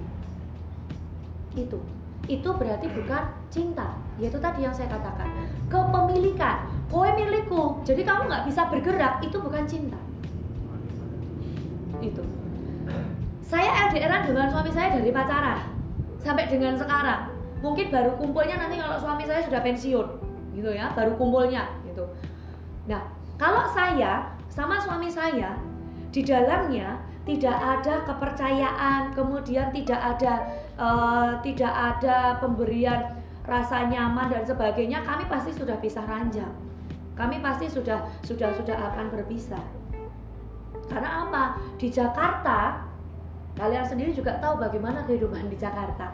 Itu. 1.59 1.81
Itu 2.25 2.49
berarti 2.55 2.87
bukan 2.93 3.23
cinta. 3.51 3.99
Yaitu 4.21 4.39
tadi 4.39 4.63
yang 4.63 4.71
saya 4.71 4.87
katakan. 4.87 5.27
Kepemilikan. 5.67 6.71
Kowe 6.87 7.09
milikku 7.11 7.81
jadi 7.83 8.05
kamu 8.05 8.31
nggak 8.31 8.45
bisa 8.47 8.61
bergerak. 8.71 9.19
Itu 9.19 9.41
bukan 9.41 9.65
cinta. 9.67 9.99
Itu. 11.99 12.23
Saya 13.41 13.89
LDRan 13.89 14.29
dengan 14.29 14.47
suami 14.49 14.71
saya 14.73 14.93
dari 14.97 15.09
pacaran 15.09 15.57
sampai 16.21 16.49
dengan 16.49 16.73
sekarang 16.73 17.34
mungkin 17.65 17.89
baru 17.89 18.13
kumpulnya 18.21 18.61
nanti 18.61 18.77
kalau 18.77 19.01
suami 19.01 19.25
saya 19.25 19.41
sudah 19.41 19.65
pensiun 19.65 20.07
gitu 20.53 20.69
ya 20.69 20.93
baru 20.93 21.17
kumpulnya 21.17 21.65
gitu 21.89 22.05
nah 22.85 23.01
kalau 23.41 23.65
saya 23.73 24.29
sama 24.53 24.77
suami 24.77 25.09
saya 25.09 25.57
di 26.13 26.23
dalamnya 26.23 26.95
tidak 27.25 27.57
ada 27.57 28.05
kepercayaan, 28.05 29.11
kemudian 29.17 29.73
tidak 29.73 29.97
ada 29.97 30.33
eh, 30.77 31.31
tidak 31.41 31.73
ada 31.73 32.37
pemberian 32.37 33.17
rasa 33.43 33.89
nyaman 33.89 34.29
dan 34.29 34.45
sebagainya, 34.45 35.01
kami 35.01 35.25
pasti 35.25 35.51
sudah 35.51 35.75
pisah 35.81 36.05
ranjang. 36.05 36.53
Kami 37.17 37.41
pasti 37.41 37.65
sudah 37.67 38.05
sudah 38.21 38.53
sudah 38.53 38.77
akan 38.93 39.09
berpisah. 39.09 39.61
Karena 40.85 41.25
apa? 41.25 41.43
Di 41.81 41.89
Jakarta 41.89 42.85
kalian 43.57 43.85
sendiri 43.87 44.11
juga 44.13 44.37
tahu 44.37 44.61
bagaimana 44.61 45.01
kehidupan 45.09 45.49
di 45.49 45.57
Jakarta. 45.57 46.13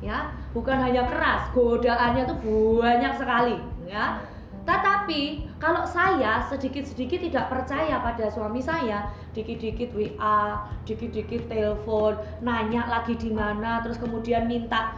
Ya, 0.00 0.32
bukan 0.56 0.80
hanya 0.80 1.04
keras, 1.04 1.52
godaannya 1.52 2.24
tuh 2.24 2.36
banyak 2.80 3.20
sekali, 3.20 3.60
ya. 3.84 4.16
Tetapi 4.64 5.50
kalau 5.60 5.84
saya 5.84 6.40
sedikit-sedikit 6.48 7.20
tidak 7.20 7.52
percaya 7.52 8.00
pada 8.00 8.28
suami 8.32 8.64
saya, 8.64 9.12
dikit-dikit 9.36 9.92
WA, 9.92 10.64
dikit-dikit 10.88 11.52
telepon, 11.52 12.16
nanya 12.40 12.88
lagi 12.88 13.12
di 13.16 13.28
mana, 13.28 13.84
terus 13.84 14.00
kemudian 14.00 14.48
minta 14.48 14.96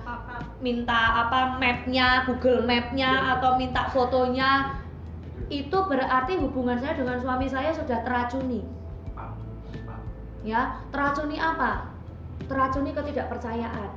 minta 0.63 1.27
apa 1.27 1.59
mapnya, 1.59 2.23
Google 2.27 2.63
Mapnya 2.63 3.39
atau 3.39 3.59
minta 3.59 3.91
fotonya, 3.91 4.79
itu 5.51 5.75
berarti 5.75 6.39
hubungan 6.39 6.79
saya 6.79 6.95
dengan 6.95 7.19
suami 7.19 7.51
saya 7.51 7.75
sudah 7.75 8.07
teracuni. 8.07 8.63
Ya, 10.47 10.79
teracuni 10.95 11.39
apa? 11.39 11.91
Teracuni 12.47 12.95
ketidakpercayaan. 12.95 13.91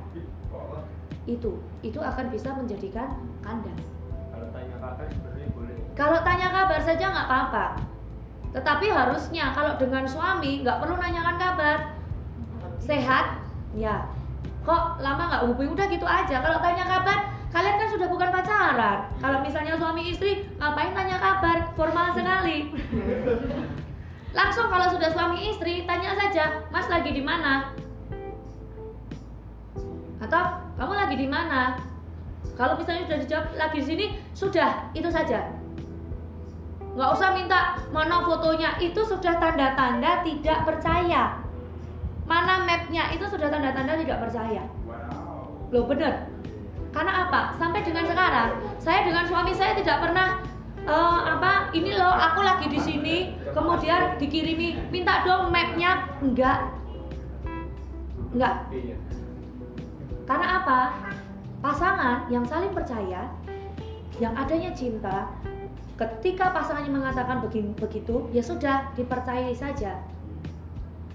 Itu, 1.26 1.58
itu 1.82 1.98
akan 1.98 2.30
bisa 2.30 2.54
menjadikan 2.54 3.18
kandas. 3.42 3.82
Kalau 4.30 4.48
tanya 4.54 4.76
kabar 4.78 5.06
sebenarnya 5.10 5.48
boleh. 5.50 5.76
Kalau 5.98 6.18
tanya 6.22 6.48
kabar 6.54 6.80
saja 6.80 7.04
nggak 7.10 7.26
apa-apa. 7.26 7.66
Tetapi 8.54 8.86
harusnya 8.88 9.50
kalau 9.52 9.74
dengan 9.74 10.06
suami 10.06 10.62
nggak 10.62 10.78
perlu 10.78 10.94
nanyakan 10.96 11.36
kabar. 11.36 11.78
Sehat? 12.78 13.42
Ya. 13.74 14.06
Kok 14.62 15.02
lama 15.02 15.22
nggak 15.28 15.42
hubungi? 15.50 15.74
Udah 15.74 15.86
gitu 15.90 16.06
aja. 16.06 16.38
Kalau 16.38 16.58
tanya 16.62 16.86
kabar, 16.86 17.18
kalian 17.50 17.76
kan 17.82 17.88
sudah 17.90 18.06
bukan 18.06 18.30
pacaran. 18.30 18.98
Kalau 19.18 19.38
misalnya 19.42 19.74
suami 19.74 20.14
istri, 20.14 20.46
ngapain 20.62 20.94
tanya 20.94 21.18
kabar? 21.18 21.74
Formal 21.74 22.14
sekali. 22.14 22.70
Langsung 24.38 24.68
kalau 24.68 24.86
sudah 24.92 25.10
suami 25.10 25.48
istri, 25.48 25.88
tanya 25.88 26.12
saja, 26.12 26.60
Mas 26.68 26.86
lagi 26.92 27.08
di 27.08 27.24
mana? 27.24 27.72
Atau 30.20 30.65
kamu 30.76 30.92
lagi 30.92 31.14
di 31.16 31.28
mana? 31.28 31.80
Kalau 32.56 32.76
misalnya 32.76 33.08
sudah 33.08 33.18
dijawab 33.24 33.46
lagi 33.56 33.76
di 33.80 33.86
sini, 33.86 34.06
sudah 34.36 34.92
itu 34.92 35.08
saja. 35.08 35.52
nggak 36.96 37.12
usah 37.12 37.36
minta 37.36 37.76
mana 37.92 38.24
fotonya 38.24 38.80
itu 38.80 38.96
sudah 39.04 39.36
tanda-tanda 39.36 40.24
tidak 40.24 40.64
percaya. 40.64 41.44
Mana 42.24 42.64
mapnya 42.64 43.12
itu 43.12 43.28
sudah 43.28 43.52
tanda-tanda 43.52 44.00
tidak 44.00 44.24
percaya. 44.24 44.64
Loh 45.68 45.84
bener. 45.84 46.24
Karena 46.96 47.28
apa? 47.28 47.52
Sampai 47.60 47.84
dengan 47.84 48.08
sekarang 48.08 48.48
saya 48.80 49.04
dengan 49.04 49.28
suami 49.28 49.52
saya 49.52 49.76
tidak 49.76 50.08
pernah 50.08 50.40
eh, 50.88 51.20
apa 51.36 51.68
ini 51.76 51.92
loh 51.92 52.16
aku 52.16 52.40
lagi 52.40 52.72
di 52.72 52.80
sini 52.80 53.16
kemudian 53.52 54.16
dikirimi 54.16 54.88
minta 54.88 55.20
dong 55.28 55.52
mapnya. 55.52 56.08
Enggak. 56.24 56.72
Enggak. 58.32 58.72
Iya. 58.72 59.05
Karena 60.26 60.60
apa? 60.60 60.80
Pasangan 61.62 62.26
yang 62.28 62.42
saling 62.42 62.74
percaya 62.74 63.30
yang 64.18 64.34
adanya 64.34 64.74
cinta 64.74 65.30
ketika 65.96 66.52
pasangannya 66.52 66.92
mengatakan 66.92 67.40
begitu 67.78 68.28
ya 68.34 68.42
sudah 68.42 68.90
dipercayai 68.98 69.54
saja. 69.54 69.96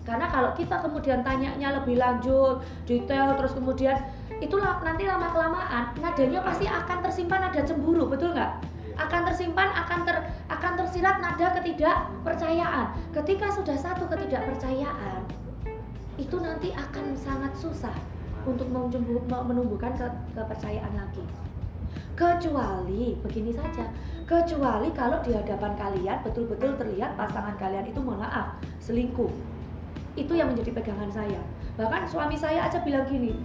Karena 0.01 0.25
kalau 0.31 0.57
kita 0.57 0.81
kemudian 0.81 1.21
tanyanya 1.21 1.77
lebih 1.77 2.01
lanjut 2.01 2.65
detail 2.89 3.37
terus 3.37 3.53
kemudian 3.53 3.93
itulah 4.41 4.81
nanti 4.81 5.05
lama 5.05 5.29
kelamaan 5.29 5.93
nadanya 6.01 6.41
pasti 6.41 6.65
akan 6.65 6.97
tersimpan 7.05 7.45
nada 7.45 7.61
cemburu 7.61 8.09
betul 8.09 8.33
nggak? 8.33 8.65
Akan 8.97 9.21
tersimpan 9.27 9.69
akan 9.75 9.99
ter 10.07 10.17
akan 10.49 10.71
tersirat 10.81 11.21
nada 11.21 11.47
ketidakpercayaan. 11.61 12.97
Ketika 13.13 13.53
sudah 13.53 13.77
satu 13.77 14.09
ketidakpercayaan 14.09 15.21
itu 16.17 16.37
nanti 16.41 16.73
akan 16.73 17.13
sangat 17.13 17.53
susah 17.53 17.93
untuk 18.45 18.67
menumbuhkan 19.27 19.93
ke- 19.97 20.19
kepercayaan 20.33 20.93
lagi. 20.93 21.23
Kecuali 22.15 23.17
begini 23.19 23.51
saja 23.51 23.87
kecuali 24.23 24.87
kalau 24.95 25.19
di 25.25 25.35
hadapan 25.35 25.75
kalian 25.75 26.17
betul-betul 26.23 26.79
terlihat 26.79 27.19
pasangan 27.19 27.57
kalian 27.59 27.83
itu 27.89 27.99
mohon 27.99 28.23
maaf 28.23 28.55
selingkuh. 28.79 29.31
Itu 30.15 30.35
yang 30.35 30.55
menjadi 30.55 30.71
pegangan 30.75 31.11
saya. 31.11 31.41
Bahkan 31.75 32.07
suami 32.07 32.35
saya 32.39 32.67
aja 32.67 32.79
bilang 32.83 33.07
gini 33.07 33.35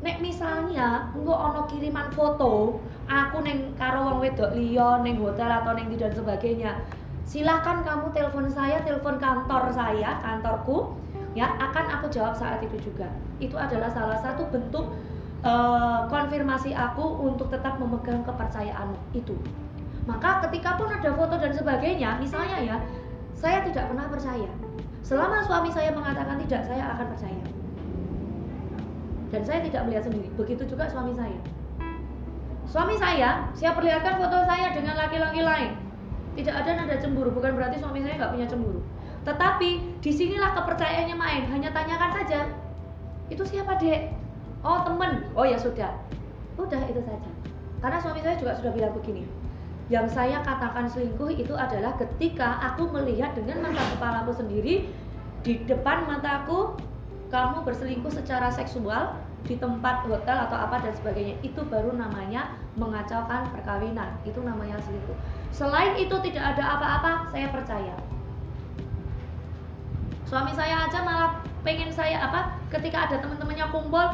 nek 0.00 0.16
misalnya 0.24 1.12
engko 1.12 1.36
ono 1.36 1.68
kiriman 1.68 2.08
foto 2.16 2.80
aku 3.04 3.36
neng 3.44 3.76
karo 3.76 4.08
wong 4.08 4.18
wedok 4.24 4.56
liya 4.56 5.04
neng 5.04 5.20
hotel 5.20 5.48
atau 5.60 5.76
neng 5.76 5.92
di 5.92 6.00
dan 6.00 6.12
sebagainya 6.16 6.80
silahkan 7.28 7.84
kamu 7.84 8.08
telepon 8.16 8.48
saya 8.48 8.80
telepon 8.80 9.20
kantor 9.20 9.68
saya 9.68 10.16
kantorku 10.24 10.96
ya 11.32 11.46
akan 11.58 11.84
aku 11.98 12.06
jawab 12.10 12.34
saat 12.34 12.58
itu 12.62 12.90
juga. 12.90 13.06
Itu 13.38 13.54
adalah 13.54 13.90
salah 13.90 14.18
satu 14.18 14.46
bentuk 14.50 14.90
eh, 15.46 16.00
konfirmasi 16.10 16.74
aku 16.74 17.04
untuk 17.22 17.50
tetap 17.52 17.78
memegang 17.78 18.22
kepercayaan 18.26 18.94
itu. 19.14 19.34
Maka 20.08 20.42
ketika 20.48 20.74
pun 20.74 20.90
ada 20.90 21.10
foto 21.14 21.38
dan 21.38 21.52
sebagainya 21.54 22.18
misalnya 22.18 22.58
ya 22.58 22.76
saya 23.38 23.62
tidak 23.62 23.86
pernah 23.92 24.06
percaya. 24.10 24.50
Selama 25.00 25.40
suami 25.40 25.70
saya 25.72 25.94
mengatakan 25.94 26.36
tidak 26.44 26.66
saya 26.66 26.84
akan 26.98 27.06
percaya. 27.14 27.44
Dan 29.30 29.42
saya 29.46 29.62
tidak 29.62 29.86
melihat 29.86 30.10
sendiri. 30.10 30.28
Begitu 30.34 30.66
juga 30.66 30.90
suami 30.90 31.14
saya. 31.14 31.38
Suami 32.66 32.98
saya 32.98 33.46
saya 33.54 33.70
perlihatkan 33.74 34.18
foto 34.18 34.42
saya 34.46 34.74
dengan 34.74 34.98
laki-laki 34.98 35.46
lain. 35.46 35.72
Tidak 36.34 36.54
ada 36.54 36.70
nada 36.74 36.94
cemburu. 36.98 37.30
Bukan 37.30 37.54
berarti 37.54 37.78
suami 37.78 38.02
saya 38.02 38.18
nggak 38.18 38.34
punya 38.34 38.46
cemburu 38.50 38.82
tetapi 39.22 40.00
di 40.00 40.10
sinilah 40.10 40.56
kepercayaannya 40.56 41.16
main. 41.16 41.42
Hanya 41.52 41.70
tanyakan 41.70 42.10
saja 42.22 42.48
itu 43.28 43.42
siapa 43.46 43.76
dek? 43.76 44.12
Oh 44.64 44.80
temen. 44.82 45.28
Oh 45.36 45.44
ya 45.44 45.56
sudah. 45.56 45.92
Udah 46.56 46.82
itu 46.88 47.00
saja. 47.04 47.30
Karena 47.80 47.96
suami 48.00 48.20
saya 48.20 48.36
juga 48.36 48.52
sudah 48.56 48.72
bilang 48.76 48.92
begini 48.92 49.24
yang 49.90 50.06
saya 50.06 50.38
katakan 50.46 50.86
selingkuh 50.86 51.34
itu 51.34 51.50
adalah 51.58 51.98
ketika 51.98 52.62
aku 52.62 52.86
melihat 52.94 53.34
dengan 53.34 53.66
mata 53.66 53.82
kepalaku 53.90 54.30
sendiri 54.30 54.86
di 55.42 55.52
depan 55.66 56.06
mataku 56.06 56.78
kamu 57.26 57.66
berselingkuh 57.66 58.14
secara 58.14 58.46
seksual 58.54 59.18
di 59.42 59.58
tempat 59.58 60.06
hotel 60.06 60.46
atau 60.46 60.54
apa 60.54 60.78
dan 60.78 60.94
sebagainya. 60.94 61.34
Itu 61.42 61.66
baru 61.66 61.90
namanya 61.98 62.54
mengacaukan 62.78 63.50
perkawinan. 63.50 64.14
Itu 64.22 64.46
namanya 64.46 64.78
selingkuh. 64.78 65.18
Selain 65.50 65.98
itu 65.98 66.14
tidak 66.22 66.54
ada 66.54 66.78
apa-apa 66.78 67.26
saya 67.34 67.50
percaya 67.50 67.98
suami 70.30 70.54
saya 70.54 70.86
aja 70.86 71.02
malah 71.02 71.42
pengen 71.66 71.90
saya 71.90 72.22
apa 72.22 72.54
ketika 72.70 73.10
ada 73.10 73.18
teman-temannya 73.18 73.66
kumpul 73.74 74.06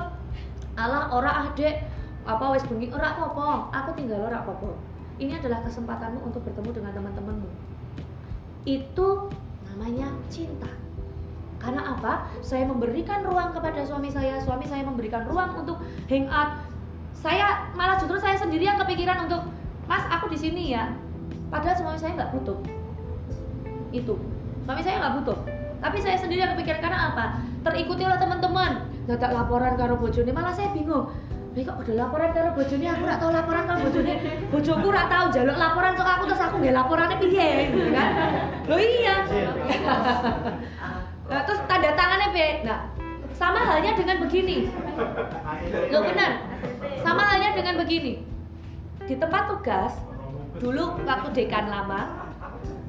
alah 0.81 1.13
ora 1.13 1.45
adek 1.45 1.85
apa 2.25 2.57
wes 2.57 2.65
bengi 2.65 2.89
ora 2.89 3.21
apa 3.21 3.69
aku 3.69 3.93
tinggal 3.93 4.25
ora 4.25 4.41
apa 4.41 4.57
ini 5.21 5.37
adalah 5.37 5.61
kesempatanmu 5.61 6.25
untuk 6.25 6.41
bertemu 6.49 6.73
dengan 6.73 6.97
teman-temanmu 6.97 7.49
itu 8.65 9.09
namanya 9.69 10.09
cinta 10.33 10.73
karena 11.57 11.83
apa? 11.99 12.29
Saya 12.45 12.69
memberikan 12.69 13.25
ruang 13.25 13.51
kepada 13.51 13.81
suami 13.83 14.13
saya, 14.13 14.39
suami 14.39 14.69
saya 14.69 14.85
memberikan 14.85 15.25
ruang 15.25 15.57
untuk 15.57 15.81
hangout. 16.07 16.63
Saya 17.17 17.73
malah 17.75 17.97
justru 17.97 18.21
saya 18.21 18.37
sendiri 18.37 18.69
yang 18.69 18.79
kepikiran 18.79 19.25
untuk, 19.25 19.51
Mas, 19.89 20.05
aku 20.07 20.31
di 20.31 20.39
sini 20.39 20.77
ya. 20.77 20.95
Padahal 21.49 21.75
suami 21.75 21.99
saya 21.99 22.13
nggak 22.13 22.31
butuh. 22.39 22.61
Itu, 23.91 24.15
suami 24.69 24.85
saya 24.85 25.01
nggak 25.01 25.15
butuh. 25.25 25.66
Tapi 25.81 25.99
saya 26.01 26.17
sendiri 26.19 26.41
yang 26.43 26.53
kepikiran 26.57 26.81
karena 26.81 26.99
apa? 27.13 27.25
Terikuti 27.67 28.03
oleh 28.03 28.19
teman-teman. 28.19 28.89
Nggak 29.07 29.19
tak 29.23 29.33
laporan 29.33 29.73
karo 29.79 29.95
bojone, 30.01 30.31
malah 30.35 30.55
saya 30.55 30.75
bingung. 30.75 31.13
Ini 31.57 31.65
kok 31.65 31.81
udah 31.81 31.95
laporan 31.97 32.31
karo 32.37 32.53
bojone, 32.53 32.85
aku 32.85 33.03
nggak 33.07 33.21
tahu 33.23 33.31
laporan 33.33 33.65
karo 33.65 33.79
bojone. 33.89 34.13
Bojoku 34.53 34.87
nggak 34.93 35.09
tahu 35.09 35.25
jaluk 35.33 35.57
laporan 35.57 35.93
sok 35.97 36.09
aku 36.11 36.23
terus 36.29 36.43
aku 36.45 36.55
nggak 36.61 36.77
laporannya 36.77 37.17
piye, 37.17 37.49
gitu 37.73 37.91
kan? 37.97 38.09
Lo 38.69 38.77
iya. 38.77 39.17
Nah, 41.27 41.41
terus 41.49 41.61
tanda 41.65 41.91
tangannya 41.97 42.29
P. 42.31 42.39
Nah, 42.63 42.93
sama 43.33 43.65
halnya 43.65 43.97
dengan 43.97 44.17
begini. 44.21 44.69
Lo 45.89 45.99
benar. 46.05 46.45
Sama 47.01 47.23
halnya 47.25 47.57
dengan 47.57 47.75
begini. 47.81 48.21
Di 49.07 49.15
tempat 49.17 49.49
tugas 49.49 49.97
dulu 50.61 50.99
waktu 51.09 51.29
dekan 51.33 51.73
lama 51.73 52.27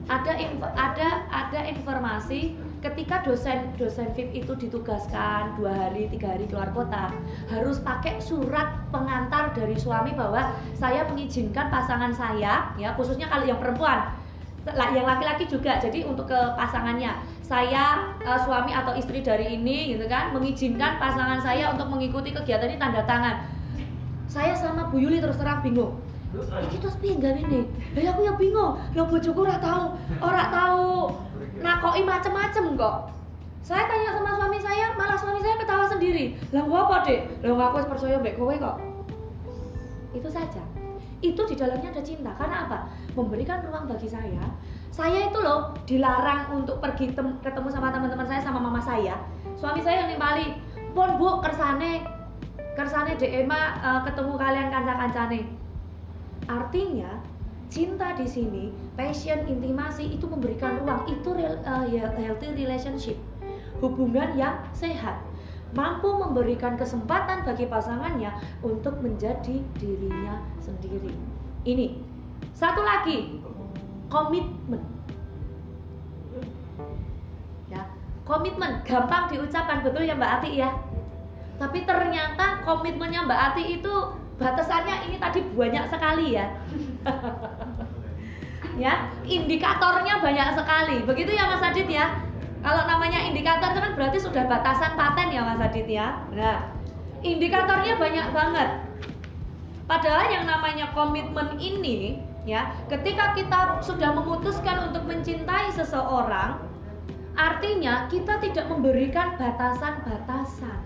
ada 0.07 0.33
info, 0.39 0.67
ada 0.75 1.23
ada 1.31 1.59
informasi 1.67 2.55
ketika 2.77 3.25
dosen 3.25 3.73
dosen 3.75 4.13
VIP 4.13 4.45
itu 4.45 4.53
ditugaskan 4.53 5.57
dua 5.57 5.73
hari 5.73 6.05
tiga 6.13 6.37
hari 6.37 6.45
keluar 6.45 6.69
kota 6.71 7.09
harus 7.49 7.81
pakai 7.81 8.21
surat 8.21 8.85
pengantar 8.93 9.51
dari 9.57 9.73
suami 9.73 10.13
bahwa 10.13 10.53
saya 10.77 11.05
mengizinkan 11.09 11.73
pasangan 11.73 12.13
saya 12.13 12.69
ya 12.77 12.93
khususnya 12.93 13.25
kalau 13.25 13.45
yang 13.49 13.57
perempuan 13.57 14.13
yang 14.75 15.07
laki-laki 15.07 15.47
juga. 15.47 15.79
Jadi 15.79 16.03
untuk 16.03 16.27
ke 16.27 16.39
pasangannya 16.59 17.15
saya 17.39 18.11
eh, 18.19 18.39
suami 18.43 18.75
atau 18.75 18.91
istri 18.99 19.23
dari 19.23 19.55
ini 19.55 19.95
gitu 19.95 20.03
kan 20.11 20.35
mengizinkan 20.35 20.99
pasangan 20.99 21.39
saya 21.39 21.71
untuk 21.71 21.87
mengikuti 21.87 22.35
kegiatan 22.35 22.67
ini 22.67 22.79
tanda 22.81 23.03
tangan. 23.07 23.47
Saya 24.27 24.51
sama 24.51 24.91
Bu 24.91 24.99
Yuli 24.99 25.23
terus 25.23 25.39
terang 25.39 25.63
bingung. 25.63 25.95
Iki 26.35 26.83
terus 26.83 26.99
gawe 26.99 27.39
ini? 27.39 27.63
Lah 27.95 28.11
aku 28.11 28.21
ya 28.27 28.33
bingung. 28.35 28.75
Lo 28.91 29.07
bojoku 29.07 29.47
ora 29.47 29.57
tahu 29.63 29.95
ora 30.19 30.43
tahu 30.51 30.91
nakoi 31.61 32.01
macem-macem 32.05 32.77
kok. 32.77 32.97
Saya 33.65 33.83
tanya 33.83 34.15
sama 34.15 34.31
suami 34.37 34.59
saya 34.63 34.95
malah 34.95 35.17
suami 35.19 35.43
saya 35.43 35.59
ketawa 35.59 35.83
sendiri. 35.83 36.39
Lah 36.55 36.63
apa 36.63 37.03
dek 37.03 37.43
lah 37.43 37.67
aku 37.67 37.83
percaya 37.91 38.15
mbek 38.21 38.39
kowe 38.39 38.55
kok? 38.55 38.77
Itu 40.15 40.29
saja. 40.31 40.63
Itu 41.19 41.41
di 41.49 41.55
dalamnya 41.57 41.89
ada 41.91 42.01
cinta. 42.05 42.31
Karena 42.37 42.69
apa? 42.69 42.87
Memberikan 43.17 43.59
ruang 43.65 43.89
bagi 43.89 44.07
saya. 44.07 44.39
Saya 44.93 45.29
itu 45.29 45.39
loh 45.41 45.75
dilarang 45.85 46.63
untuk 46.63 46.79
pergi 46.79 47.11
tem- 47.13 47.37
ketemu 47.43 47.69
sama 47.69 47.91
teman-teman 47.91 48.25
saya 48.25 48.41
sama 48.41 48.61
mama 48.61 48.81
saya. 48.81 49.17
Suami 49.57 49.81
saya 49.81 50.05
yang 50.05 50.15
nimbali 50.15 50.57
pon 50.93 51.17
bu 51.19 51.41
kersane. 51.43 52.05
Kersane 52.77 53.17
DMA 53.17 53.61
eh, 53.81 53.99
ketemu 54.05 54.33
kalian 54.37 54.67
kanca-kancane. 54.69 55.41
Artinya 56.47 57.11
cinta 57.67 58.15
di 58.15 58.23
sini 58.23 58.71
passion 58.95 59.43
intimasi 59.43 60.15
itu 60.15 60.25
memberikan 60.27 60.79
ruang 60.79 61.03
itu 61.07 61.29
rel- 61.35 61.61
eh, 61.61 62.07
healthy 62.15 62.55
relationship 62.55 63.17
hubungan 63.83 64.33
yang 64.39 64.55
sehat 64.71 65.21
mampu 65.75 66.07
memberikan 66.07 66.79
kesempatan 66.79 67.43
bagi 67.43 67.67
pasangannya 67.67 68.31
untuk 68.63 69.03
menjadi 69.03 69.59
dirinya 69.75 70.39
sendiri. 70.63 71.11
Ini 71.67 71.99
satu 72.55 72.79
lagi 72.85 73.43
komitmen. 74.07 74.79
Ya, 77.67 77.83
komitmen 78.23 78.79
gampang 78.87 79.27
diucapkan 79.27 79.83
betul 79.83 80.07
ya 80.07 80.15
Mbak 80.15 80.31
Ati 80.39 80.49
ya. 80.55 80.71
Tapi 81.59 81.83
ternyata 81.83 82.63
komitmennya 82.63 83.27
Mbak 83.27 83.41
Ati 83.51 83.63
itu 83.81 83.93
batasannya 84.39 85.11
ini 85.11 85.17
tadi 85.19 85.43
banyak 85.51 85.85
sekali 85.91 86.37
ya. 86.37 86.47
ya, 88.77 89.09
indikatornya 89.25 90.21
banyak 90.21 90.55
sekali. 90.55 91.03
Begitu 91.03 91.33
ya 91.33 91.49
Mas 91.49 91.65
Adit 91.65 91.89
ya. 91.89 92.21
Kalau 92.61 92.89
namanya 92.89 93.21
indikator 93.21 93.73
itu 93.73 93.79
kan 93.81 93.93
berarti 93.93 94.17
sudah 94.17 94.43
batasan 94.49 94.97
paten 94.97 95.29
ya 95.33 95.41
Mas 95.45 95.61
Adit 95.61 95.85
ya. 95.85 96.21
Nah, 96.33 96.71
indikatornya 97.21 97.97
banyak 97.97 98.27
banget. 98.33 98.69
Padahal 99.87 100.27
yang 100.29 100.45
namanya 100.45 100.91
komitmen 100.91 101.55
ini 101.57 102.27
Ya, 102.47 102.71
ketika 102.87 103.35
kita 103.35 103.83
sudah 103.83 104.15
memutuskan 104.15 104.87
untuk 104.87 105.03
mencintai 105.03 105.67
seseorang, 105.75 106.63
artinya 107.35 108.07
kita 108.07 108.39
tidak 108.39 108.71
memberikan 108.71 109.35
batasan-batasan. 109.35 110.79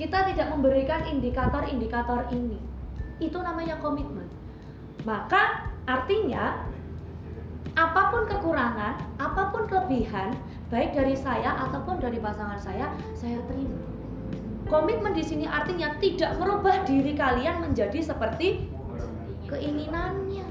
Kita 0.00 0.24
tidak 0.32 0.48
memberikan 0.48 1.04
indikator-indikator 1.04 2.24
ini. 2.32 2.56
Itu 3.20 3.36
namanya 3.44 3.76
komitmen. 3.84 4.24
Maka 5.04 5.68
artinya 5.84 6.72
apa 7.74 8.14
pun 8.14 8.22
kekurangan, 8.30 8.94
apa 9.18 9.42
pun 9.50 9.66
kelebihan, 9.66 10.30
baik 10.70 10.94
dari 10.94 11.18
saya 11.18 11.58
ataupun 11.66 11.98
dari 11.98 12.22
pasangan 12.22 12.58
saya, 12.58 12.94
saya 13.18 13.42
terima. 13.50 13.82
Komitmen 14.70 15.12
di 15.12 15.20
sini 15.26 15.44
artinya 15.44 15.92
tidak 16.00 16.38
merubah 16.40 16.86
diri 16.86 17.12
kalian 17.12 17.60
menjadi 17.60 18.00
seperti 18.00 18.70
keinginannya. 19.50 20.46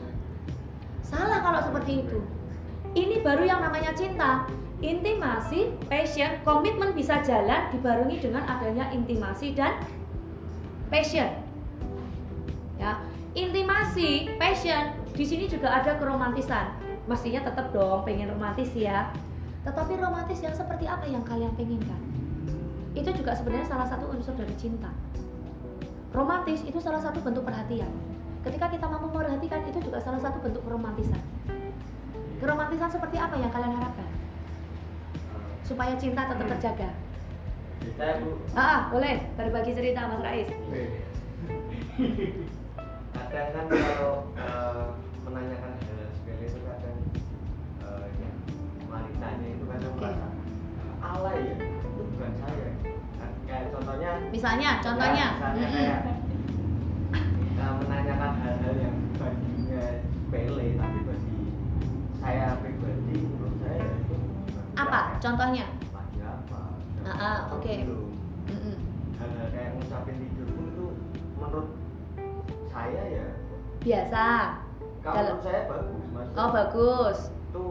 Salah 1.01 1.41
kalau 1.41 1.61
seperti 1.63 2.05
itu. 2.05 2.19
Ini 2.93 3.25
baru 3.25 3.41
yang 3.47 3.65
namanya 3.65 3.95
cinta. 3.97 4.45
Intimasi, 4.83 5.73
passion, 5.87 6.43
komitmen 6.43 6.91
bisa 6.91 7.23
jalan 7.23 7.71
dibarengi 7.71 8.19
dengan 8.19 8.43
adanya 8.45 8.91
intimasi 8.91 9.55
dan 9.55 9.79
passion. 10.91 11.31
Ya, 12.77 12.99
intimasi, 13.33 14.27
passion, 14.35 14.91
di 15.15 15.23
sini 15.23 15.47
juga 15.47 15.71
ada 15.71 15.95
keromantisan. 15.97 16.82
Mestinya 17.03 17.43
tetap 17.43 17.75
dong 17.75 18.07
pengen 18.07 18.31
romantis 18.31 18.71
ya. 18.71 19.11
Tetapi 19.67 19.99
romantis 19.99 20.39
yang 20.39 20.55
seperti 20.55 20.87
apa 20.87 21.03
yang 21.07 21.23
kalian 21.23 21.51
penginkan? 21.55 21.99
Itu 22.95 23.11
juga 23.11 23.35
sebenarnya 23.35 23.67
salah 23.67 23.87
satu 23.87 24.07
unsur 24.11 24.35
dari 24.35 24.55
cinta. 24.55 24.91
Romantis 26.15 26.63
itu 26.63 26.79
salah 26.79 27.03
satu 27.03 27.19
bentuk 27.19 27.43
perhatian. 27.43 27.89
Ketika 28.43 28.67
kita 28.71 28.85
mampu 28.87 29.07
memperhatikan 29.11 29.63
itu 29.67 29.79
juga 29.83 29.99
salah 30.03 30.19
satu 30.19 30.39
bentuk 30.43 30.63
keromantisan. 30.67 31.19
Keromantisan 32.43 32.91
seperti 32.91 33.15
apa 33.19 33.35
yang 33.39 33.51
kalian 33.51 33.73
harapkan? 33.75 34.09
Supaya 35.63 35.95
cinta 35.95 36.27
tetap 36.27 36.47
terjaga. 36.55 36.91
Bisa 37.83 38.19
bu. 38.19 38.39
Ah, 38.55 38.87
boleh 38.91 39.27
berbagi 39.35 39.75
cerita 39.75 40.07
Mas 40.07 40.21
Rais. 40.23 40.49
kadang 43.13 43.49
kan 43.53 43.65
kalau 43.69 44.29
eh, 44.37 44.85
menanyakan 45.25 45.73
hal 45.77 46.02
wanitanya 49.23 49.47
itu 49.49 49.63
kadang 49.65 49.93
Oke. 49.93 50.03
merasa 50.03 50.27
alay 51.01 51.39
ya 51.39 51.55
itu 51.55 52.01
bukan 52.05 52.31
saya 52.37 52.69
Kan 53.13 53.31
kayak 53.45 53.65
contohnya 53.71 54.09
Misalnya, 54.29 54.69
contohnya. 54.81 55.15
ya, 55.23 55.27
misalnya 55.33 55.67
kayak 55.69 55.99
eh, 57.55 57.73
menanyakan 57.79 58.31
hal-hal 58.37 58.75
yang 58.77 58.95
baginya 59.15 59.83
sepele 60.03 60.67
tapi 60.75 60.99
bagi 61.05 61.35
saya 62.19 62.47
pribadi 62.59 63.15
menurut 63.21 63.55
saya 63.59 63.83
itu 63.95 64.15
Apa? 64.73 64.99
Contohnya? 65.19 65.65
lagi 65.87 66.19
apa 66.19 66.59
Ah, 67.03 67.11
ah, 67.13 67.37
Atau 67.45 67.59
oke. 67.59 67.73
belum. 67.79 68.03
Mm-mm. 68.45 68.75
hal-hal 69.15 69.47
kayak 69.49 69.69
ngucapin 69.73 70.15
tidur 70.19 70.47
pun 70.49 70.65
itu 70.67 70.85
menurut 71.37 71.67
saya 72.67 73.03
ya 73.09 73.27
Biasa. 73.79 74.25
kalau 74.99 75.15
Dalam- 75.15 75.35
menurut 75.35 75.43
saya 75.45 75.61
bagus 75.69 76.03
mas 76.11 76.27
Oh, 76.33 76.49
bagus. 76.49 77.17
itu 77.29 77.63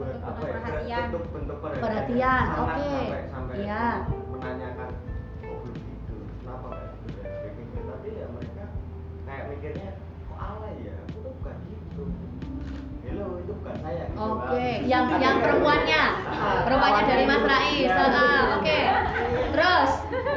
buat 0.00 0.16
Bentuk 0.16 0.24
apa 0.24 0.40
ya 0.40 0.52
perhatian. 0.56 1.04
bentuk 1.06 1.24
bentuk 1.30 1.56
perhatian, 1.60 1.84
Perhatian, 1.84 2.44
oke. 2.48 2.88
sampai 2.88 3.20
sampai 3.28 3.54
Iya. 3.60 3.84
menanyakan 4.26 4.88
kok 5.36 5.56
belum 5.60 5.76
tidur 5.78 6.22
kenapa 6.34 6.66
nggak 6.66 6.88
tidur 6.90 7.12
dan 7.12 7.30
sebagainya 7.30 7.80
tapi 7.84 8.08
ya 8.10 8.26
mereka 8.30 8.64
kayak 9.22 9.44
mikirnya 9.46 9.90
kok 10.24 10.38
alay 10.40 10.74
ya 10.80 10.94
aku 10.98 11.16
tuh 11.20 11.32
bukan 11.36 11.56
gitu 11.66 12.02
hello 13.02 13.26
itu 13.36 13.52
bukan 13.52 13.76
saya 13.78 14.02
gitu 14.06 14.16
Oke, 14.20 14.48
kan. 14.70 14.80
yang 14.86 15.04
yang 15.18 15.36
perempuannya, 15.38 16.02
Ah, 16.30 16.60
perempuannya 16.62 17.02
dari 17.06 17.24
Mas. 17.26 17.44
Rais. 17.44 17.76
Iya, 17.82 17.92
Ah, 17.92 18.08
itu. 18.08 18.54
Oke, 18.56 18.78
terus. 19.50 19.90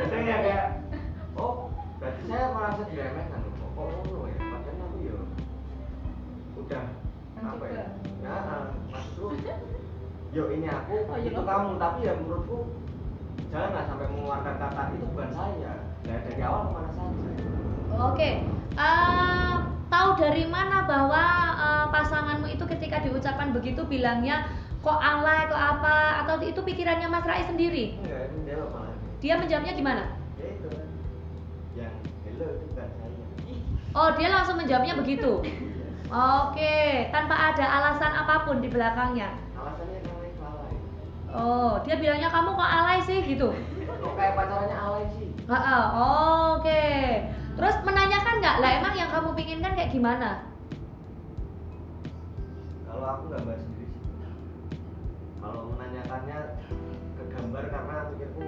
Itu 0.03 0.15
ya 0.21 0.37
kayak 0.41 0.65
oh 1.33 1.53
berarti 1.97 2.21
saya 2.25 2.45
merasa 2.51 2.81
diremehkan 2.85 3.39
kok 3.41 3.69
ngono 3.73 4.19
ya 4.25 4.37
padahal 4.41 4.83
aku 4.83 4.97
ya 4.99 5.15
udah 6.57 6.83
apa 7.43 7.65
ya 7.67 7.85
nah 8.19 8.39
maksudku 8.87 9.27
yo 10.35 10.43
ini 10.49 10.65
aku 10.65 10.93
Oh, 11.05 11.17
iya 11.17 11.29
itu 11.29 11.35
loh. 11.35 11.45
kamu 11.45 11.69
tapi 11.77 11.99
ya 12.01 12.13
menurutku 12.15 12.57
jangan 13.49 13.85
sampai 13.85 14.07
mengeluarkan 14.07 14.55
kata 14.57 14.81
itu 14.91 15.05
bukan 15.07 15.29
saya 15.29 15.73
nah 16.03 16.17
dari 16.19 16.41
awal 16.41 16.61
ke 16.63 16.71
mana 16.71 16.89
saja 16.91 17.27
Oke, 17.93 18.41
eh, 18.73 19.53
tahu 19.87 20.09
dari 20.17 20.45
mana 20.47 20.81
bahwa 20.83 21.23
eh, 21.53 21.85
pasanganmu 21.87 22.49
itu 22.49 22.65
ketika 22.67 22.97
diucapkan 22.99 23.53
begitu 23.53 23.85
bilangnya 23.85 24.49
kok 24.79 24.97
alay, 24.97 25.45
kok 25.45 25.55
apa, 25.55 25.95
atau 26.25 26.41
itu 26.41 26.57
pikirannya 26.59 27.05
Mas 27.05 27.23
Rais 27.23 27.45
sendiri? 27.45 27.95
enggak 27.95 28.27
itu 28.27 28.37
jawab 28.45 28.67
malah 28.73 28.95
Dia 29.19 29.33
menjawabnya 29.37 29.73
gimana? 29.73 30.03
ya 30.35 30.47
itu 30.49 30.69
yang 31.75 31.93
hello 32.25 32.47
itu 32.51 32.65
bukan 32.67 32.87
saya 32.89 33.11
Oh, 33.93 34.09
dia 34.11 34.27
langsung 34.27 34.57
menjawabnya 34.57 34.97
begitu. 34.97 35.31
Oke, 36.13 36.77
tanpa 37.09 37.33
ada 37.33 37.65
alasan 37.65 38.13
apa 38.13 38.45
pun 38.45 38.61
di 38.61 38.69
belakangnya. 38.69 39.33
alasannya 39.51 39.97
namanya 39.99 40.29
alay 40.45 40.75
Oh, 41.33 41.81
dia 41.81 41.97
bilangnya 41.97 42.29
kamu 42.29 42.53
kok 42.53 42.69
alay 42.71 42.99
sih 43.01 43.19
gitu. 43.23 43.49
kok 43.49 44.13
kayak 44.13 44.33
pacarannya 44.35 44.77
alay 44.77 45.05
sih 45.11 45.29
Heeh, 45.43 45.83
Oke. 46.53 46.85
Terus 47.53 47.75
menanyakan 47.81 48.35
nggak 48.39 48.57
lah 48.59 48.71
emang 48.75 48.93
yang 48.93 49.09
kamu 49.09 49.29
pinginkan 49.33 49.73
kayak 49.73 49.89
gimana? 49.89 50.29
kalau 52.85 53.09
aku 53.09 53.25
gambar 53.27 53.57
sendiri 53.57 53.89
sih 53.89 54.05
kalau 55.35 55.65
menanyakannya 55.67 56.39
ke 57.11 57.23
gambar 57.27 57.63
karena 57.67 57.95
pikirku 58.07 58.41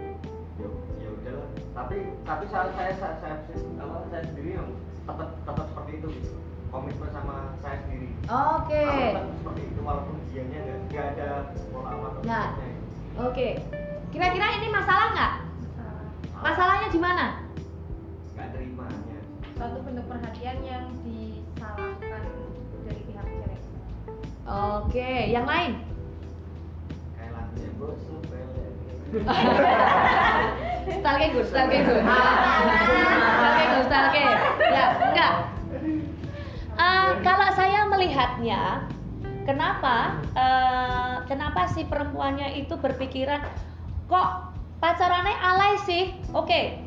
ya 0.55 0.69
ya 0.95 1.09
udahlah 1.11 1.47
tapi 1.73 1.97
tapi 2.21 2.43
saya 2.45 2.69
saya 2.71 2.93
saya, 2.93 3.15
saya, 3.19 3.35
apa, 3.75 4.05
saya 4.07 4.23
sendiri 4.23 4.53
yang 4.53 4.69
tetap 5.01 5.29
tetap 5.41 5.65
seperti 5.65 5.91
itu 5.97 6.07
gitu 6.13 6.37
komitmen 6.75 7.07
sama 7.07 7.55
saya 7.63 7.79
sendiri 7.87 8.11
Oke. 8.25 8.83
Tetap 8.83 9.25
seperti 9.37 9.61
itu 9.69 9.79
walaupun 9.85 10.17
dianya 10.27 10.59
nggak 10.65 10.77
nggak 10.91 11.05
ada 11.15 11.29
pola 11.71 11.89
apa 11.93 12.05
atau 12.09 12.21
Nah. 12.27 12.45
Oke. 13.31 13.47
Kira-kira 14.11 14.47
ini 14.59 14.67
masalah 14.73 15.07
nggak? 15.15 15.33
Masalahnya 16.35 16.87
di 16.91 16.99
mana? 16.99 17.25
nggak 18.35 18.47
terimanya 18.51 19.17
Suatu 19.55 19.79
bentuk 19.87 20.03
perhatian 20.11 20.57
yang 20.67 20.91
disalahkan 21.07 22.23
dari 22.83 23.01
pihak 23.07 23.23
cewek. 23.23 23.61
Oke, 24.43 25.11
yang 25.31 25.47
lain? 25.47 25.79
kayak 27.15 27.31
lagunya 27.31 27.69
pelek 27.79 27.97
Stalke 30.99 31.25
good, 31.31 31.47
stalke 31.47 31.77
good. 31.87 32.03
Stalke 32.03 33.63
good, 33.71 33.85
stalke. 33.87 34.23
Ya, 34.59 34.85
enggak. 35.07 35.54
Eh, 36.85 37.11
kalau 37.25 37.49
saya 37.57 37.81
melihatnya, 37.89 38.85
kenapa 39.47 40.21
eh, 40.37 41.15
kenapa 41.25 41.65
si 41.65 41.81
perempuannya 41.89 42.61
itu 42.61 42.77
berpikiran 42.77 43.41
kok 44.05 44.53
pacarannya 44.77 45.33
alay 45.33 45.73
sih? 45.81 46.13
Oke. 46.35 46.85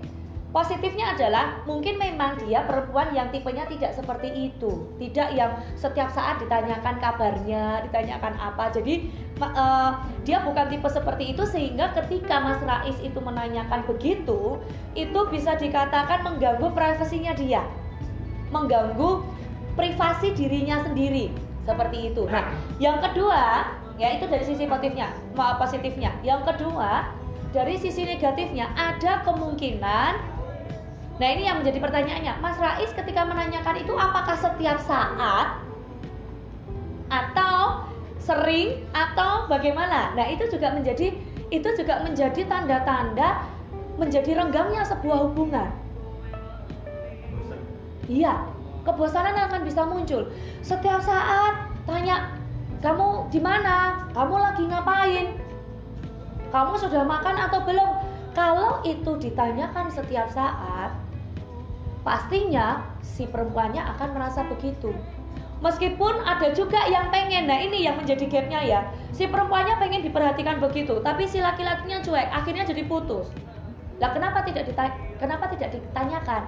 Positifnya 0.48 1.12
adalah 1.12 1.60
mungkin 1.68 2.00
memang 2.00 2.40
dia 2.40 2.64
perempuan 2.64 3.12
yang 3.12 3.28
tipenya 3.28 3.68
tidak 3.68 3.92
seperti 3.92 4.48
itu, 4.48 4.88
tidak 4.96 5.28
yang 5.36 5.52
setiap 5.76 6.08
saat 6.08 6.40
ditanyakan 6.40 6.96
kabarnya, 7.04 7.84
ditanyakan 7.84 8.32
apa. 8.40 8.72
Jadi 8.72 9.12
eh, 9.42 9.90
dia 10.22 10.38
bukan 10.46 10.70
tipe 10.70 10.88
seperti 10.88 11.34
itu 11.36 11.42
sehingga 11.42 11.90
ketika 11.92 12.38
Mas 12.38 12.62
Rais 12.62 12.96
itu 13.02 13.18
menanyakan 13.18 13.82
begitu, 13.84 14.62
itu 14.94 15.20
bisa 15.28 15.58
dikatakan 15.58 16.22
mengganggu 16.24 16.70
privasinya 16.72 17.36
dia, 17.36 17.66
mengganggu 18.48 19.38
privasi 19.78 20.34
dirinya 20.34 20.82
sendiri 20.82 21.30
seperti 21.62 22.10
itu. 22.10 22.26
Nah, 22.26 22.50
yang 22.82 22.98
kedua, 22.98 23.70
ya 23.94 24.18
itu 24.18 24.26
dari 24.26 24.42
sisi 24.42 24.66
positifnya, 24.66 25.14
positifnya. 25.38 26.10
Yang 26.26 26.50
kedua, 26.50 27.06
dari 27.54 27.78
sisi 27.78 28.02
negatifnya 28.02 28.74
ada 28.74 29.22
kemungkinan 29.22 30.38
Nah 31.18 31.28
ini 31.34 31.50
yang 31.50 31.58
menjadi 31.58 31.82
pertanyaannya, 31.82 32.38
Mas 32.38 32.54
Rais 32.62 32.94
ketika 32.94 33.26
menanyakan 33.26 33.82
itu 33.82 33.90
apakah 33.98 34.38
setiap 34.38 34.78
saat 34.78 35.58
atau 37.10 37.90
sering 38.22 38.86
atau 38.94 39.50
bagaimana? 39.50 40.14
Nah 40.14 40.26
itu 40.30 40.46
juga 40.46 40.70
menjadi 40.70 41.18
itu 41.50 41.68
juga 41.74 42.06
menjadi 42.06 42.46
tanda-tanda 42.46 43.42
menjadi 43.98 44.38
renggangnya 44.38 44.86
sebuah 44.86 45.26
hubungan. 45.26 45.74
Iya, 48.06 48.46
kebosanan 48.86 49.34
akan 49.48 49.62
bisa 49.64 49.82
muncul 49.86 50.28
setiap 50.60 51.00
saat. 51.02 51.70
Tanya, 51.88 52.36
kamu 52.84 53.32
di 53.32 53.40
mana? 53.40 54.06
Kamu 54.12 54.34
lagi 54.38 54.68
ngapain? 54.68 55.34
Kamu 56.52 56.72
sudah 56.76 57.02
makan 57.04 57.36
atau 57.48 57.64
belum? 57.64 57.90
Kalau 58.36 58.84
itu 58.86 59.18
ditanyakan 59.18 59.90
setiap 59.90 60.30
saat, 60.30 60.94
pastinya 62.06 62.86
si 63.02 63.26
perempuannya 63.26 63.82
akan 63.96 64.08
merasa 64.14 64.46
begitu. 64.46 64.94
Meskipun 65.58 66.22
ada 66.22 66.54
juga 66.54 66.86
yang 66.86 67.10
pengen, 67.10 67.50
nah 67.50 67.58
ini 67.58 67.82
yang 67.82 67.98
menjadi 67.98 68.30
gapnya 68.30 68.62
ya. 68.62 68.80
Si 69.10 69.26
perempuannya 69.26 69.74
pengen 69.82 70.06
diperhatikan 70.06 70.62
begitu, 70.62 71.02
tapi 71.02 71.26
si 71.26 71.42
laki-lakinya 71.42 71.98
cuek, 71.98 72.30
akhirnya 72.30 72.62
jadi 72.62 72.86
putus. 72.86 73.26
Lah 73.98 74.14
kenapa 74.14 74.46
tidak 74.46 74.70
dita 74.70 74.86
kenapa 75.18 75.50
tidak 75.50 75.74
ditanyakan? 75.74 76.46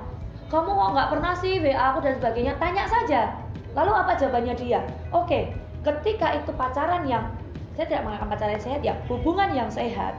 Kamu 0.50 0.66
kok 0.66 0.90
nggak 0.98 1.08
pernah 1.14 1.32
sih 1.38 1.62
WA 1.62 1.94
aku 1.94 2.02
dan 2.02 2.18
sebagainya? 2.18 2.58
Tanya 2.58 2.84
saja. 2.90 3.38
Lalu 3.70 3.92
apa 3.94 4.18
jawabannya 4.18 4.54
dia? 4.58 4.82
Oke, 5.14 5.54
ketika 5.86 6.34
itu 6.34 6.50
pacaran 6.58 7.06
yang 7.06 7.30
saya 7.78 7.86
tidak 7.86 8.02
mengatakan 8.02 8.28
pacaran 8.34 8.52
yang 8.58 8.64
sehat 8.66 8.80
ya, 8.82 8.94
hubungan 9.06 9.48
yang 9.54 9.70
sehat 9.70 10.18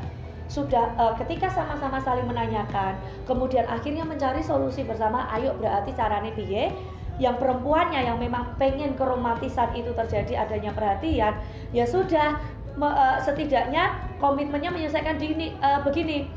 sudah 0.52 0.92
eh, 1.00 1.14
ketika 1.24 1.48
sama-sama 1.48 2.00
saling 2.00 2.28
menanyakan, 2.28 2.96
kemudian 3.24 3.64
akhirnya 3.68 4.04
mencari 4.04 4.44
solusi 4.44 4.84
bersama, 4.84 5.28
ayo 5.36 5.56
berarti 5.56 5.96
caranya 5.96 6.32
piye? 6.36 6.72
Yang 7.20 7.40
perempuannya 7.40 8.02
yang 8.04 8.18
memang 8.20 8.56
pengen 8.60 8.96
keromantisan 8.96 9.72
itu 9.76 9.92
terjadi 9.96 10.48
adanya 10.48 10.72
perhatian, 10.76 11.40
ya 11.72 11.84
sudah 11.88 12.40
me- 12.76 12.96
eh, 12.96 13.18
setidaknya 13.24 13.96
komitmennya 14.20 14.72
menyelesaikan 14.76 15.16
dini 15.20 15.56
eh, 15.56 15.80
begini. 15.84 16.28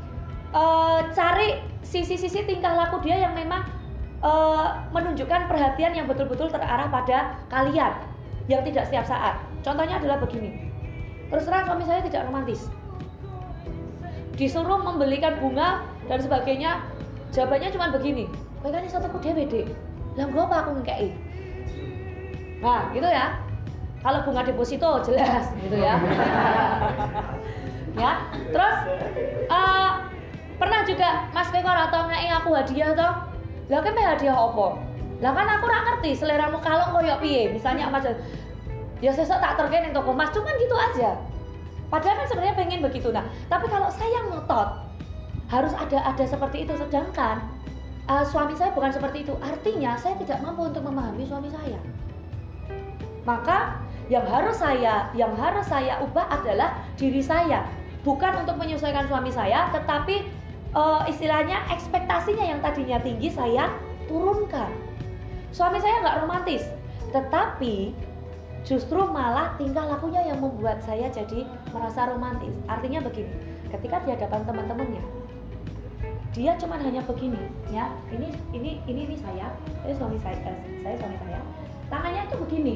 Eh, 0.55 0.99
cari 1.11 1.59
sisi-sisi 1.83 2.47
tingkah 2.47 2.71
laku 2.71 3.03
dia 3.03 3.19
yang 3.19 3.35
memang 3.35 3.67
eh, 4.23 4.67
menunjukkan 4.93 5.41
perhatian 5.49 5.91
yang 5.95 6.05
betul-betul 6.07 6.47
terarah 6.51 6.87
pada 6.87 7.39
kalian 7.51 7.93
yang 8.45 8.61
tidak 8.61 8.85
setiap 8.87 9.05
saat. 9.09 9.41
Contohnya 9.65 9.97
adalah 9.97 10.21
begini. 10.21 10.69
Terus 11.29 11.43
terang 11.49 11.65
suami 11.65 11.83
saya 11.83 12.05
tidak 12.05 12.29
romantis. 12.29 12.69
Disuruh 14.37 14.83
membelikan 14.83 15.41
bunga 15.41 15.81
dan 16.05 16.21
sebagainya 16.21 16.85
jawabannya 17.33 17.69
cuma 17.73 17.89
begini. 17.89 18.29
Kowe 18.61 18.69
kan 18.69 18.85
iso 18.85 19.01
tuku 19.01 19.17
dhewe 19.21 19.43
Dik. 19.49 19.67
Lah 20.15 20.25
nggo 20.29 20.47
apa 20.47 20.55
aku 20.65 20.71
ngekei 20.81 21.11
nah 22.63 22.89
gitu 22.93 23.05
ya. 23.05 23.37
Kalau 24.01 24.21
bunga 24.21 24.41
deposito 24.45 25.01
jelas 25.05 25.49
gitu 25.59 25.77
ya. 25.77 25.97
Ya 27.95 28.27
terus 28.51 28.77
eh, 29.47 29.91
pernah 30.59 30.83
juga 30.83 31.31
Mas 31.31 31.47
Kowe 31.47 31.63
ora 31.63 31.87
tau 31.87 32.11
ngekei 32.11 32.27
aku 32.27 32.49
hadiah 32.51 32.91
toh 32.91 33.13
lah 33.71 33.79
kan 33.81 33.93
hadiah 33.97 34.37
opo 34.37 34.77
lah 35.23 35.31
kan 35.31 35.47
aku 35.47 35.63
ora 35.65 35.79
ngerti 35.89 36.11
seleramu 36.13 36.59
kalung 36.61 36.91
koyo 36.93 37.15
piye 37.23 37.49
misalnya 37.49 37.87
Mas 37.89 38.05
ya 38.99 39.11
sesuk 39.11 39.39
tak 39.41 39.57
terken 39.57 39.89
ning 39.89 39.93
toko 39.95 40.11
Mas 40.11 40.29
cuman 40.35 40.53
gitu 40.59 40.75
aja 40.75 41.17
Padahal 41.89 42.25
kan 42.25 42.27
sebenarnya 42.27 42.55
pengen 42.57 42.79
begitu. 42.81 43.09
Nah, 43.13 43.25
tapi 43.45 43.69
kalau 43.69 43.89
saya 43.93 44.25
ngotot 44.25 44.69
harus 45.45 45.73
ada 45.77 46.01
ada 46.01 46.25
seperti 46.25 46.65
itu. 46.65 46.73
Sedangkan 46.73 47.45
uh, 48.09 48.25
suami 48.25 48.57
saya 48.57 48.73
bukan 48.73 48.89
seperti 48.89 49.23
itu. 49.23 49.33
Artinya 49.37 49.93
saya 49.93 50.17
tidak 50.17 50.41
mampu 50.41 50.73
untuk 50.73 50.81
memahami 50.81 51.23
suami 51.23 51.49
saya. 51.53 51.77
Maka 53.25 53.81
yang 54.09 54.25
harus 54.25 54.57
saya 54.61 55.09
yang 55.17 55.33
harus 55.37 55.65
saya 55.65 56.01
ubah 56.01 56.25
adalah 56.29 56.73
diri 56.97 57.21
saya. 57.21 57.65
Bukan 58.05 58.45
untuk 58.45 58.61
menyesuaikan 58.61 59.09
suami 59.09 59.33
saya, 59.33 59.65
tetapi 59.73 60.29
uh, 60.75 61.01
istilahnya 61.07 61.63
ekspektasinya 61.71 62.45
yang 62.45 62.59
tadinya 62.59 62.99
tinggi 62.99 63.31
saya 63.31 63.71
turunkan. 64.05 64.69
Suami 65.55 65.79
saya 65.79 66.03
nggak 66.03 66.17
romantis, 66.27 66.67
tetapi 67.15 67.95
justru 68.67 68.99
malah 69.07 69.55
tingkah 69.55 69.87
lakunya 69.87 70.19
yang 70.27 70.43
membuat 70.43 70.83
saya 70.83 71.07
jadi 71.07 71.47
merasa 71.71 72.11
romantis. 72.11 72.51
Artinya 72.67 72.99
begini, 72.99 73.31
ketika 73.71 74.03
di 74.03 74.11
hadapan 74.11 74.43
teman-temannya, 74.43 75.03
dia 76.35 76.59
cuman 76.59 76.83
hanya 76.83 77.01
begini, 77.07 77.39
ya. 77.71 77.87
Ini 78.11 78.27
ini 78.51 78.83
ini 78.83 79.01
ini 79.07 79.15
saya, 79.15 79.55
ini 79.87 79.93
suami 79.95 80.19
saya, 80.19 80.35
eh, 80.43 80.57
saya 80.83 80.95
suami 80.99 81.17
saya. 81.23 81.39
Tangannya 81.87 82.27
itu 82.27 82.35
begini. 82.43 82.75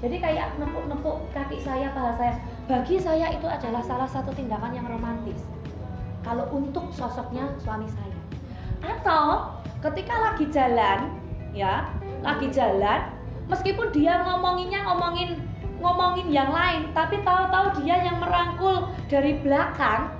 Jadi 0.00 0.16
kayak 0.16 0.56
nepuk-nepuk 0.56 1.28
kaki 1.36 1.60
saya, 1.60 1.92
paha 1.92 2.12
saya. 2.16 2.34
Bagi 2.64 2.96
saya 2.96 3.36
itu 3.36 3.44
adalah 3.44 3.84
salah 3.84 4.08
satu 4.08 4.32
tindakan 4.32 4.72
yang 4.72 4.88
romantis. 4.88 5.44
Kalau 6.20 6.44
untuk 6.52 6.92
sosoknya 6.92 7.48
suami 7.60 7.88
saya. 7.88 8.18
Atau 8.80 9.56
ketika 9.80 10.14
lagi 10.16 10.44
jalan, 10.52 11.12
ya, 11.56 11.88
lagi 12.20 12.48
jalan, 12.52 13.08
meskipun 13.48 13.88
dia 13.92 14.20
ngomonginnya 14.24 14.84
ngomongin 14.84 15.40
ngomongin 15.80 16.28
yang 16.28 16.52
lain 16.52 16.92
tapi 16.92 17.24
tahu-tahu 17.24 17.80
dia 17.80 18.04
yang 18.04 18.20
merangkul 18.20 18.92
dari 19.08 19.40
belakang 19.40 20.12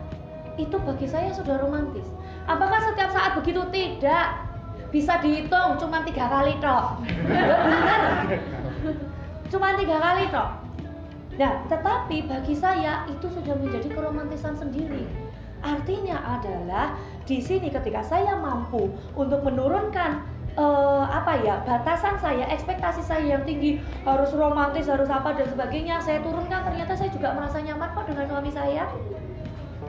itu 0.56 0.72
bagi 0.80 1.04
saya 1.04 1.28
sudah 1.32 1.60
romantis. 1.60 2.08
Apakah 2.48 2.80
setiap 2.80 3.12
saat 3.12 3.36
begitu? 3.36 3.60
Tidak. 3.68 4.50
Bisa 4.90 5.22
dihitung 5.22 5.78
cuma 5.78 6.02
tiga 6.02 6.26
kali 6.26 6.58
toh 6.58 6.98
benar 6.98 8.26
cuma 9.46 9.68
tiga 9.78 9.96
kali 10.02 10.24
toh 10.34 10.50
nah 11.38 11.62
tetapi 11.70 12.26
bagi 12.26 12.54
saya 12.58 13.06
itu 13.06 13.26
sudah 13.30 13.54
menjadi 13.54 13.86
keromantisan 13.86 14.58
sendiri 14.58 15.06
artinya 15.60 16.40
adalah 16.40 16.96
di 17.28 17.38
sini 17.38 17.68
ketika 17.68 18.00
saya 18.02 18.36
mampu 18.36 18.90
untuk 19.14 19.44
menurunkan 19.44 20.24
uh, 20.56 21.04
apa 21.06 21.38
ya 21.44 21.62
batasan 21.62 22.16
saya 22.18 22.48
ekspektasi 22.50 23.04
saya 23.04 23.38
yang 23.38 23.44
tinggi 23.46 23.78
harus 24.02 24.32
romantis 24.34 24.88
harus 24.88 25.06
apa 25.06 25.36
dan 25.36 25.46
sebagainya 25.46 26.00
saya 26.02 26.18
turunkan 26.24 26.64
ternyata 26.66 26.96
saya 26.96 27.10
juga 27.12 27.36
merasa 27.36 27.60
nyaman 27.60 27.88
kok 27.92 28.06
dengan 28.08 28.26
suami 28.26 28.50
saya. 28.50 28.84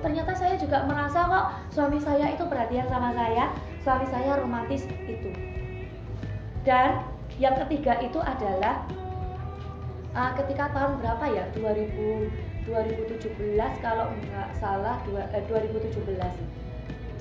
Ternyata 0.01 0.34
saya 0.34 0.57
juga 0.57 0.82
merasa 0.89 1.30
kok 1.30 1.45
suami 1.69 2.01
saya 2.01 2.34
itu 2.34 2.43
perhatian 2.49 2.89
sama 2.89 3.13
saya 3.13 3.53
suami 3.86 4.05
saya 4.09 4.38
romantis 4.38 4.86
itu. 5.05 5.30
Dan 6.61 7.05
yang 7.38 7.57
ketiga 7.65 7.97
itu 8.01 8.17
adalah 8.22 8.86
uh, 10.13 10.32
ketika 10.41 10.74
tahun 10.74 11.01
berapa 11.01 11.26
ya? 11.30 11.45
2000 11.53 12.51
2017 12.66 13.57
kalau 13.82 14.14
nggak 14.14 14.49
salah 14.57 15.01
dua, 15.07 15.26
eh, 15.34 15.43
2017 15.49 16.62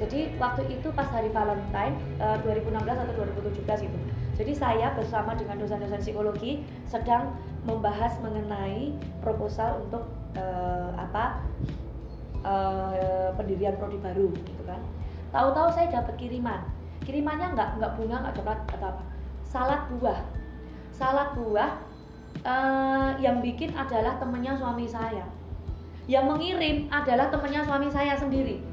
jadi 0.01 0.33
waktu 0.41 0.65
itu 0.73 0.89
pas 0.97 1.05
hari 1.13 1.29
Valentine 1.29 1.93
uh, 2.25 2.41
2016 2.41 2.73
atau 2.89 3.15
2017 3.21 3.85
itu. 3.85 3.99
Jadi 4.41 4.53
saya 4.57 4.97
bersama 4.97 5.37
dengan 5.37 5.61
dosen-dosen 5.61 6.01
psikologi 6.01 6.65
sedang 6.89 7.37
membahas 7.69 8.17
mengenai 8.25 8.97
proposal 9.21 9.85
untuk 9.85 10.09
uh, 10.41 10.97
apa 10.97 11.45
uh, 12.41 13.29
pendirian 13.37 13.77
prodi 13.77 14.01
baru 14.01 14.33
gitu 14.33 14.63
kan. 14.65 14.81
Tahu-tahu 15.37 15.69
saya 15.69 15.93
dapat 15.93 16.17
kiriman. 16.17 16.65
Kirimannya 17.05 17.53
nggak 17.53 17.69
nggak 17.77 17.93
bunga 18.01 18.17
nggak 18.25 18.35
coklat 18.41 18.61
atau 18.73 18.89
apa. 18.97 19.05
Salad 19.45 19.83
buah. 19.93 20.21
Salad 20.97 21.37
buah 21.37 21.77
uh, 22.43 23.17
yang 23.21 23.41
bikin 23.45 23.73
adalah 23.75 24.17
temennya 24.21 24.57
suami 24.57 24.85
saya. 24.85 25.25
Yang 26.11 26.25
mengirim 26.27 26.77
adalah 26.91 27.31
temennya 27.31 27.63
suami 27.63 27.89
saya 27.89 28.19
sendiri 28.19 28.71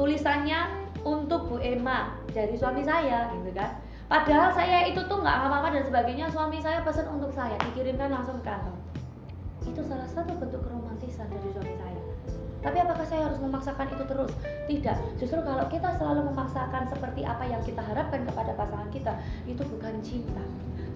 tulisannya 0.00 0.88
untuk 1.04 1.52
Bu 1.52 1.56
Emma 1.60 2.16
dari 2.32 2.56
suami 2.56 2.80
saya 2.80 3.28
gitu 3.36 3.52
kan 3.52 3.76
padahal 4.08 4.48
saya 4.48 4.88
itu 4.88 4.96
tuh 5.04 5.20
nggak 5.20 5.36
apa-apa 5.44 5.76
dan 5.76 5.84
sebagainya 5.84 6.26
suami 6.32 6.56
saya 6.56 6.80
pesan 6.80 7.04
untuk 7.12 7.28
saya 7.36 7.60
dikirimkan 7.68 8.08
langsung 8.08 8.40
ke 8.40 8.48
kantor 8.48 8.76
itu 9.68 9.80
salah 9.84 10.08
satu 10.08 10.32
bentuk 10.40 10.64
keromantisan 10.64 11.28
dari 11.28 11.48
suami 11.52 11.76
saya 11.76 12.00
tapi 12.60 12.76
apakah 12.76 13.08
saya 13.08 13.24
harus 13.24 13.40
memaksakan 13.40 13.88
itu 13.88 14.04
terus? 14.04 14.36
Tidak. 14.68 14.96
Justru 15.16 15.40
kalau 15.40 15.64
kita 15.72 15.96
selalu 15.96 16.28
memaksakan 16.28 16.92
seperti 16.92 17.24
apa 17.24 17.48
yang 17.48 17.64
kita 17.64 17.80
harapkan 17.80 18.20
kepada 18.20 18.52
pasangan 18.52 18.84
kita, 18.92 19.16
itu 19.48 19.64
bukan 19.64 19.96
cinta. 20.04 20.44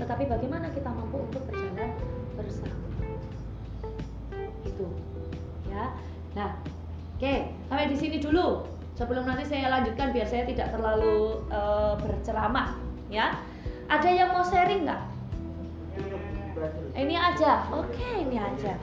Tetapi 0.04 0.28
bagaimana 0.28 0.68
kita 0.68 0.92
mampu 0.92 1.16
untuk 1.16 1.40
berjalan 1.48 1.96
bersama. 2.36 2.76
Itu. 4.60 4.92
Ya. 5.72 5.96
Nah, 6.36 6.60
oke, 7.16 7.34
sampai 7.72 7.88
di 7.88 7.96
sini 7.96 8.20
dulu. 8.20 8.68
Sebelum 9.00 9.24
nanti 9.24 9.48
saya 9.48 9.72
lanjutkan 9.72 10.12
biar 10.12 10.28
saya 10.28 10.44
tidak 10.44 10.76
terlalu 10.76 11.40
uh, 11.48 11.96
berceramah 12.04 12.76
ya. 13.08 13.32
Ada 13.88 14.06
yang 14.12 14.28
mau 14.36 14.44
sharing 14.44 14.84
nggak? 14.84 15.02
Ini 16.92 17.14
aja. 17.16 17.64
Oke 17.72 18.04
ini 18.28 18.36
aja. 18.36 18.76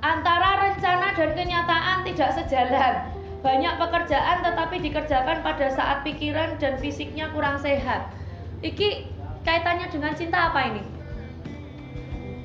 Antara 0.00 0.72
rencana 0.72 1.12
dan 1.12 1.30
kenyataan 1.36 1.98
tidak 2.06 2.30
sejalan 2.38 3.19
banyak 3.40 3.74
pekerjaan 3.80 4.44
tetapi 4.44 4.76
dikerjakan 4.84 5.40
pada 5.40 5.66
saat 5.72 6.04
pikiran 6.04 6.60
dan 6.60 6.76
fisiknya 6.76 7.32
kurang 7.32 7.56
sehat 7.56 8.12
iki 8.60 9.08
kaitannya 9.44 9.88
dengan 9.88 10.12
cinta 10.12 10.52
apa 10.52 10.60
ini 10.68 10.82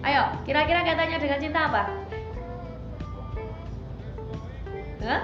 Ayo, 0.05 0.21
kira-kira 0.45 0.85
kaitannya 0.85 1.17
dengan 1.17 1.41
cinta 1.41 1.65
apa? 1.65 1.81
Hah? 5.01 5.21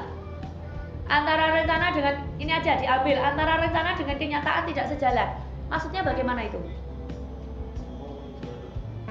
Antara 1.06 1.53
rencana 1.53 1.93
dengan 1.93 2.15
ini 2.41 2.49
aja 2.49 2.81
diambil 2.81 3.22
antara 3.22 3.61
rencana 3.61 3.93
dengan 3.93 4.18
kenyataan 4.18 4.65
tidak 4.65 4.89
sejalan. 4.89 5.30
Maksudnya 5.69 6.02
bagaimana 6.02 6.49
itu? 6.49 6.57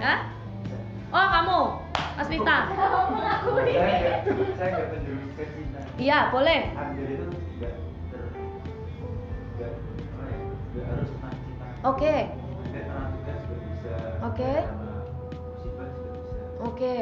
Hah? 0.03 0.27
Oh 1.15 1.27
kamu, 1.39 1.61
Mas 2.19 2.27
Mita. 2.27 2.59
saya 4.59 4.75
Iya 6.01 6.33
boleh. 6.33 6.61
cinta 6.73 7.69
Oke. 11.85 12.17
Oke. 14.25 14.53
Oke. 16.61 16.97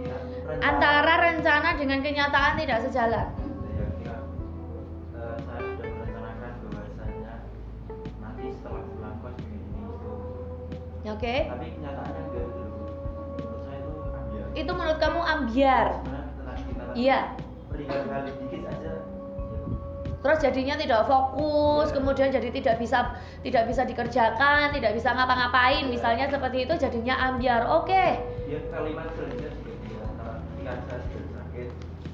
ya 0.00 0.16
rencana 0.44 0.60
Antara 0.60 1.14
rencana 1.24 1.68
dengan 1.76 1.98
kenyataan 2.04 2.56
tidak 2.60 2.78
sejalan. 2.84 3.39
Oke. 11.08 11.34
tapi 11.48 11.66
kenyataannya 11.72 12.20
enggak 12.28 12.44
gitu 12.44 12.64
menurut 13.40 13.60
saya 13.64 13.78
itu 13.80 13.92
ambiar 14.12 14.46
Itu 14.52 14.70
menurut 14.74 14.98
kamu 14.98 15.20
ambiar. 15.22 15.86
Iya. 16.90 17.18
kali 17.70 18.30
dikit 18.44 18.62
aja 18.66 18.92
ya 18.92 19.02
Terus 20.20 20.36
jadinya 20.36 20.76
tidak 20.76 21.08
fokus, 21.08 21.96
kemudian 21.96 22.28
jadi 22.28 22.52
tidak 22.52 22.76
bisa 22.76 23.16
tidak 23.40 23.64
bisa 23.64 23.88
dikerjakan, 23.88 24.68
tidak 24.68 24.92
bisa 24.92 25.16
ngapa-ngapain, 25.16 25.88
misalnya 25.88 26.28
seperti 26.28 26.68
itu 26.68 26.76
jadinya 26.76 27.16
ambiar. 27.32 27.64
Oke. 27.72 28.20
dia 28.44 28.60
kalimat 28.68 29.08
selanjutnya 29.16 29.48
juga 29.56 29.72
dia 29.80 29.98
antara 30.04 30.32
ketika 30.44 30.72
saya 30.84 31.00
sudah 31.08 31.30
sakit 31.40 31.68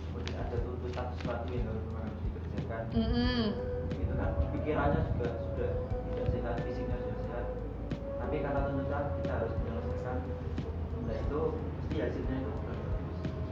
kemudian 0.07 0.37
ada 0.39 0.57
tuntutan 0.63 1.07
sesuatu 1.19 1.51
yang 1.51 1.67
harus 1.67 1.85
dikerjakan 2.23 2.83
Mm-mm. 2.95 3.43
itu 3.91 4.13
kan 4.15 4.31
pikirannya 4.55 5.01
juga 5.11 5.29
tapi 8.27 8.43
karena 8.43 8.61
tuntutan 8.67 9.05
kita 9.23 9.33
harus 9.39 9.53
menyelesaikan 9.63 10.19
nah 11.07 11.15
itu 11.15 11.41
pasti 11.55 11.97
hasilnya 12.03 12.37
itu 12.43 12.53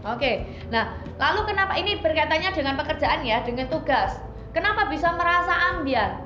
Oke. 0.05 0.45
Nah, 0.69 1.01
lalu 1.17 1.49
kenapa 1.49 1.81
ini 1.81 1.97
berkaitannya 1.97 2.53
dengan 2.53 2.77
pekerjaan 2.77 3.25
ya, 3.25 3.41
dengan 3.41 3.73
tugas? 3.73 4.21
Kenapa 4.53 4.85
bisa 4.93 5.09
merasa 5.17 5.73
ambiar? 5.73 6.21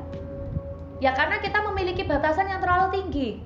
Ya 0.98 1.14
karena 1.14 1.38
kita 1.38 1.62
memiliki 1.62 2.02
batasan 2.02 2.50
yang 2.50 2.58
terlalu 2.58 2.90
tinggi. 2.90 3.38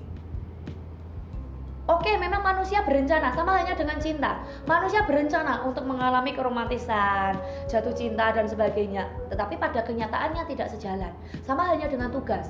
Oke, 1.84 2.16
memang 2.16 2.40
manusia 2.40 2.80
berencana 2.80 3.28
sama 3.36 3.60
halnya 3.60 3.76
dengan 3.76 4.00
cinta. 4.00 4.40
Manusia 4.64 5.04
berencana 5.04 5.68
untuk 5.68 5.84
mengalami 5.84 6.32
keromantisan, 6.32 7.36
jatuh 7.68 7.92
cinta 7.92 8.32
dan 8.32 8.48
sebagainya. 8.48 9.12
Tetapi 9.28 9.60
pada 9.60 9.84
kenyataannya 9.84 10.48
tidak 10.48 10.72
sejalan. 10.72 11.12
Sama 11.44 11.68
halnya 11.68 11.92
dengan 11.92 12.08
tugas. 12.08 12.48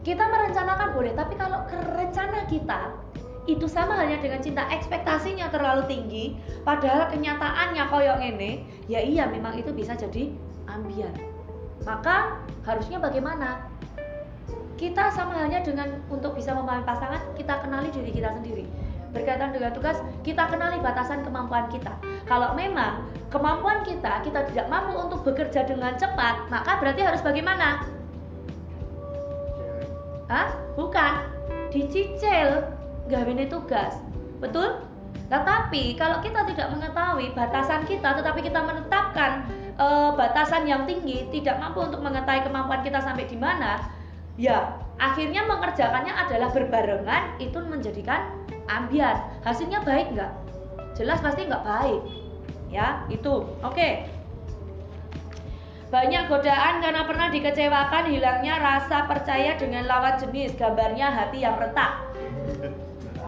Kita 0.00 0.24
merencanakan 0.32 0.96
boleh, 0.96 1.12
tapi 1.12 1.36
kalau 1.36 1.60
rencana 1.68 2.48
kita 2.48 2.96
itu 3.44 3.68
sama 3.68 3.96
halnya 4.00 4.20
dengan 4.20 4.40
cinta, 4.40 4.64
ekspektasinya 4.72 5.52
terlalu 5.52 5.84
tinggi, 5.88 6.24
padahal 6.64 7.08
kenyataannya 7.12 7.84
koyok 7.88 8.18
ini, 8.20 8.64
ya 8.88 9.00
iya 9.00 9.28
memang 9.28 9.56
itu 9.60 9.72
bisa 9.76 9.92
jadi 9.96 10.32
ambiar. 10.68 11.12
Maka 11.84 12.40
harusnya 12.64 13.00
bagaimana? 13.00 13.68
Kita 14.80 15.12
sama 15.12 15.36
halnya 15.36 15.60
dengan 15.60 16.00
untuk 16.08 16.32
bisa 16.32 16.56
memahami 16.56 16.88
pasangan, 16.88 17.20
kita 17.36 17.60
kenali 17.60 17.92
diri 17.92 18.16
kita 18.16 18.32
sendiri. 18.32 18.64
Berkaitan 19.12 19.52
dengan 19.52 19.76
tugas, 19.76 20.00
kita 20.24 20.48
kenali 20.48 20.80
batasan 20.80 21.20
kemampuan 21.20 21.68
kita. 21.68 21.92
Kalau 22.24 22.56
memang 22.56 23.04
kemampuan 23.28 23.84
kita, 23.84 24.24
kita 24.24 24.48
tidak 24.48 24.72
mampu 24.72 24.96
untuk 24.96 25.20
bekerja 25.28 25.68
dengan 25.68 25.92
cepat, 26.00 26.48
maka 26.48 26.80
berarti 26.80 27.04
harus 27.04 27.20
bagaimana? 27.20 27.99
Hah? 30.30 30.54
Bukan. 30.78 31.12
Dicicil 31.74 32.62
gawene 33.10 33.50
tugas. 33.50 33.98
Betul? 34.38 34.86
Nah, 35.26 35.42
tapi 35.42 35.98
kalau 35.98 36.22
kita 36.22 36.46
tidak 36.46 36.70
mengetahui 36.74 37.34
batasan 37.34 37.82
kita 37.86 38.18
tetapi 38.18 38.42
kita 38.42 38.62
menetapkan 38.62 39.46
eh, 39.74 40.10
batasan 40.14 40.66
yang 40.66 40.86
tinggi, 40.86 41.26
tidak 41.34 41.58
mampu 41.58 41.82
untuk 41.82 42.02
mengetahui 42.02 42.46
kemampuan 42.46 42.82
kita 42.82 43.02
sampai 43.02 43.26
di 43.26 43.38
mana, 43.38 43.78
ya 44.38 44.78
akhirnya 44.98 45.46
mengerjakannya 45.46 46.14
adalah 46.14 46.50
berbarengan 46.54 47.22
itu 47.42 47.58
menjadikan 47.62 48.30
ambiar. 48.70 49.34
Hasilnya 49.42 49.82
baik 49.82 50.14
nggak? 50.14 50.32
Jelas 50.94 51.18
pasti 51.22 51.46
nggak 51.46 51.66
baik. 51.66 52.02
Ya, 52.70 53.02
itu. 53.10 53.42
Oke. 53.66 54.06
Banyak 55.90 56.30
godaan 56.30 56.78
karena 56.78 57.02
pernah 57.02 57.28
dikecewakan 57.34 58.14
hilangnya 58.14 58.62
rasa 58.62 59.10
percaya 59.10 59.58
dengan 59.58 59.90
lawan 59.90 60.14
jenis, 60.22 60.54
gambarnya 60.54 61.10
hati 61.10 61.42
yang 61.42 61.58
retak. 61.58 62.06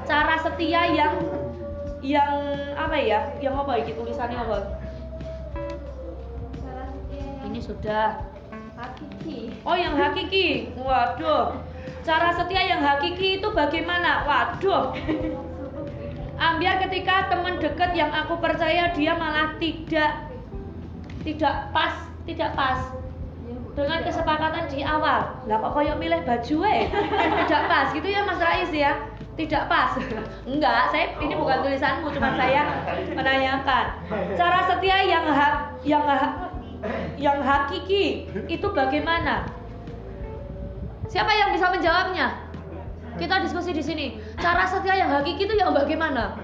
Cara 0.07 0.39
setia 0.39 0.87
yang 0.95 1.15
yang 2.03 2.31
apa 2.79 2.95
ya? 2.99 3.35
Yang 3.43 3.55
apa 3.67 3.73
iki 3.83 3.93
tulisannya 3.99 4.39
apa? 4.39 4.59
Cara 6.63 6.85
setia 6.87 7.23
yang 7.27 7.51
Ini 7.51 7.61
sudah. 7.61 8.09
hakiki. 8.83 9.63
Oh, 9.63 9.79
yang 9.79 9.95
hakiki. 9.95 10.75
Waduh. 10.75 11.55
Cara 12.03 12.35
setia 12.35 12.63
yang 12.67 12.83
hakiki 12.83 13.39
itu 13.39 13.49
bagaimana? 13.55 14.27
Waduh. 14.27 14.91
Ambiar 16.39 16.83
ketika 16.83 17.31
teman 17.31 17.63
dekat 17.63 17.95
yang 17.95 18.11
aku 18.11 18.43
percaya 18.43 18.91
dia 18.91 19.15
malah 19.15 19.55
tidak 19.63 20.27
tidak 21.23 21.71
pas, 21.71 22.11
tidak 22.23 22.51
pas 22.55 22.79
dengan 23.73 24.05
kesepakatan 24.05 24.69
di 24.69 24.85
awal. 24.85 25.33
Lah 25.49 25.57
kok 25.59 25.73
koyo 25.73 25.97
milih 25.97 26.23
baju 26.23 26.57
eh 26.69 26.93
tidak 27.49 27.63
pas 27.67 27.89
gitu 27.91 28.05
ya 28.05 28.21
Mas 28.23 28.41
Rais 28.41 28.71
ya? 28.71 28.93
Tidak 29.33 29.65
pas. 29.65 29.97
Enggak, 30.51 30.93
saya 30.93 31.17
ini 31.17 31.33
bukan 31.33 31.65
tulisanmu, 31.65 32.13
cuma 32.13 32.37
saya 32.37 32.69
menanyakan. 33.17 33.87
Cara 34.37 34.61
setia 34.69 34.99
yang 35.09 35.25
hak 35.25 35.55
yang 35.89 36.05
ha- 36.05 36.53
yang 37.17 37.39
hakiki 37.41 38.29
itu 38.45 38.67
bagaimana? 38.77 39.49
Siapa 41.09 41.33
yang 41.33 41.53
bisa 41.57 41.73
menjawabnya? 41.73 42.53
Kita 43.17 43.41
diskusi 43.41 43.73
di 43.73 43.81
sini. 43.85 44.07
Cara 44.37 44.69
setia 44.69 45.01
yang 45.01 45.09
hakiki 45.09 45.49
itu 45.49 45.55
yang 45.57 45.73
bagaimana? 45.73 46.37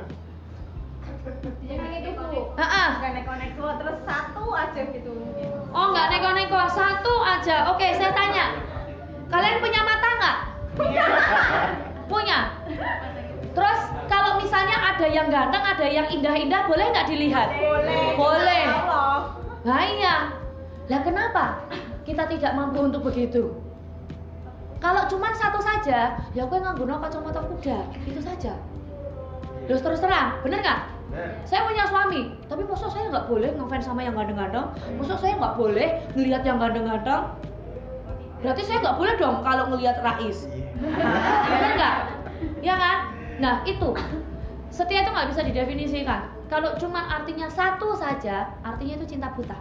Yang 1.68 2.08
itu 2.08 2.10
bu. 2.24 2.56
Heeh. 2.56 2.88
Nggak 3.04 3.12
neko-neko 3.20 3.66
terus 3.84 3.98
satu 4.08 4.44
aja 4.56 4.80
gitu 4.88 5.10
mungkin. 5.12 5.57
Oh 5.72 5.86
nggak 5.92 6.06
neko-neko 6.16 6.60
satu 6.72 7.14
aja. 7.20 7.68
Oke 7.72 7.92
saya 7.96 8.12
tanya, 8.16 8.56
kalian 9.28 9.60
punya 9.60 9.80
mata 9.84 10.08
nggak? 10.16 10.36
Punya. 12.08 12.38
Terus 13.52 13.80
kalau 14.08 14.40
misalnya 14.40 14.76
ada 14.80 15.06
yang 15.06 15.28
ganteng, 15.28 15.60
ada 15.60 15.86
yang 15.86 16.06
indah-indah, 16.08 16.64
boleh 16.64 16.86
nggak 16.88 17.08
dilihat? 17.10 17.48
Boleh. 17.58 18.16
Boleh. 18.16 18.64
Nah 19.66 19.82
iya. 19.84 20.14
Lah 20.88 21.00
kenapa 21.04 21.44
kita 22.08 22.24
tidak 22.24 22.56
mampu 22.56 22.80
untuk 22.88 23.04
begitu? 23.04 23.52
Kalau 24.78 25.04
cuma 25.10 25.34
satu 25.34 25.58
saja, 25.58 26.16
ya 26.32 26.42
gue 26.46 26.58
ngangguno 26.62 27.02
kacamata 27.02 27.42
kuda, 27.44 27.78
itu 28.06 28.20
saja. 28.22 28.54
Terus 29.66 29.82
terus 29.82 30.00
terang, 30.00 30.38
bener 30.40 30.62
nggak? 30.62 30.80
Saya 31.48 31.64
punya 31.64 31.88
suami, 31.88 32.36
tapi 32.44 32.62
masa 32.68 32.84
saya 32.92 33.08
nggak 33.08 33.26
boleh 33.32 33.56
ngefans 33.56 33.88
sama 33.88 34.04
yang 34.04 34.12
ganteng-ganteng? 34.12 34.68
Masa 35.00 35.16
saya 35.16 35.40
nggak 35.40 35.56
boleh 35.56 36.04
ngelihat 36.12 36.42
yang 36.44 36.60
ganteng-ganteng? 36.60 37.32
Berarti 38.44 38.62
saya 38.62 38.78
nggak 38.84 38.96
boleh 39.00 39.14
dong 39.16 39.36
kalau 39.40 39.64
ngelihat 39.72 39.98
Rais. 40.04 40.46
Bener 41.48 41.70
nggak? 41.74 41.96
Ya 42.60 42.74
kan? 42.76 42.98
Nah 43.40 43.54
itu 43.64 43.96
setia 44.68 45.02
itu 45.02 45.10
nggak 45.10 45.28
bisa 45.32 45.40
didefinisikan. 45.42 46.28
Kalau 46.48 46.76
cuma 46.76 47.04
artinya 47.08 47.48
satu 47.48 47.92
saja, 47.96 48.52
artinya 48.64 48.94
itu 49.00 49.16
cinta 49.16 49.32
buta. 49.32 49.58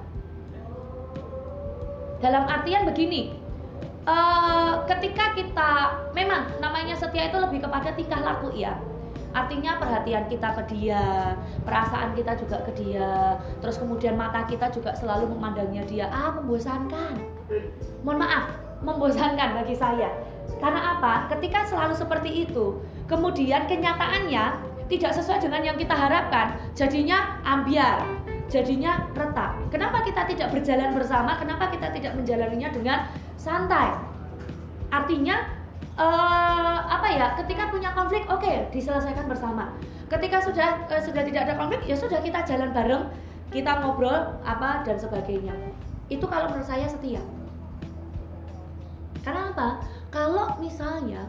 Dalam 2.19 2.47
artian 2.47 2.87
begini, 2.87 3.35
eh, 4.07 4.73
ketika 4.87 5.35
kita 5.35 5.71
memang 6.11 6.47
namanya 6.59 6.95
setia 6.95 7.27
itu 7.31 7.37
lebih 7.39 7.63
kepada 7.63 7.91
tingkah 7.95 8.19
laku 8.23 8.51
ya. 8.55 8.75
Artinya 9.37 9.77
perhatian 9.77 10.25
kita 10.25 10.49
ke 10.57 10.63
dia, 10.73 11.37
perasaan 11.61 12.17
kita 12.17 12.33
juga 12.41 12.57
ke 12.65 12.73
dia, 12.73 13.37
terus 13.61 13.77
kemudian 13.77 14.17
mata 14.17 14.41
kita 14.49 14.73
juga 14.73 14.97
selalu 14.97 15.29
memandangnya 15.37 15.85
dia. 15.85 16.09
Ah, 16.09 16.33
membosankan. 16.33 17.21
Mohon 18.01 18.25
maaf, 18.25 18.45
membosankan 18.81 19.61
bagi 19.61 19.77
saya. 19.77 20.09
Karena 20.57 20.97
apa? 20.97 21.29
Ketika 21.29 21.69
selalu 21.69 21.93
seperti 21.93 22.49
itu, 22.49 22.81
kemudian 23.05 23.69
kenyataannya 23.69 24.57
tidak 24.89 25.11
sesuai 25.13 25.45
dengan 25.45 25.61
yang 25.61 25.77
kita 25.77 25.93
harapkan, 25.93 26.57
jadinya 26.73 27.37
ambiar, 27.45 28.01
jadinya 28.49 29.05
retak. 29.13 29.53
Kenapa 29.69 30.01
kita 30.01 30.25
tidak 30.25 30.49
berjalan 30.49 30.97
bersama? 30.97 31.37
Kenapa 31.37 31.69
kita 31.69 31.93
tidak 31.93 32.17
menjalaninya 32.17 32.73
dengan 32.73 33.05
santai? 33.37 33.93
Artinya 34.89 35.56
eh, 35.97 36.77
apa 36.85 37.07
ya? 37.09 37.33
Ketika 37.35 37.73
punya 37.73 37.91
konflik, 37.91 38.23
oke, 38.29 38.69
diselesaikan 38.71 39.25
bersama. 39.25 39.73
Ketika 40.07 40.39
sudah 40.39 40.87
eh, 40.87 41.01
sudah 41.01 41.21
tidak 41.25 41.49
ada 41.49 41.53
konflik, 41.57 41.81
ya 41.89 41.97
sudah 41.97 42.21
kita 42.21 42.45
jalan 42.45 42.71
bareng, 42.71 43.03
kita 43.49 43.81
ngobrol 43.81 44.37
apa 44.45 44.85
dan 44.85 44.97
sebagainya. 45.01 45.53
Itu 46.07 46.29
kalau 46.29 46.53
menurut 46.53 46.69
saya 46.69 46.87
setia. 46.87 47.19
Karena 49.25 49.51
apa? 49.51 49.83
Kalau 50.07 50.55
misalnya 50.61 51.27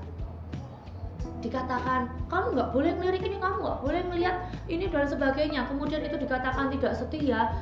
dikatakan 1.38 2.10
kamu 2.26 2.46
nggak 2.54 2.70
boleh 2.74 2.92
ngelirik 2.98 3.22
ini 3.22 3.36
kamu 3.38 3.62
nggak 3.62 3.78
boleh 3.82 4.00
ngelihat 4.10 4.36
ini 4.66 4.90
dan 4.90 5.06
sebagainya 5.06 5.70
kemudian 5.70 6.02
itu 6.02 6.18
dikatakan 6.18 6.66
tidak 6.74 6.92
setia 6.98 7.54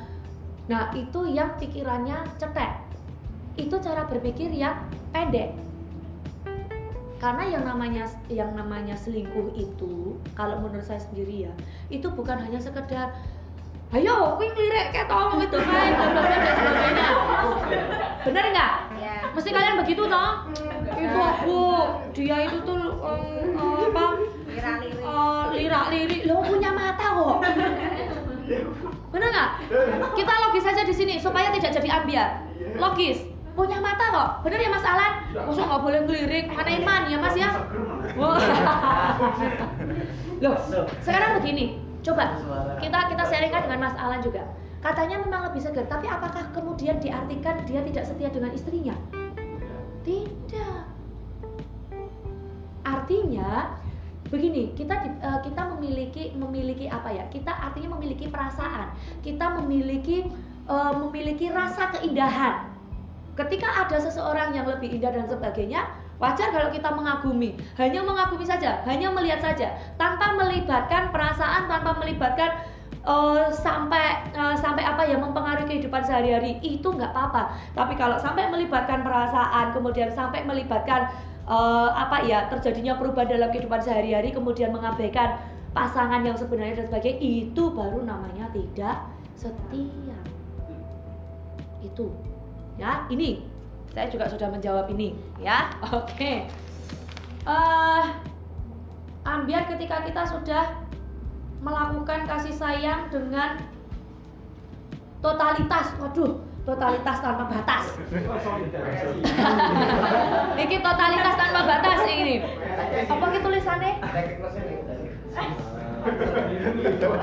nah 0.65 0.89
itu 0.97 1.29
yang 1.29 1.53
pikirannya 1.61 2.25
cetek 2.41 2.81
itu 3.57 3.75
cara 3.77 4.09
berpikir 4.09 4.49
yang 4.49 4.81
pendek 5.13 5.53
karena 7.17 7.43
yang 7.49 7.63
namanya 7.65 8.05
yang 8.29 8.53
namanya 8.53 8.93
selingkuh 8.93 9.49
itu 9.57 10.21
kalau 10.37 10.61
menurut 10.61 10.85
saya 10.85 11.01
sendiri 11.01 11.49
ya 11.49 11.53
itu 11.89 12.05
bukan 12.13 12.37
hanya 12.37 12.61
sekedar 12.61 13.09
ayo 13.95 14.35
wing 14.37 14.51
lirik 14.53 14.93
kayak 14.93 15.07
tolong 15.07 15.39
itu 15.39 15.57
kan 15.63 15.91
dan 15.95 16.53
sebagainya. 16.59 17.07
Bener 18.27 18.45
nggak? 18.51 18.73
Ya 18.99 19.15
mesti 19.31 19.49
kalian 19.55 19.79
begitu 19.79 20.03
toh? 20.05 20.31
Itu 20.91 21.19
aku 21.23 21.59
dia 22.11 22.37
itu 22.51 22.57
tuh 22.67 22.83
eh, 22.99 23.47
eh, 23.55 23.75
apa? 23.87 24.05
Lirik 24.51 24.99
eh, 24.99 25.43
lirak-lirik 25.55 26.21
lo 26.27 26.43
punya 26.43 26.69
mata 26.75 27.05
kok. 27.15 27.37
Bener 29.15 29.27
nggak? 29.31 29.49
Kita 30.19 30.33
logis 30.45 30.63
saja 30.67 30.83
di 30.83 30.93
sini 30.93 31.15
supaya 31.17 31.47
tidak 31.55 31.71
jadi 31.79 31.89
ambiar. 32.03 32.29
Logis 32.75 33.36
punya 33.57 33.81
mata 33.81 34.05
kok? 34.13 34.29
Bener 34.45 34.59
ya 34.61 34.69
mas 34.69 34.85
Alan? 34.85 35.13
Masa 35.33 35.61
nggak 35.65 35.81
boleh 35.81 35.99
ngelirik? 36.05 36.45
Mana 36.53 36.71
iman 36.77 37.01
ya 37.09 37.17
mas 37.17 37.33
ya? 37.33 37.49
loh 40.37 40.57
sekarang 41.01 41.41
begini. 41.41 41.81
Coba 42.05 42.37
kita 42.77 42.99
kita 43.09 43.23
sharingkan 43.25 43.65
dengan 43.65 43.89
mas 43.89 43.97
Alan 43.97 44.21
juga. 44.21 44.45
Katanya 44.77 45.17
memang 45.25 45.49
lebih 45.49 45.57
segar 45.57 45.89
tapi 45.89 46.05
apakah 46.05 46.53
kemudian 46.53 47.01
diartikan 47.01 47.65
dia 47.65 47.81
tidak 47.81 48.05
setia 48.05 48.29
dengan 48.29 48.53
istrinya? 48.53 48.93
Tidak. 50.05 50.77
Artinya 52.85 53.73
begini 54.29 54.77
kita 54.77 55.01
di- 55.01 55.17
eh, 55.17 55.39
kita 55.41 55.61
memiliki 55.73 56.23
memiliki 56.37 56.85
apa 56.85 57.09
ya? 57.09 57.25
Kita 57.27 57.49
artinya 57.49 57.97
memiliki 57.97 58.29
perasaan. 58.29 58.93
Kita 59.25 59.57
memiliki 59.57 60.29
eh, 60.69 60.93
memiliki 60.93 61.49
rasa 61.49 61.89
keindahan 61.97 62.76
ketika 63.37 63.85
ada 63.85 63.97
seseorang 64.01 64.49
yang 64.57 64.65
lebih 64.65 64.97
indah 64.97 65.13
dan 65.13 65.29
sebagainya 65.29 65.85
wajar 66.17 66.49
kalau 66.49 66.69
kita 66.73 66.89
mengagumi. 66.89 67.53
Hanya 67.77 68.01
mengagumi 68.01 68.45
saja 68.45 68.81
hanya 68.89 69.13
melihat 69.13 69.39
saja. 69.41 69.77
Tanpa 69.95 70.33
melibatkan 70.33 71.13
perasaan 71.13 71.69
tanpa 71.69 71.93
melibatkan 72.01 72.65
eh, 73.05 73.47
sampai 73.53 74.33
eh, 74.33 74.55
sampai 74.57 74.83
apa 74.83 75.05
ya 75.05 75.21
mempengaruhi 75.21 75.69
kehidupan 75.69 76.01
sehari-hari 76.01 76.57
itu 76.65 76.89
nggak 76.89 77.13
apa-apa. 77.13 77.53
Tapi 77.77 77.93
kalau 77.93 78.17
sampai 78.17 78.49
melibatkan 78.49 79.05
perasaan 79.05 79.77
kemudian 79.77 80.09
sampai 80.09 80.41
melibatkan 80.43 81.13
eh, 81.45 81.89
apa 81.93 82.25
ya 82.25 82.49
terjadinya 82.49 82.97
perubahan 82.97 83.37
dalam 83.37 83.49
kehidupan 83.53 83.79
sehari-hari 83.79 84.33
kemudian 84.33 84.73
mengabaikan 84.73 85.37
pasangan 85.77 86.25
yang 86.25 86.33
sebenarnya 86.33 86.81
dan 86.81 86.85
sebagainya 86.89 87.21
itu 87.21 87.63
baru 87.69 88.01
namanya 88.01 88.49
tidak 88.49 89.05
setia. 89.37 90.17
Itu 91.85 92.09
ya 92.77 93.09
ini. 93.09 93.41
Saya 93.91 94.07
juga 94.13 94.29
sudah 94.29 94.47
menjawab 94.53 94.85
ini 94.93 95.17
ya. 95.41 95.73
Oke. 95.89 96.45
Eh 97.47 98.05
ambiar 99.27 99.67
ketika 99.67 100.05
kita 100.05 100.23
sudah 100.23 100.65
melakukan 101.59 102.29
kasih 102.29 102.53
sayang 102.53 103.09
dengan 103.09 103.57
totalitas. 105.19 105.97
Waduh 105.97 106.47
totalitas 106.67 107.17
tanpa 107.23 107.47
batas. 107.47 107.95
Ini 110.67 110.77
totalitas 110.83 111.35
tanpa 111.39 111.63
batas 111.63 111.99
ini. 112.11 112.43
Apa 113.07 113.25
gitu 113.31 113.47
tulisannya? 113.47 114.03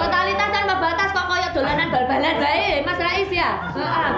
Totalitas 0.01 0.48
tanpa 0.48 0.74
batas 0.81 1.09
kok 1.12 1.26
kayak 1.28 1.52
dolanan 1.52 1.93
bal-balan. 1.93 2.35
Bae 2.40 2.81
Mas 2.89 3.01
Rais 3.05 3.28
ya? 3.28 3.68
Heeh. 3.76 4.09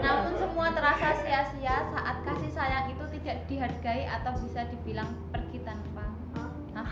Namun 0.00 0.32
semua 0.40 0.72
terasa 0.72 1.08
sia-sia 1.20 1.76
saat 1.92 2.16
kasih 2.24 2.50
sayang 2.52 2.86
itu 2.88 3.04
tidak 3.20 3.36
dihargai 3.48 4.08
atau 4.08 4.32
bisa 4.40 4.64
dibilang 4.72 5.10
pergi 5.28 5.60
tanpa 5.64 6.04
Hah? 6.74 6.90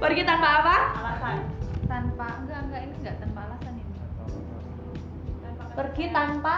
pergi 0.00 0.22
tanpa 0.24 0.48
apa? 0.64 0.76
Alasan. 0.96 1.36
Tanpa 1.84 2.26
enggak 2.40 2.60
enggak 2.68 2.80
ini 2.88 2.94
enggak 3.04 3.16
tanpa 3.20 3.40
alasan 3.50 3.74
ini. 3.76 3.94
Pergi 5.76 6.04
tanpa? 6.08 6.54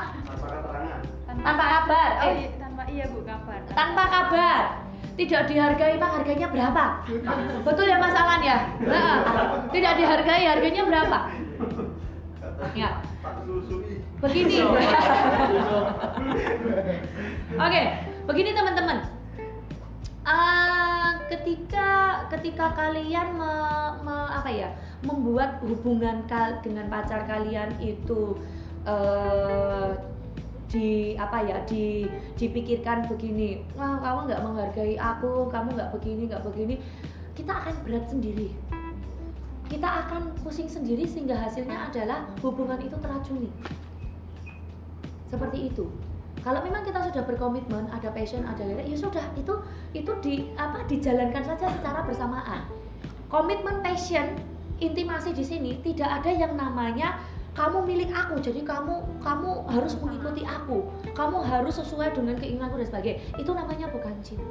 Tanpa, 1.27 1.43
Tanpa 1.43 1.65
kabar, 1.65 2.11
oh, 2.23 2.27
eh. 2.27 2.35
iya, 2.39 2.49
tanpa 2.59 2.83
iya 2.87 3.05
bu 3.11 3.21
kabar. 3.27 3.61
Tanpa 3.73 4.03
kabar 4.07 4.82
tidak 5.13 5.43
dihargai 5.47 5.97
pak 5.97 6.11
harganya 6.17 6.47
berapa? 6.49 6.85
Betul 7.63 7.87
ya 7.87 7.97
Mas 7.97 8.17
Alan 8.17 8.41
ya? 8.41 8.59
Tidak 9.69 9.93
dihargai 9.97 10.45
harganya 10.47 10.83
berapa? 10.85 11.19
Ya. 12.73 12.91
Begini. 14.23 14.63
Oke 17.59 17.83
begini 18.23 18.51
teman-teman. 18.53 18.99
Eh, 20.23 21.09
ketika 21.27 21.91
ketika 22.31 22.71
kalian 22.73 23.35
me- 23.35 23.95
me- 24.07 24.31
apa 24.31 24.47
ya 24.47 24.71
membuat 25.03 25.59
hubungan 25.67 26.23
kal- 26.31 26.63
dengan 26.63 26.87
pacar 26.87 27.27
kalian 27.27 27.75
itu 27.83 28.39
eh 28.87 29.91
di 30.73 31.13
apa 31.21 31.45
ya 31.45 31.61
di 31.69 32.09
dipikirkan 32.41 33.05
begini 33.05 33.61
wah 33.77 34.01
kamu 34.01 34.25
nggak 34.25 34.41
menghargai 34.41 34.97
aku 34.97 35.53
kamu 35.53 35.77
nggak 35.77 35.93
begini 35.93 36.23
nggak 36.33 36.43
begini. 36.49 36.75
Kita 37.37 37.53
akan 37.61 37.75
berat 37.85 38.09
sendiri. 38.09 38.49
Kita 39.69 39.89
akan 40.05 40.37
pusing 40.41 40.69
sendiri 40.69 41.05
sehingga 41.05 41.37
hasilnya 41.37 41.93
adalah 41.93 42.29
hubungan 42.41 42.81
itu 42.81 42.97
teracuni. 43.01 43.49
Seperti 45.29 45.73
itu. 45.73 45.89
Kalau 46.41 46.61
memang 46.65 46.83
kita 46.83 46.99
sudah 47.09 47.23
berkomitmen 47.25 47.87
ada 47.89 48.11
passion 48.11 48.43
ada 48.43 48.67
lirik 48.67 48.89
ya 48.91 48.99
sudah 48.99 49.23
itu 49.39 49.55
itu 49.95 50.13
di 50.21 50.51
apa 50.59 50.83
dijalankan 50.89 51.45
saja 51.45 51.69
secara 51.69 52.03
bersamaan. 52.03 52.67
Komitmen 53.31 53.81
passion 53.81 54.37
intimasi 54.83 55.31
di 55.33 55.45
sini 55.47 55.79
tidak 55.81 56.21
ada 56.21 56.31
yang 56.35 56.59
namanya 56.59 57.17
kamu 57.53 57.85
milik 57.85 58.11
aku 58.17 58.41
jadi 58.41 58.65
kamu 58.65 59.05
kamu 59.21 59.51
harus 59.69 59.93
mengikuti 60.01 60.43
aku. 60.49 60.89
Kamu 61.13 61.45
harus 61.45 61.77
sesuai 61.77 62.17
dengan 62.17 62.37
keinginanku 62.41 62.81
dan 62.81 62.89
sebagainya. 62.89 63.19
Itu 63.37 63.53
namanya 63.53 63.93
bukan 63.93 64.17
cinta. 64.25 64.49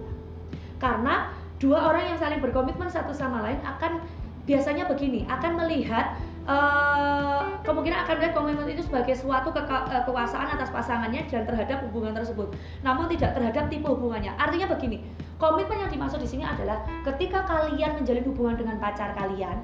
Karena 0.78 1.34
dua 1.58 1.94
orang 1.94 2.14
yang 2.14 2.18
saling 2.22 2.42
berkomitmen 2.42 2.90
satu 2.90 3.14
sama 3.14 3.42
lain 3.42 3.58
akan 3.66 4.02
biasanya 4.46 4.90
begini 4.90 5.26
akan 5.30 5.66
melihat 5.66 6.18
eh, 6.46 7.42
kemungkinan 7.62 8.06
akan 8.06 8.14
melihat 8.18 8.34
komitmen 8.34 8.70
itu 8.70 8.86
sebagai 8.86 9.18
suatu 9.18 9.50
eh, 9.54 10.02
kekuasaan 10.06 10.54
atas 10.54 10.70
pasangannya 10.70 11.26
dan 11.26 11.46
terhadap 11.50 11.82
hubungan 11.90 12.14
tersebut. 12.14 12.54
Namun 12.86 13.10
tidak 13.10 13.34
terhadap 13.34 13.66
tipe 13.70 13.86
hubungannya. 13.90 14.34
Artinya 14.38 14.70
begini 14.70 15.02
komitmen 15.42 15.90
yang 15.90 15.90
dimaksud 15.90 16.22
di 16.22 16.30
sini 16.30 16.46
adalah 16.46 16.86
ketika 17.02 17.50
kalian 17.50 17.98
menjalin 17.98 18.26
hubungan 18.30 18.62
dengan 18.62 18.78
pacar 18.78 19.18
kalian 19.18 19.58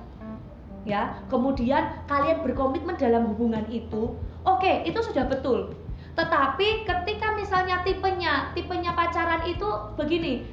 ya. 0.87 1.11
Kemudian 1.27 2.07
kalian 2.07 2.41
berkomitmen 2.41 2.95
dalam 2.95 3.27
hubungan 3.35 3.67
itu 3.67 4.15
oke 4.47 4.73
itu 4.87 4.99
sudah 5.03 5.27
betul. 5.27 5.75
Tetapi 6.15 6.87
ketika 6.87 7.35
misalnya 7.35 7.83
tipenya 7.83 8.49
tipenya 8.55 8.95
pacaran 8.95 9.45
itu 9.45 9.67
begini 9.99 10.47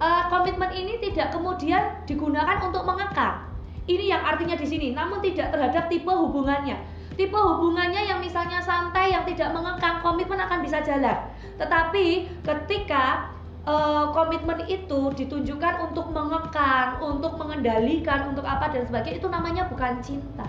eh, 0.00 0.22
komitmen 0.32 0.72
ini 0.72 0.98
tidak 0.98 1.30
kemudian 1.30 2.02
digunakan 2.08 2.58
untuk 2.64 2.82
mengekang. 2.88 3.44
Ini 3.86 4.18
yang 4.18 4.22
artinya 4.24 4.58
di 4.58 4.66
sini 4.66 4.90
namun 4.96 5.22
tidak 5.22 5.54
terhadap 5.54 5.86
tipe 5.86 6.10
hubungannya. 6.10 6.74
Tipe 7.14 7.38
hubungannya 7.38 8.02
yang 8.02 8.20
misalnya 8.20 8.60
santai 8.60 9.14
yang 9.14 9.24
tidak 9.24 9.54
mengekang 9.54 10.02
komitmen 10.02 10.36
akan 10.36 10.60
bisa 10.60 10.82
jalan. 10.82 11.16
Tetapi 11.56 12.28
ketika 12.44 13.35
eh, 13.66 14.04
komitmen 14.14 14.62
itu 14.70 15.00
ditunjukkan 15.12 15.90
untuk 15.90 16.08
mengekang, 16.14 17.02
untuk 17.02 17.34
mengendalikan, 17.36 18.30
untuk 18.30 18.46
apa 18.46 18.70
dan 18.70 18.86
sebagainya 18.86 19.18
itu 19.18 19.28
namanya 19.28 19.66
bukan 19.66 19.98
cinta. 20.00 20.46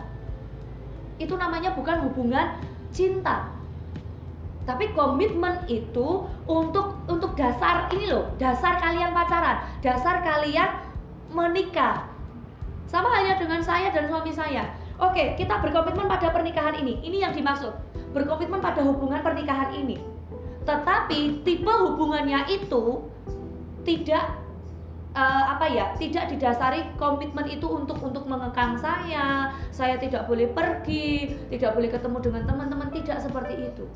Itu 1.18 1.34
namanya 1.34 1.73
bukan 1.73 2.06
hubungan 2.07 2.61
cinta. 2.94 3.49
Tapi 4.68 4.91
komitmen 4.91 5.64
itu 5.72 6.27
untuk 6.44 6.99
untuk 7.07 7.34
dasar 7.39 7.88
ini 7.89 8.11
loh, 8.11 8.27
dasar 8.35 8.76
kalian 8.77 9.15
pacaran, 9.15 9.64
dasar 9.80 10.19
kalian 10.22 10.69
menikah. 11.31 12.03
Sama 12.88 13.11
halnya 13.11 13.39
dengan 13.39 13.60
saya 13.64 13.91
dan 13.91 14.07
suami 14.07 14.31
saya. 14.31 14.68
Oke, 14.98 15.38
kita 15.38 15.60
berkomitmen 15.61 16.10
pada 16.10 16.31
pernikahan 16.31 16.73
ini. 16.80 16.99
Ini 17.03 17.30
yang 17.30 17.34
dimaksud. 17.35 17.69
Berkomitmen 18.15 18.64
pada 18.64 18.81
hubungan 18.81 19.22
pernikahan 19.22 19.76
ini. 19.76 20.16
Tetapi 20.68 21.48
tipe 21.48 21.72
hubungannya 21.72 22.44
itu 22.52 23.07
tidak 23.88 24.35
eh, 25.15 25.45
apa 25.48 25.65
ya 25.72 25.95
tidak 25.95 26.27
didasari 26.27 26.84
komitmen 26.99 27.48
itu 27.48 27.64
untuk 27.72 28.03
untuk 28.03 28.27
mengekang 28.27 28.76
saya 28.76 29.56
saya 29.72 29.95
tidak 29.95 30.27
boleh 30.27 30.52
pergi 30.52 31.31
tidak 31.48 31.72
boleh 31.72 31.88
ketemu 31.88 32.19
dengan 32.19 32.44
teman-teman 32.44 32.91
tidak 32.91 33.23
seperti 33.23 33.72
itu 33.72 33.88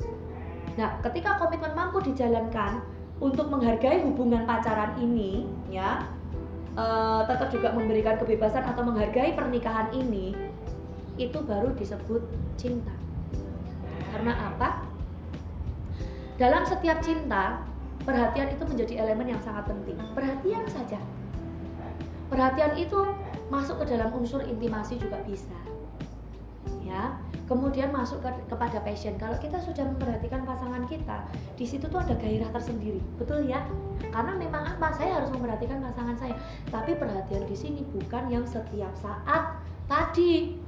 Nah, 0.76 0.96
ketika 1.04 1.36
komitmen 1.36 1.76
mampu 1.76 2.00
dijalankan 2.00 2.80
untuk 3.20 3.52
menghargai 3.52 4.00
hubungan 4.02 4.48
pacaran 4.48 4.96
ini, 4.98 5.44
ya, 5.68 6.08
eh, 6.74 7.22
tetap 7.28 7.52
juga 7.52 7.76
memberikan 7.76 8.16
kebebasan 8.16 8.64
atau 8.64 8.82
menghargai 8.82 9.36
pernikahan 9.36 9.92
ini, 9.92 10.32
itu 11.20 11.38
baru 11.44 11.76
disebut 11.76 12.24
cinta. 12.56 12.92
Karena 14.12 14.32
apa? 14.52 14.91
Dalam 16.42 16.66
setiap 16.66 16.98
cinta, 16.98 17.62
perhatian 18.02 18.50
itu 18.50 18.66
menjadi 18.66 19.06
elemen 19.06 19.30
yang 19.30 19.38
sangat 19.46 19.62
penting. 19.70 19.94
Perhatian 20.10 20.66
saja. 20.66 20.98
Perhatian 22.26 22.74
itu 22.74 22.98
masuk 23.46 23.86
ke 23.86 23.94
dalam 23.94 24.10
unsur 24.10 24.42
intimasi 24.42 24.98
juga 24.98 25.22
bisa. 25.22 25.54
Ya. 26.82 27.14
Kemudian 27.46 27.94
masuk 27.94 28.26
ke, 28.26 28.30
kepada 28.50 28.82
passion. 28.82 29.14
Kalau 29.22 29.38
kita 29.38 29.62
sudah 29.62 29.86
memperhatikan 29.86 30.42
pasangan 30.42 30.82
kita, 30.90 31.22
di 31.54 31.62
situ 31.62 31.86
tuh 31.86 32.02
ada 32.02 32.18
gairah 32.18 32.50
tersendiri. 32.50 32.98
Betul 33.22 33.46
ya? 33.46 33.62
Karena 34.10 34.34
memang 34.34 34.66
apa? 34.66 34.90
Saya 34.98 35.22
harus 35.22 35.30
memperhatikan 35.30 35.78
pasangan 35.78 36.18
saya. 36.18 36.34
Tapi 36.74 36.98
perhatian 36.98 37.46
di 37.46 37.54
sini 37.54 37.86
bukan 37.86 38.26
yang 38.26 38.42
setiap 38.50 38.90
saat 38.98 39.62
tadi 39.86 40.58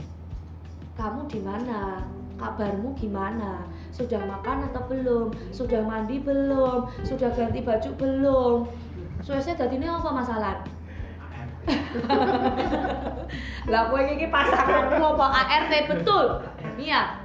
kamu 0.95 1.27
di 1.27 1.43
mana? 1.43 2.07
Kabarmu 2.39 2.95
gimana? 2.95 3.67
Sudah 3.95 4.27
makan 4.27 4.67
atau 4.67 4.83
belum? 4.91 5.31
Sudah 5.55 5.79
mandi 5.87 6.19
belum? 6.19 6.91
Sudah 7.07 7.31
ganti 7.31 7.63
baju 7.63 7.91
belum? 7.95 8.57
Suasanya 9.23 9.63
tadi 9.63 9.79
ini 9.79 9.87
apa 9.87 10.11
masalah? 10.11 10.67
lah 13.73 13.89
kowe 13.89 14.03
iki 14.03 14.29
pasanganku 14.35 14.99
apa 14.99 15.27
ART 15.47 15.73
betul? 15.87 16.43
Iya. 16.75 17.23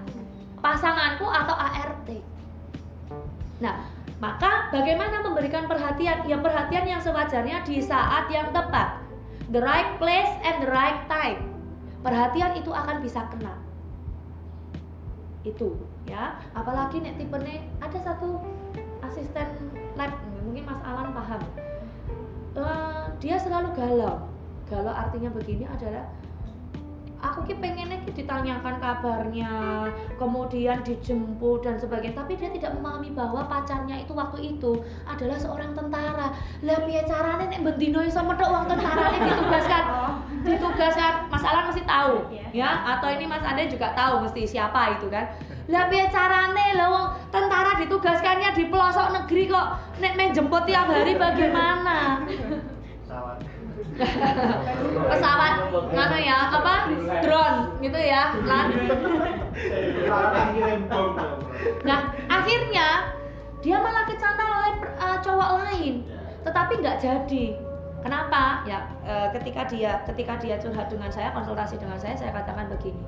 Pasanganku 0.62 1.26
atau 1.26 1.58
ART. 1.58 2.10
Nah, 3.66 3.90
maka 4.22 4.70
bagaimana 4.70 5.26
memberikan 5.26 5.66
perhatian? 5.66 6.22
Ya 6.30 6.38
perhatian 6.38 6.86
yang 6.86 7.02
sewajarnya 7.02 7.66
di 7.66 7.82
saat 7.82 8.30
yang 8.30 8.54
tepat. 8.54 9.02
The 9.50 9.58
right 9.58 9.98
place 9.98 10.38
and 10.46 10.62
the 10.62 10.70
right 10.70 11.02
time. 11.10 11.50
Perhatian 12.06 12.62
itu 12.62 12.70
akan 12.70 13.02
bisa 13.02 13.26
kena. 13.34 13.58
Itu 15.42 15.90
ya. 16.10 16.42
Apalagi 16.58 17.00
nek 17.00 17.22
tipenya 17.22 17.62
ada 17.80 18.00
satu 18.02 18.42
asisten 19.06 19.48
lab 19.94 20.12
mungkin 20.42 20.66
Mas 20.66 20.82
Alan 20.82 21.14
paham. 21.14 21.42
Eh, 22.58 23.06
dia 23.22 23.38
selalu 23.38 23.70
galau. 23.78 24.26
Galau 24.66 24.94
artinya 24.94 25.30
begini 25.30 25.70
adalah 25.70 26.10
aku 27.20 27.52
ki 27.52 27.60
pengennya 27.60 28.00
ki 28.08 28.24
ditanyakan 28.24 28.80
kabarnya, 28.80 29.52
kemudian 30.16 30.80
dijemput 30.88 31.68
dan 31.68 31.76
sebagainya, 31.76 32.16
tapi 32.16 32.40
dia 32.40 32.48
tidak 32.52 32.80
memahami 32.80 33.12
bahwa 33.12 33.44
pacarnya 33.46 34.00
itu 34.00 34.16
waktu 34.16 34.56
itu 34.56 34.80
adalah 35.04 35.36
seorang 35.36 35.76
tentara. 35.76 36.32
Lah 36.64 36.78
piye 36.88 37.04
carane 37.04 37.52
nek 37.52 37.62
bendino 37.64 38.00
iso 38.04 38.24
methuk 38.24 38.48
wong 38.48 38.72
tentarane 38.72 39.18
ditugaskan? 39.20 39.84
Ditugaskan, 40.40 41.14
Mas 41.28 41.44
Alan 41.44 41.68
mesti 41.68 41.84
tahu, 41.84 42.32
ya? 42.56 42.70
Atau 42.98 43.12
ini 43.12 43.28
Mas 43.28 43.44
Ade 43.44 43.68
juga 43.68 43.92
tahu 43.92 44.24
mesti 44.24 44.48
siapa 44.48 44.96
itu 44.96 45.12
kan? 45.12 45.28
Lah 45.68 45.92
piye 45.92 46.08
carane 46.08 46.74
wong 46.80 47.06
tentara 47.30 47.78
ditugaskannya 47.78 48.56
di 48.56 48.64
pelosok 48.72 49.08
negeri 49.14 49.52
kok 49.52 49.68
nek 50.00 50.16
main 50.16 50.32
jemput 50.32 50.64
tiap 50.64 50.88
hari 50.88 51.20
bagaimana? 51.20 52.24
pesawat 55.12 55.54
nganu 55.72 56.18
ya 56.24 56.38
apa? 56.56 56.74
Drone 57.24 57.60
gitu 57.84 58.00
ya 58.00 58.32
lan 58.48 58.68
nah 61.84 62.00
akhirnya 62.32 63.20
dia 63.60 63.76
malah 63.76 64.08
kecantol 64.08 64.48
oleh 64.48 64.74
uh, 64.96 65.18
cowok 65.20 65.50
lain. 65.64 66.08
Tetapi 66.48 66.74
nggak 66.80 66.98
jadi. 67.04 67.46
Kenapa? 68.00 68.64
Ya 68.64 68.88
uh, 69.04 69.28
ketika 69.36 69.68
dia 69.68 70.00
ketika 70.08 70.40
dia 70.40 70.56
curhat 70.56 70.88
dengan 70.88 71.12
saya 71.12 71.36
konsultasi 71.36 71.76
dengan 71.76 72.00
saya 72.00 72.16
saya 72.16 72.32
katakan 72.32 72.72
begini. 72.72 73.04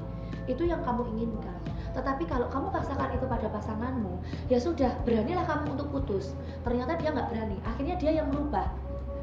Itu 0.52 0.68
yang 0.68 0.84
kamu 0.84 1.08
inginkan. 1.16 1.56
Tetapi 1.96 2.28
kalau 2.28 2.52
kamu 2.52 2.68
paksakan 2.72 3.16
itu 3.16 3.24
pada 3.28 3.48
pasanganmu 3.48 4.20
ya 4.52 4.60
sudah 4.60 4.92
beranilah 5.08 5.48
kamu 5.48 5.80
untuk 5.80 5.88
putus. 5.96 6.36
Ternyata 6.68 7.00
dia 7.00 7.16
nggak 7.16 7.32
berani. 7.32 7.58
Akhirnya 7.64 7.96
dia 7.96 8.12
yang 8.20 8.28
merubah 8.28 8.68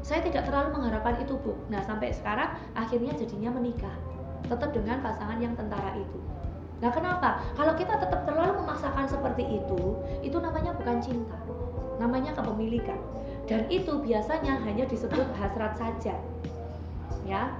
saya 0.01 0.23
tidak 0.23 0.47
terlalu 0.47 0.79
mengharapkan 0.79 1.19
itu 1.19 1.35
bu. 1.39 1.55
Nah 1.67 1.83
sampai 1.83 2.15
sekarang 2.15 2.55
akhirnya 2.75 3.13
jadinya 3.15 3.51
menikah 3.53 3.93
tetap 4.47 4.71
dengan 4.71 5.03
pasangan 5.03 5.37
yang 5.37 5.53
tentara 5.53 5.93
itu. 5.95 6.19
Nah 6.79 6.91
kenapa? 6.95 7.43
Kalau 7.59 7.75
kita 7.75 7.99
tetap 7.99 8.23
terlalu 8.23 8.63
memaksakan 8.63 9.05
seperti 9.05 9.59
itu 9.59 9.99
itu 10.23 10.37
namanya 10.39 10.71
bukan 10.75 10.97
cinta 11.03 11.37
namanya 11.99 12.31
kepemilikan. 12.31 12.99
Dan 13.49 13.65
itu 13.67 13.97
biasanya 13.99 14.61
hanya 14.63 14.85
disebut 14.87 15.25
hasrat 15.35 15.75
saja 15.75 16.15
ya. 17.27 17.51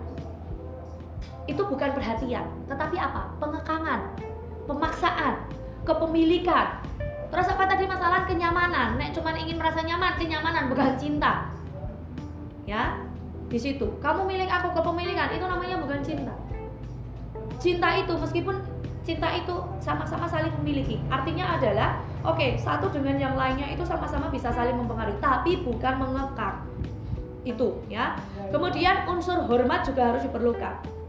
Itu 1.50 1.66
bukan 1.68 1.92
perhatian 1.92 2.46
tetapi 2.72 2.96
apa? 2.96 3.36
Pengekangan 3.42 4.16
pemaksaan 4.70 5.34
kepemilikan. 5.84 6.80
Terus 7.30 7.46
apa 7.46 7.70
tadi 7.70 7.86
masalah 7.86 8.26
kenyamanan? 8.26 8.98
Nek 8.98 9.14
cuman 9.14 9.38
ingin 9.38 9.62
merasa 9.62 9.86
nyaman 9.86 10.18
kenyamanan 10.18 10.66
bukan 10.66 10.98
cinta 10.98 11.59
ya? 12.70 13.02
Di 13.50 13.58
situ. 13.58 13.98
Kamu 13.98 14.30
milik 14.30 14.46
aku 14.46 14.78
kepemilikan 14.78 15.34
itu 15.34 15.42
namanya 15.42 15.82
bukan 15.82 16.06
cinta. 16.06 16.34
Cinta 17.58 17.98
itu 17.98 18.14
meskipun 18.14 18.62
cinta 19.02 19.34
itu 19.34 19.58
sama-sama 19.82 20.30
saling 20.30 20.54
memiliki. 20.62 21.02
Artinya 21.10 21.58
adalah 21.58 21.98
oke 22.22 22.38
okay, 22.38 22.62
satu 22.62 22.94
dengan 22.94 23.18
yang 23.18 23.34
lainnya 23.34 23.66
itu 23.74 23.82
sama-sama 23.82 24.30
bisa 24.30 24.54
saling 24.54 24.78
mempengaruhi 24.78 25.18
tapi 25.18 25.66
bukan 25.66 25.98
mengekang. 25.98 26.62
Itu 27.42 27.82
ya. 27.90 28.22
Kemudian 28.54 29.10
unsur 29.10 29.42
hormat 29.50 29.82
juga 29.90 30.14
harus 30.14 30.22
diperlukan. 30.30 31.02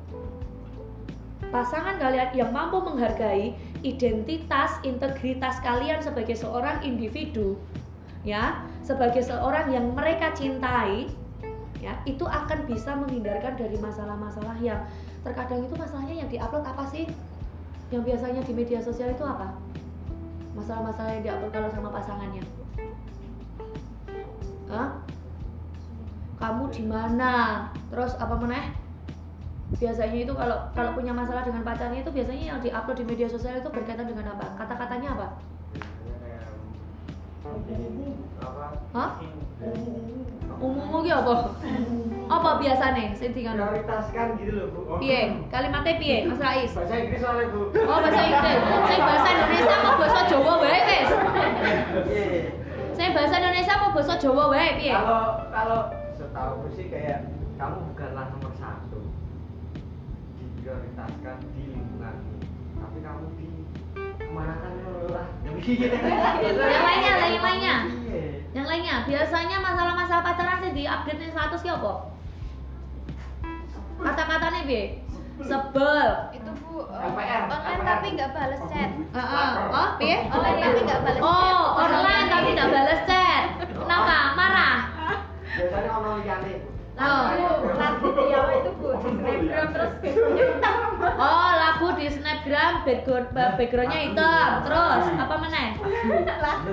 Pasangan 1.50 1.98
kalian 2.00 2.30
yang 2.32 2.50
mampu 2.54 2.78
menghargai 2.78 3.52
identitas 3.82 4.80
integritas 4.86 5.58
kalian 5.60 5.98
sebagai 6.00 6.38
seorang 6.38 6.80
individu 6.86 7.58
ya 8.20 8.64
sebagai 8.84 9.24
seorang 9.24 9.72
yang 9.72 9.96
mereka 9.96 10.32
cintai 10.36 11.08
ya 11.80 11.96
itu 12.04 12.22
akan 12.28 12.68
bisa 12.68 12.92
menghindarkan 12.92 13.56
dari 13.56 13.76
masalah-masalah 13.80 14.56
yang 14.60 14.84
terkadang 15.24 15.64
itu 15.64 15.74
masalahnya 15.74 16.24
yang 16.24 16.28
diupload 16.28 16.64
apa 16.64 16.84
sih? 16.86 17.08
Yang 17.90 18.14
biasanya 18.14 18.40
di 18.44 18.52
media 18.54 18.78
sosial 18.78 19.10
itu 19.16 19.24
apa? 19.24 19.56
Masalah-masalah 20.54 21.18
yang 21.18 21.24
diupload 21.24 21.52
kalau 21.52 21.68
sama 21.72 21.88
pasangannya. 21.90 22.44
Hah? 24.70 25.02
kamu 26.40 26.72
di 26.72 26.84
mana? 26.88 27.68
Terus 27.92 28.16
apa 28.16 28.32
meneh? 28.40 28.72
Biasanya 29.76 30.18
itu 30.24 30.32
kalau 30.32 30.56
kalau 30.72 30.96
punya 30.96 31.12
masalah 31.12 31.44
dengan 31.44 31.62
pacarnya 31.62 32.00
itu 32.00 32.10
biasanya 32.10 32.56
yang 32.56 32.58
diupload 32.64 32.96
di 32.96 33.06
media 33.06 33.28
sosial 33.28 33.60
itu 33.60 33.68
berkaitan 33.68 34.08
dengan 34.08 34.34
apa? 34.34 34.56
Kata-katanya 34.56 35.14
apa 35.14 35.28
Hah? 38.90 39.10
umum 40.60 41.00
ki 41.00 41.10
apa? 41.10 41.56
Apa 42.30 42.50
biasanya 42.60 43.16
sing 43.16 43.32
dikan 43.32 43.56
prioritaskan 43.56 44.36
gitu 44.38 44.52
loh 44.54 44.66
bu. 44.70 44.80
Piye? 45.00 45.40
Kalimatnya 45.48 45.96
piye 45.96 46.28
Mas 46.28 46.38
Rais? 46.38 46.70
Bahasa 46.76 46.94
Inggris 47.00 47.20
soalnya 47.24 47.48
bu. 47.50 47.72
Oh 47.74 47.98
bahasa 48.04 48.20
Inggris. 48.22 48.58
Saya 48.60 49.00
bahasa 49.00 49.28
Indonesia 49.32 49.76
mau 49.80 49.94
bahasa 49.96 50.20
Jawa 50.28 50.52
wae 50.60 50.80
wis? 50.84 51.08
Saya 52.94 53.08
bahasa 53.16 53.34
Indonesia 53.40 53.74
mau 53.80 53.90
bahasa 53.96 54.14
Jawa 54.20 54.44
wae 54.52 54.68
piye? 54.76 54.92
Kalau 54.94 55.24
kalau 55.48 55.80
setahu 56.14 56.68
sih 56.76 56.86
kayak 56.92 57.20
kamu 57.56 57.76
bukanlah 57.92 58.24
nomor 58.36 58.52
satu 58.60 59.00
diprioritaskan 60.36 61.36
di 61.56 61.62
lingkunganmu 61.72 62.36
tapi 62.80 62.98
kamu 63.00 63.26
di 63.40 63.48
ke 63.96 64.28
mana 64.32 64.54
kan 64.60 64.72
lah. 65.12 65.26
Yang 65.44 65.56
lainnya 66.82 67.12
lah 67.20 67.28
yang 67.28 67.44
lainnya. 67.44 67.76
yang 68.50 68.66
lainnya 68.66 68.94
biasanya 69.06 69.56
masalah-masalah 69.62 70.26
pacaran 70.26 70.58
sih 70.58 70.72
di 70.74 70.84
update 70.86 71.18
nih 71.22 71.30
status 71.30 71.62
ki 71.62 71.70
apa? 71.70 71.92
Kata-katanya 74.00 74.60
piye? 74.66 74.84
Sebel. 75.40 76.08
Itu 76.34 76.50
bu 76.64 76.84
eh, 76.90 77.08
LPR, 77.10 77.42
online 77.48 77.82
tapi 77.86 78.06
nggak 78.18 78.30
balas 78.34 78.62
chat. 78.68 78.90
Heeh. 78.92 79.50
oh 79.70 79.88
piye? 79.96 80.16
Online 80.28 80.58
tapi 80.58 80.80
nggak 80.82 81.00
balas 81.06 81.20
chat. 81.20 81.30
Oh 81.30 81.62
online 81.78 82.26
tapi 82.26 82.48
nggak 82.58 82.70
balas 82.74 83.00
chat. 83.06 83.44
Kenapa? 83.60 84.16
Marah? 84.34 84.76
Biasanya 85.50 85.90
ono 85.94 86.10
oh 86.98 87.26
lagu 87.78 88.06
dia 88.16 88.40
itu 88.58 88.70
bu 88.76 88.88
di 88.98 89.08
snapgram 89.14 89.66
terus 89.70 89.92
backgroundnya 90.02 90.46
oh 91.16 91.50
lagu 91.54 91.86
di 91.94 92.06
snapgram 92.10 92.72
background 92.82 93.28
backgroundnya 93.34 94.00
hitam. 94.10 94.50
terus 94.66 95.04
apa 95.16 95.34
meneh? 95.38 95.68
Lagu. 96.40 96.70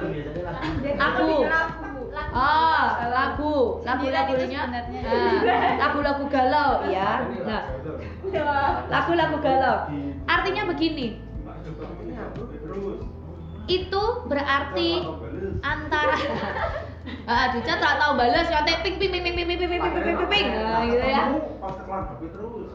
Aku. 0.98 1.28
lagu 1.46 1.88
Oh, 2.34 2.86
lagu, 3.14 3.56
lagu-lagunya, 3.86 4.66
Sembilan 4.66 4.90
itu 4.90 5.06
nah, 5.06 5.78
lagu-lagu 5.78 6.26
galau, 6.30 6.72
ya. 6.90 7.22
Nah, 7.46 7.62
lagu-lagu 8.90 9.38
galau. 9.38 9.78
Artinya 10.26 10.66
begini, 10.66 11.22
itu 13.70 14.04
berarti 14.26 14.92
antara 15.62 16.18
ah 17.28 17.52
dicat 17.52 17.78
tak 17.78 17.96
tahu 18.00 18.12
balas 18.16 18.48
yang 18.48 18.64
ping 18.64 18.96
ping 18.96 19.12
ping 19.12 19.24
ping 19.24 19.36
ping 19.36 19.48
ping 19.48 19.60
ping 19.60 19.70
ping 19.70 19.82
ping 19.82 20.16
ping 20.18 20.30
ping 20.30 20.48
Nah, 20.48 20.84
gitu 20.84 21.06
ya 21.06 21.24
Pas 21.60 21.74
tekelan 21.76 22.02
babi 22.08 22.28
terus. 22.32 22.68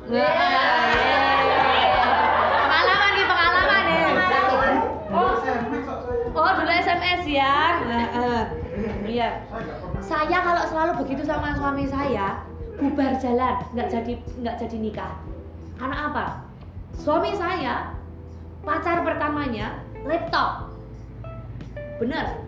pengalaman 2.63 3.11
nih 3.13 3.25
pengalaman 3.27 3.85
ya 3.85 4.09
Oh, 5.13 5.33
oh 6.33 6.51
dulu 6.57 6.73
SMS 6.73 7.23
ya 7.29 7.57
Nah, 7.85 8.07
eh. 8.13 8.43
iya 9.05 9.45
saya 10.03 10.39
kalau 10.41 10.63
selalu 10.67 10.93
begitu 11.05 11.23
sama 11.23 11.53
suami 11.53 11.85
saya 11.85 12.41
bubar 12.77 13.15
jalan 13.21 13.55
nggak 13.73 13.89
jadi 13.89 14.13
nggak 14.41 14.57
jadi 14.59 14.77
nikah 14.81 15.13
karena 15.77 16.11
apa 16.11 16.27
suami 16.97 17.37
saya 17.37 17.93
pacar 18.65 19.05
pertamanya 19.05 19.85
laptop 20.03 20.73
bener 22.01 22.43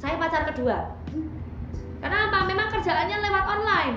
saya 0.00 0.18
pacar 0.18 0.48
kedua 0.50 0.91
karena 2.02 2.18
apa 2.28 2.38
memang 2.50 2.68
kerjaannya 2.74 3.18
lewat 3.22 3.44
online. 3.46 3.96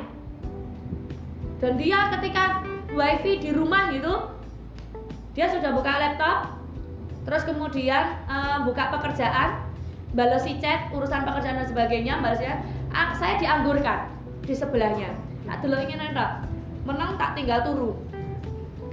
Dan 1.58 1.82
dia 1.82 2.14
ketika 2.14 2.62
wifi 2.94 3.42
di 3.42 3.50
rumah 3.50 3.90
gitu 3.90 4.30
dia 5.34 5.50
sudah 5.50 5.74
buka 5.74 5.92
laptop 6.00 6.54
terus 7.26 7.44
kemudian 7.44 8.22
eh, 8.30 8.58
buka 8.64 8.94
pekerjaan 8.94 9.66
balesi 10.14 10.62
chat 10.62 10.94
urusan 10.94 11.26
pekerjaan 11.26 11.60
dan 11.60 11.68
sebagainya 11.68 12.14
balasnya 12.22 12.62
ah, 12.94 13.12
saya 13.18 13.42
dianggurkan 13.42 14.08
di 14.46 14.54
sebelahnya. 14.54 15.12
Nah 15.50 15.58
dulu 15.60 15.76
ingin 15.82 15.98
nenda 15.98 16.46
menang 16.86 17.18
tak 17.18 17.34
tinggal 17.34 17.66
turu. 17.66 17.98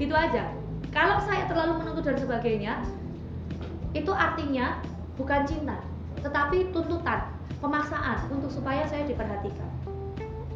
Gitu 0.01 0.17
aja. 0.17 0.49
Kalau 0.89 1.21
saya 1.21 1.45
terlalu 1.45 1.85
menuntut 1.85 2.09
dan 2.09 2.17
sebagainya 2.17 2.73
itu 3.93 4.09
artinya 4.09 4.81
bukan 5.21 5.45
cinta 5.45 5.77
tetapi 6.23 6.73
tuntutan 6.73 7.29
pemaksaan 7.63 8.27
untuk 8.35 8.51
supaya 8.51 8.83
saya 8.91 9.07
diperhatikan. 9.07 9.71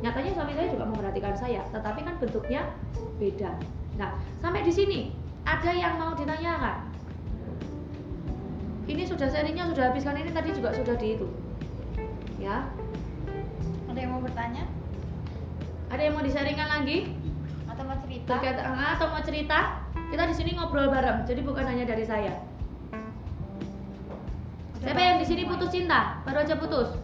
Nyatanya 0.02 0.30
suami 0.34 0.52
saya 0.58 0.68
juga 0.68 0.84
memperhatikan 0.90 1.34
saya 1.38 1.62
tetapi 1.70 2.02
kan 2.02 2.14
bentuknya 2.18 2.66
beda. 3.22 3.54
Nah 3.94 4.18
sampai 4.42 4.66
di 4.66 4.72
sini 4.74 5.00
ada 5.46 5.70
yang 5.70 5.96
mau 5.96 6.18
ditanyakan? 6.18 6.90
Ini 8.86 9.02
sudah 9.06 9.30
serinya 9.30 9.66
sudah 9.70 9.90
habis 9.90 10.02
kan 10.02 10.18
ini 10.18 10.34
tadi 10.34 10.50
juga 10.50 10.74
sudah 10.74 10.98
di 10.98 11.14
itu. 11.14 11.26
Ya. 12.42 12.66
Ada 13.86 13.98
yang 14.02 14.10
mau 14.18 14.22
bertanya? 14.22 14.66
Ada 15.88 16.02
yang 16.10 16.14
mau 16.18 16.26
disaringkan 16.26 16.68
lagi? 16.68 17.14
Atau 17.70 17.82
mau 17.86 17.98
cerita? 18.02 18.34
ah, 18.66 18.98
atau 18.98 19.06
mau 19.14 19.22
cerita? 19.22 19.58
Kita 20.06 20.22
di 20.26 20.34
sini 20.34 20.50
ngobrol 20.54 20.90
bareng 20.90 21.26
jadi 21.26 21.40
bukan 21.42 21.66
hanya 21.66 21.86
dari 21.86 22.06
saya 22.06 22.55
siapa 24.86 25.02
yang 25.02 25.18
di 25.18 25.26
sini 25.26 25.42
putus 25.50 25.74
cinta? 25.74 26.22
Baru 26.22 26.46
aja 26.46 26.54
putus? 26.54 26.94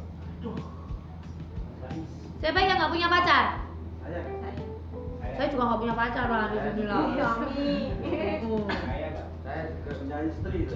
Siapa 2.39 2.59
yang 2.63 2.79
nggak 2.79 2.95
punya 2.95 3.11
pacar? 3.11 3.45
Saya. 5.35 5.51
juga 5.51 5.63
nggak 5.67 5.81
punya 5.83 5.95
pacar 5.99 6.27
lah 6.31 6.45
di 6.55 6.59
sini 6.63 6.83
lah 6.87 7.03
saya 9.43 9.67
juga 9.75 9.91
punya 9.99 10.17
istri 10.23 10.59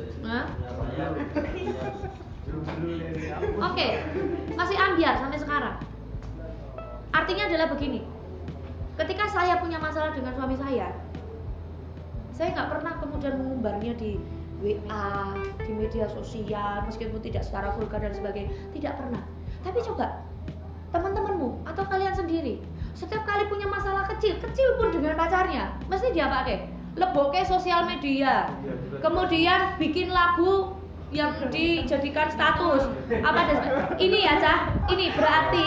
Oke, 3.58 3.88
masih 4.54 4.76
ambiar 4.78 5.14
sampai 5.18 5.38
sekarang. 5.38 5.76
Artinya 7.10 7.44
adalah 7.50 7.66
begini. 7.74 8.06
Ketika 8.94 9.26
saya 9.26 9.58
punya 9.58 9.82
masalah 9.82 10.14
dengan 10.14 10.34
suami 10.34 10.54
saya, 10.54 10.94
saya 12.30 12.54
nggak 12.54 12.70
pernah 12.70 12.92
kemudian 13.02 13.34
mengumbarnya 13.38 13.92
di 13.98 14.22
WA, 14.66 15.38
di 15.62 15.70
media 15.70 16.10
sosial, 16.10 16.82
meskipun 16.90 17.22
tidak 17.22 17.46
secara 17.46 17.70
vulgar 17.78 18.02
dan 18.02 18.10
sebagainya, 18.10 18.50
tidak 18.74 18.98
pernah. 18.98 19.22
Tapi 19.62 19.78
coba 19.86 20.26
teman-temanmu 20.90 21.62
atau 21.62 21.84
kalian 21.86 22.14
sendiri, 22.14 22.58
setiap 22.98 23.22
kali 23.22 23.46
punya 23.46 23.70
masalah 23.70 24.10
kecil, 24.10 24.42
kecil 24.42 24.74
pun 24.80 24.90
dengan 24.90 25.14
pacarnya, 25.14 25.78
mesti 25.86 26.10
dia 26.10 26.26
pakai 26.26 26.66
leboke 26.98 27.38
sosial 27.46 27.86
media, 27.86 28.50
kemudian 29.04 29.78
bikin 29.78 30.10
lagu 30.10 30.74
yang 31.14 31.30
dijadikan 31.54 32.26
status. 32.26 32.90
Apa 33.22 33.40
sebagainya. 33.46 33.94
ini 34.02 34.18
ya 34.26 34.34
cah 34.42 34.58
ini 34.90 35.06
berarti 35.14 35.66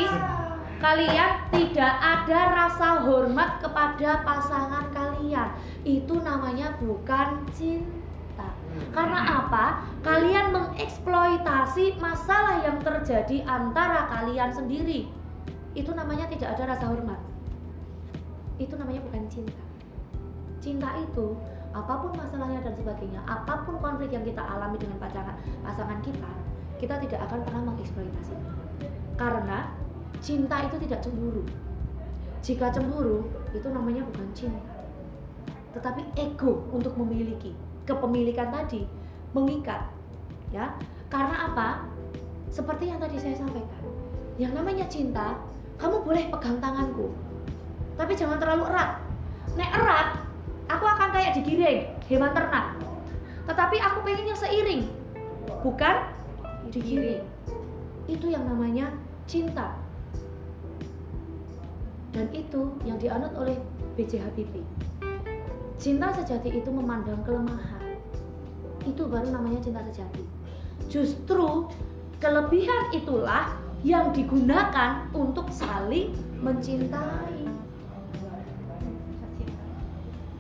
kalian 0.80 1.32
tidak 1.52 1.94
ada 2.00 2.40
rasa 2.56 3.04
hormat 3.08 3.64
kepada 3.64 4.24
pasangan 4.28 4.92
kalian. 4.92 5.50
Itu 5.88 6.20
namanya 6.20 6.76
bukan 6.82 7.48
cinta 7.56 7.99
karena 8.90 9.20
apa? 9.44 9.86
Kalian 10.02 10.56
mengeksploitasi 10.56 12.00
masalah 12.00 12.64
yang 12.64 12.78
terjadi 12.82 13.44
antara 13.46 14.10
kalian 14.10 14.50
sendiri. 14.50 15.10
Itu 15.78 15.94
namanya 15.94 16.26
tidak 16.32 16.58
ada 16.58 16.74
rasa 16.76 16.90
hormat. 16.90 17.20
Itu 18.58 18.76
namanya 18.76 19.06
bukan 19.06 19.24
cinta. 19.30 19.64
Cinta 20.60 20.90
itu 21.00 21.38
apa 21.70 22.02
pun 22.02 22.12
masalahnya 22.18 22.66
dan 22.66 22.74
sebagainya 22.74 23.22
apa 23.30 23.62
pun 23.62 23.78
konflik 23.78 24.10
yang 24.10 24.26
kita 24.26 24.42
alami 24.42 24.74
dengan 24.82 24.98
pasangan 24.98 25.38
pasangan 25.62 26.02
kita 26.02 26.32
kita 26.82 26.98
tidak 27.06 27.30
akan 27.30 27.46
pernah 27.46 27.62
mengeksploitasinya 27.70 28.50
karena 29.14 29.70
cinta 30.18 30.66
itu 30.66 30.82
tidak 30.88 31.06
cemburu. 31.06 31.44
Jika 32.42 32.74
cemburu 32.74 33.28
itu 33.54 33.68
namanya 33.70 34.02
bukan 34.08 34.28
cinta. 34.34 34.74
Tetapi 35.76 36.18
ego 36.18 36.66
untuk 36.74 36.98
memiliki 36.98 37.54
kepemilikan 37.90 38.54
tadi 38.54 38.86
mengikat 39.34 39.90
ya. 40.54 40.78
Karena 41.10 41.50
apa? 41.50 41.90
Seperti 42.54 42.94
yang 42.94 43.02
tadi 43.02 43.18
saya 43.18 43.34
sampaikan 43.34 43.82
yang 44.38 44.54
namanya 44.54 44.86
cinta 44.86 45.42
kamu 45.82 46.06
boleh 46.06 46.30
pegang 46.30 46.62
tanganku 46.62 47.10
tapi 48.00 48.16
jangan 48.16 48.40
terlalu 48.40 48.64
erat. 48.72 49.04
Nek 49.60 49.72
erat 49.76 50.08
aku 50.72 50.86
akan 50.88 51.10
kayak 51.12 51.36
digiring 51.36 51.92
hewan 52.08 52.32
ternak. 52.32 52.80
Tetapi 53.44 53.78
aku 53.84 53.98
pengennya 54.08 54.40
seiring 54.40 54.88
bukan 55.60 56.08
digiring. 56.72 57.26
Itu 58.08 58.32
yang 58.32 58.48
namanya 58.48 58.94
cinta. 59.28 59.76
Dan 62.16 62.32
itu 62.34 62.74
yang 62.88 62.98
dianut 62.98 63.36
oleh 63.38 63.60
B.J. 63.94 64.24
Habibie. 64.24 64.66
Cinta 65.78 66.10
sejati 66.16 66.58
itu 66.58 66.70
memandang 66.74 67.22
kelemahan 67.22 67.69
itu 68.86 69.02
baru 69.08 69.28
namanya 69.32 69.60
cinta 69.64 69.82
sejati 69.92 70.24
justru 70.88 71.68
kelebihan 72.20 72.92
itulah 72.96 73.56
yang 73.84 74.12
digunakan 74.12 75.08
untuk 75.16 75.48
saling 75.52 76.12
mencintai 76.40 77.48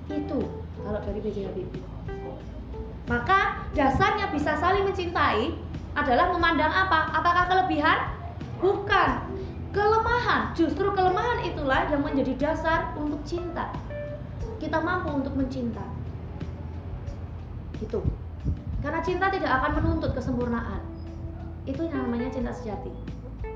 itu 0.10 0.40
kalau 0.84 1.00
dari 1.06 1.20
B.J. 1.22 1.38
Habibie 1.48 1.84
maka 3.10 3.66
dasarnya 3.74 4.30
bisa 4.30 4.54
saling 4.62 4.86
mencintai 4.86 5.50
adalah 5.98 6.30
memandang 6.30 6.70
apa? 6.70 7.10
Apakah 7.18 7.50
kelebihan? 7.50 7.98
Bukan 8.62 9.10
kelemahan. 9.74 10.54
Justru 10.54 10.94
kelemahan 10.94 11.42
itulah 11.42 11.90
yang 11.90 12.06
menjadi 12.06 12.38
dasar 12.38 12.94
untuk 12.94 13.18
cinta. 13.26 13.74
Kita 14.62 14.78
mampu 14.78 15.10
untuk 15.10 15.34
mencinta. 15.34 15.82
Itu. 17.82 18.06
Karena 18.80 19.00
cinta 19.04 19.28
tidak 19.28 19.52
akan 19.60 19.72
menuntut 19.84 20.12
kesempurnaan. 20.16 20.82
Itu 21.68 21.84
yang 21.86 22.08
namanya 22.08 22.32
cinta 22.32 22.52
sejati. 22.56 22.92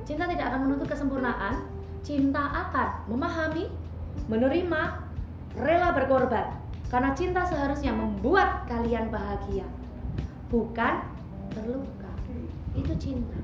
Cinta 0.03 0.27
tidak 0.27 0.51
akan 0.51 0.59
menuntut 0.67 0.87
kesempurnaan. 0.91 1.63
Cinta 2.03 2.43
akan 2.43 3.07
memahami, 3.07 3.71
menerima, 4.27 4.81
rela 5.55 5.89
berkorban. 5.95 6.51
Karena 6.91 7.15
cinta 7.15 7.47
seharusnya 7.47 7.95
membuat 7.95 8.67
kalian 8.67 9.09
bahagia, 9.09 9.65
bukan 10.51 11.01
terluka. 11.55 12.11
Itu 12.75 12.93
cinta. 12.99 13.39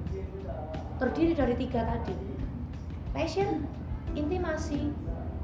Terdiri 0.99 1.33
dari 1.33 1.55
tiga 1.55 1.87
tadi. 1.87 2.13
Passion, 3.15 3.63
intimasi, 4.13 4.91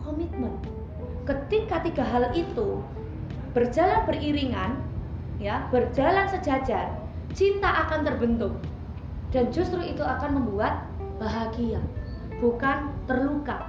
komitmen. 0.04 0.54
Ketika 1.26 1.82
tiga 1.82 2.06
hal 2.06 2.30
itu 2.38 2.84
berjalan 3.56 4.06
beriringan, 4.06 4.84
ya, 5.42 5.68
berjalan 5.70 6.28
sejajar, 6.30 6.96
cinta 7.36 7.88
akan 7.88 8.08
terbentuk. 8.08 8.54
Dan 9.34 9.52
justru 9.52 9.84
itu 9.84 10.00
akan 10.02 10.40
membuat 10.40 10.88
bahagia, 11.20 11.82
bukan 12.40 12.92
terluka. 13.10 13.68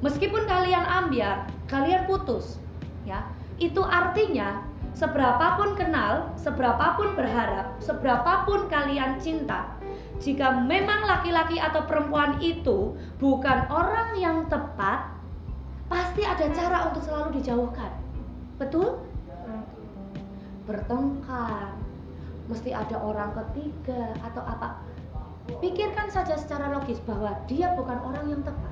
Meskipun 0.00 0.48
kalian 0.48 0.84
ambiar, 0.84 1.48
kalian 1.68 2.08
putus, 2.08 2.60
ya. 3.04 3.24
Itu 3.60 3.84
artinya 3.84 4.64
seberapapun 4.96 5.76
kenal, 5.76 6.32
seberapapun 6.40 7.12
berharap, 7.12 7.76
seberapapun 7.80 8.72
kalian 8.72 9.20
cinta, 9.20 9.76
jika 10.20 10.52
memang 10.52 11.08
laki-laki 11.08 11.56
atau 11.56 11.88
perempuan 11.88 12.36
itu 12.44 12.92
bukan 13.16 13.64
orang 13.72 14.12
yang 14.20 14.44
tepat, 14.52 15.16
pasti 15.88 16.28
ada 16.28 16.44
cara 16.52 16.92
untuk 16.92 17.00
selalu 17.00 17.40
dijauhkan. 17.40 17.88
Betul? 18.60 19.00
Bertengkar, 20.70 21.74
mesti 22.46 22.70
ada 22.70 22.94
orang 23.02 23.34
ketiga 23.34 24.14
atau 24.22 24.38
apa. 24.46 24.78
Pikirkan 25.58 26.06
saja 26.06 26.38
secara 26.38 26.70
logis 26.70 27.02
bahwa 27.02 27.34
dia 27.50 27.74
bukan 27.74 27.98
orang 27.98 28.30
yang 28.30 28.42
tepat. 28.46 28.70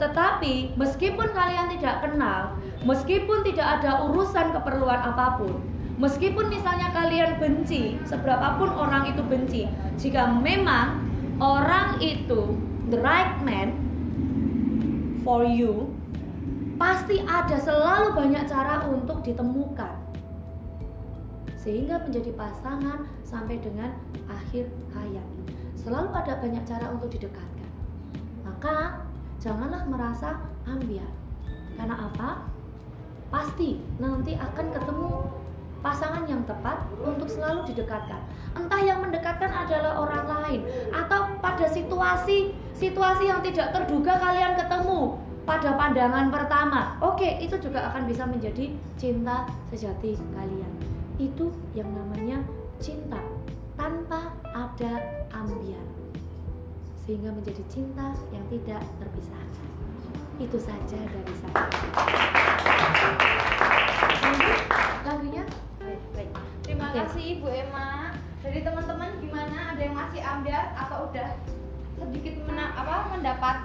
Tetapi 0.00 0.80
meskipun 0.80 1.28
kalian 1.36 1.76
tidak 1.76 2.08
kenal, 2.08 2.56
meskipun 2.88 3.44
tidak 3.44 3.68
ada 3.68 4.08
urusan 4.08 4.56
keperluan 4.56 4.96
apa 4.96 5.36
pun, 5.36 5.60
meskipun 6.00 6.48
misalnya 6.48 6.88
kalian 6.96 7.36
benci, 7.36 8.00
seberapapun 8.08 8.72
orang 8.72 9.12
itu 9.12 9.20
benci, 9.20 9.68
jika 10.00 10.32
memang 10.40 11.04
orang 11.36 12.00
itu 12.00 12.56
the 12.88 12.96
right 13.04 13.36
man 13.44 13.76
for 15.20 15.44
you, 15.44 15.92
pasti 16.80 17.20
ada 17.28 17.60
selalu 17.60 18.16
banyak 18.16 18.48
cara 18.48 18.88
untuk 18.88 19.20
ditemukan 19.20 20.05
sehingga 21.66 21.98
menjadi 21.98 22.30
pasangan 22.38 23.10
sampai 23.26 23.58
dengan 23.58 23.90
akhir 24.30 24.70
hayat. 24.94 25.26
Selalu 25.74 26.14
ada 26.14 26.38
banyak 26.38 26.62
cara 26.62 26.94
untuk 26.94 27.10
didekatkan. 27.10 27.70
Maka 28.46 29.02
janganlah 29.42 29.82
merasa 29.90 30.46
ambiar. 30.62 31.10
Karena 31.74 32.06
apa? 32.06 32.46
Pasti 33.34 33.82
nanti 33.98 34.38
akan 34.38 34.66
ketemu 34.70 35.10
pasangan 35.82 36.22
yang 36.30 36.46
tepat 36.46 36.86
untuk 37.02 37.26
selalu 37.26 37.66
didekatkan. 37.66 38.22
Entah 38.54 38.82
yang 38.86 39.02
mendekatkan 39.02 39.50
adalah 39.50 40.06
orang 40.06 40.24
lain 40.30 40.60
atau 40.94 41.34
pada 41.42 41.66
situasi 41.66 42.54
situasi 42.78 43.26
yang 43.26 43.42
tidak 43.42 43.74
terduga 43.74 44.14
kalian 44.22 44.54
ketemu 44.54 45.18
pada 45.42 45.74
pandangan 45.74 46.30
pertama. 46.30 46.94
Oke, 47.02 47.42
itu 47.42 47.58
juga 47.58 47.90
akan 47.90 48.06
bisa 48.06 48.22
menjadi 48.22 48.70
cinta 48.94 49.50
sejati 49.74 50.14
kalian. 50.34 50.95
Itu 51.16 51.48
yang 51.72 51.88
namanya 51.96 52.44
cinta 52.76 53.20
tanpa 53.74 54.36
ada 54.44 55.24
ambiar. 55.32 55.84
Sehingga 57.04 57.32
menjadi 57.32 57.62
cinta 57.72 58.12
yang 58.28 58.44
tidak 58.52 58.84
terpisahkan. 59.00 59.68
Itu 60.36 60.58
saja 60.60 60.98
dari 61.00 61.34
saya. 61.40 61.64
Lanjut, 64.20 64.60
lagunya 65.06 65.44
Baik, 65.80 66.02
baik. 66.12 66.30
Terima 66.66 66.90
Oke. 66.90 66.98
kasih 66.98 67.22
Ibu 67.38 67.46
Emma. 67.48 68.10
Dari 68.42 68.60
teman-teman 68.60 69.10
gimana? 69.22 69.58
Ada 69.72 69.80
yang 69.80 69.96
masih 69.96 70.20
ambiar 70.20 70.74
atau 70.76 71.08
udah 71.08 71.28
sedikit 71.96 72.34
mena- 72.44 72.74
apa 72.74 73.14
mendapat 73.14 73.56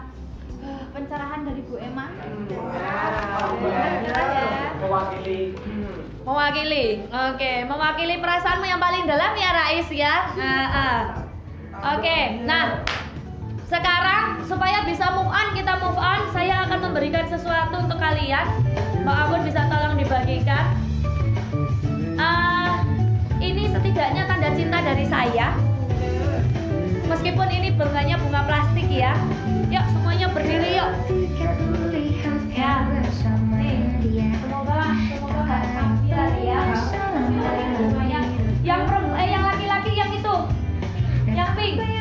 pencerahan 0.91 1.41
dari 1.41 1.61
Bu 1.65 1.76
Emma? 1.80 2.05
Ya. 2.45 2.59
mewakili 4.81 5.55
mewakili 6.22 6.85
oke 7.09 7.51
mewakili 7.65 8.15
perasaanmu 8.19 8.65
yang 8.68 8.81
paling 8.81 9.03
dalam 9.07 9.31
ya 9.34 9.49
Rais 9.51 9.89
ya 9.89 10.15
Nah, 10.35 10.65
ah. 10.69 11.01
oke 11.97 12.19
nah 12.45 12.84
sekarang 13.65 14.43
supaya 14.45 14.84
bisa 14.84 15.09
move 15.15 15.31
on 15.31 15.47
kita 15.55 15.80
move 15.80 15.95
on 15.95 16.22
saya 16.35 16.68
akan 16.68 16.91
memberikan 16.91 17.26
sesuatu 17.26 17.88
untuk 17.88 17.97
kalian 17.97 18.45
Mbak 19.01 19.15
Agun 19.15 19.41
bisa 19.47 19.61
tolong 19.65 19.95
dibagikan 19.95 20.76
Ah, 22.22 22.84
ini 23.41 23.65
setidaknya 23.65 24.30
tanda 24.30 24.49
cinta 24.53 24.77
dari 24.84 25.05
saya 25.09 25.55
meskipun 27.22 27.53
ini 27.53 27.69
bunganya 27.77 28.18
bunga 28.18 28.41
plastik 28.49 28.89
ya. 28.89 29.14
Yuk 29.69 29.85
semuanya 29.93 30.34
berdiri 30.34 30.73
yuk. 30.73 30.89
Ya. 32.49 32.81
ya. 36.41 38.22
Yang 38.65 38.81
perempuan 38.89 39.22
eh 39.22 39.27
yang 39.30 39.43
laki-laki 39.45 39.91
yang 39.93 40.10
itu. 40.18 40.35
Yang 41.30 41.49
pink. 41.53 42.00